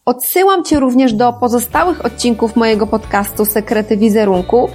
Odsyłam 0.07 0.65
Cię 0.65 0.81
również 0.81 1.13
do 1.13 1.33
pozostałych 1.33 2.05
odcinków 2.05 2.57
mojego 2.57 2.87
podcastu 2.87 3.45
Sekrety 3.45 3.97
Wizerunku, 3.97 4.69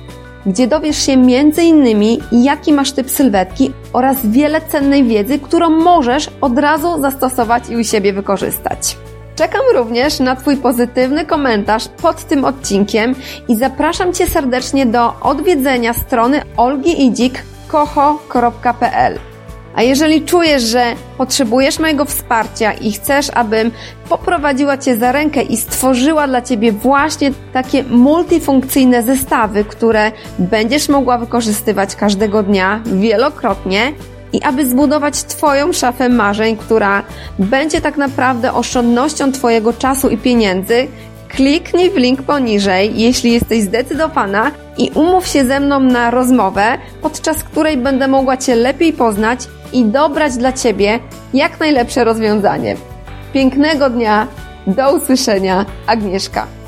gdzie 0.45 0.67
dowiesz 0.67 1.05
się 1.05 1.11
m.in. 1.11 2.19
jaki 2.31 2.73
masz 2.73 2.91
typ 2.91 3.09
sylwetki 3.09 3.71
oraz 3.93 4.25
wiele 4.25 4.61
cennej 4.61 5.03
wiedzy, 5.03 5.39
którą 5.39 5.69
możesz 5.69 6.29
od 6.41 6.59
razu 6.59 7.01
zastosować 7.01 7.69
i 7.69 7.77
u 7.77 7.83
siebie 7.83 8.13
wykorzystać. 8.13 8.97
Czekam 9.35 9.61
również 9.75 10.19
na 10.19 10.35
Twój 10.35 10.57
pozytywny 10.57 11.25
komentarz 11.25 11.87
pod 11.87 12.23
tym 12.23 12.45
odcinkiem 12.45 13.15
i 13.47 13.55
zapraszam 13.55 14.13
Cię 14.13 14.27
serdecznie 14.27 14.85
do 14.85 15.13
odwiedzenia 15.21 15.93
strony 15.93 16.41
olgiidzik.koho.pl. 16.57 19.28
A 19.75 19.81
jeżeli 19.81 20.21
czujesz, 20.21 20.63
że 20.63 20.93
potrzebujesz 21.17 21.79
mojego 21.79 22.05
wsparcia 22.05 22.73
i 22.73 22.91
chcesz, 22.91 23.27
abym 23.33 23.71
poprowadziła 24.09 24.77
Cię 24.77 24.97
za 24.97 25.11
rękę 25.11 25.41
i 25.41 25.57
stworzyła 25.57 26.27
dla 26.27 26.41
Ciebie 26.41 26.71
właśnie 26.71 27.31
takie 27.53 27.83
multifunkcyjne 27.83 29.03
zestawy, 29.03 29.63
które 29.63 30.11
będziesz 30.39 30.89
mogła 30.89 31.17
wykorzystywać 31.17 31.95
każdego 31.95 32.43
dnia 32.43 32.81
wielokrotnie, 32.85 33.93
i 34.33 34.43
aby 34.43 34.65
zbudować 34.65 35.23
Twoją 35.23 35.73
szafę 35.73 36.09
marzeń, 36.09 36.57
która 36.57 37.03
będzie 37.39 37.81
tak 37.81 37.97
naprawdę 37.97 38.53
oszczędnością 38.53 39.31
Twojego 39.31 39.73
czasu 39.73 40.09
i 40.09 40.17
pieniędzy, 40.17 40.87
kliknij 41.29 41.89
w 41.89 41.95
link 41.95 42.21
poniżej, 42.21 42.91
jeśli 42.95 43.31
jesteś 43.31 43.61
zdecydowana 43.61 44.51
i 44.77 44.91
umów 44.95 45.27
się 45.27 45.45
ze 45.45 45.59
mną 45.59 45.79
na 45.79 46.11
rozmowę, 46.11 46.77
podczas 47.01 47.43
której 47.43 47.77
będę 47.77 48.07
mogła 48.07 48.37
Cię 48.37 48.55
lepiej 48.55 48.93
poznać 48.93 49.39
i 49.73 49.85
dobrać 49.85 50.37
dla 50.37 50.53
Ciebie 50.53 50.99
jak 51.33 51.59
najlepsze 51.59 52.03
rozwiązanie. 52.03 52.75
Pięknego 53.33 53.89
dnia, 53.89 54.27
do 54.67 54.95
usłyszenia, 54.95 55.65
Agnieszka. 55.87 56.58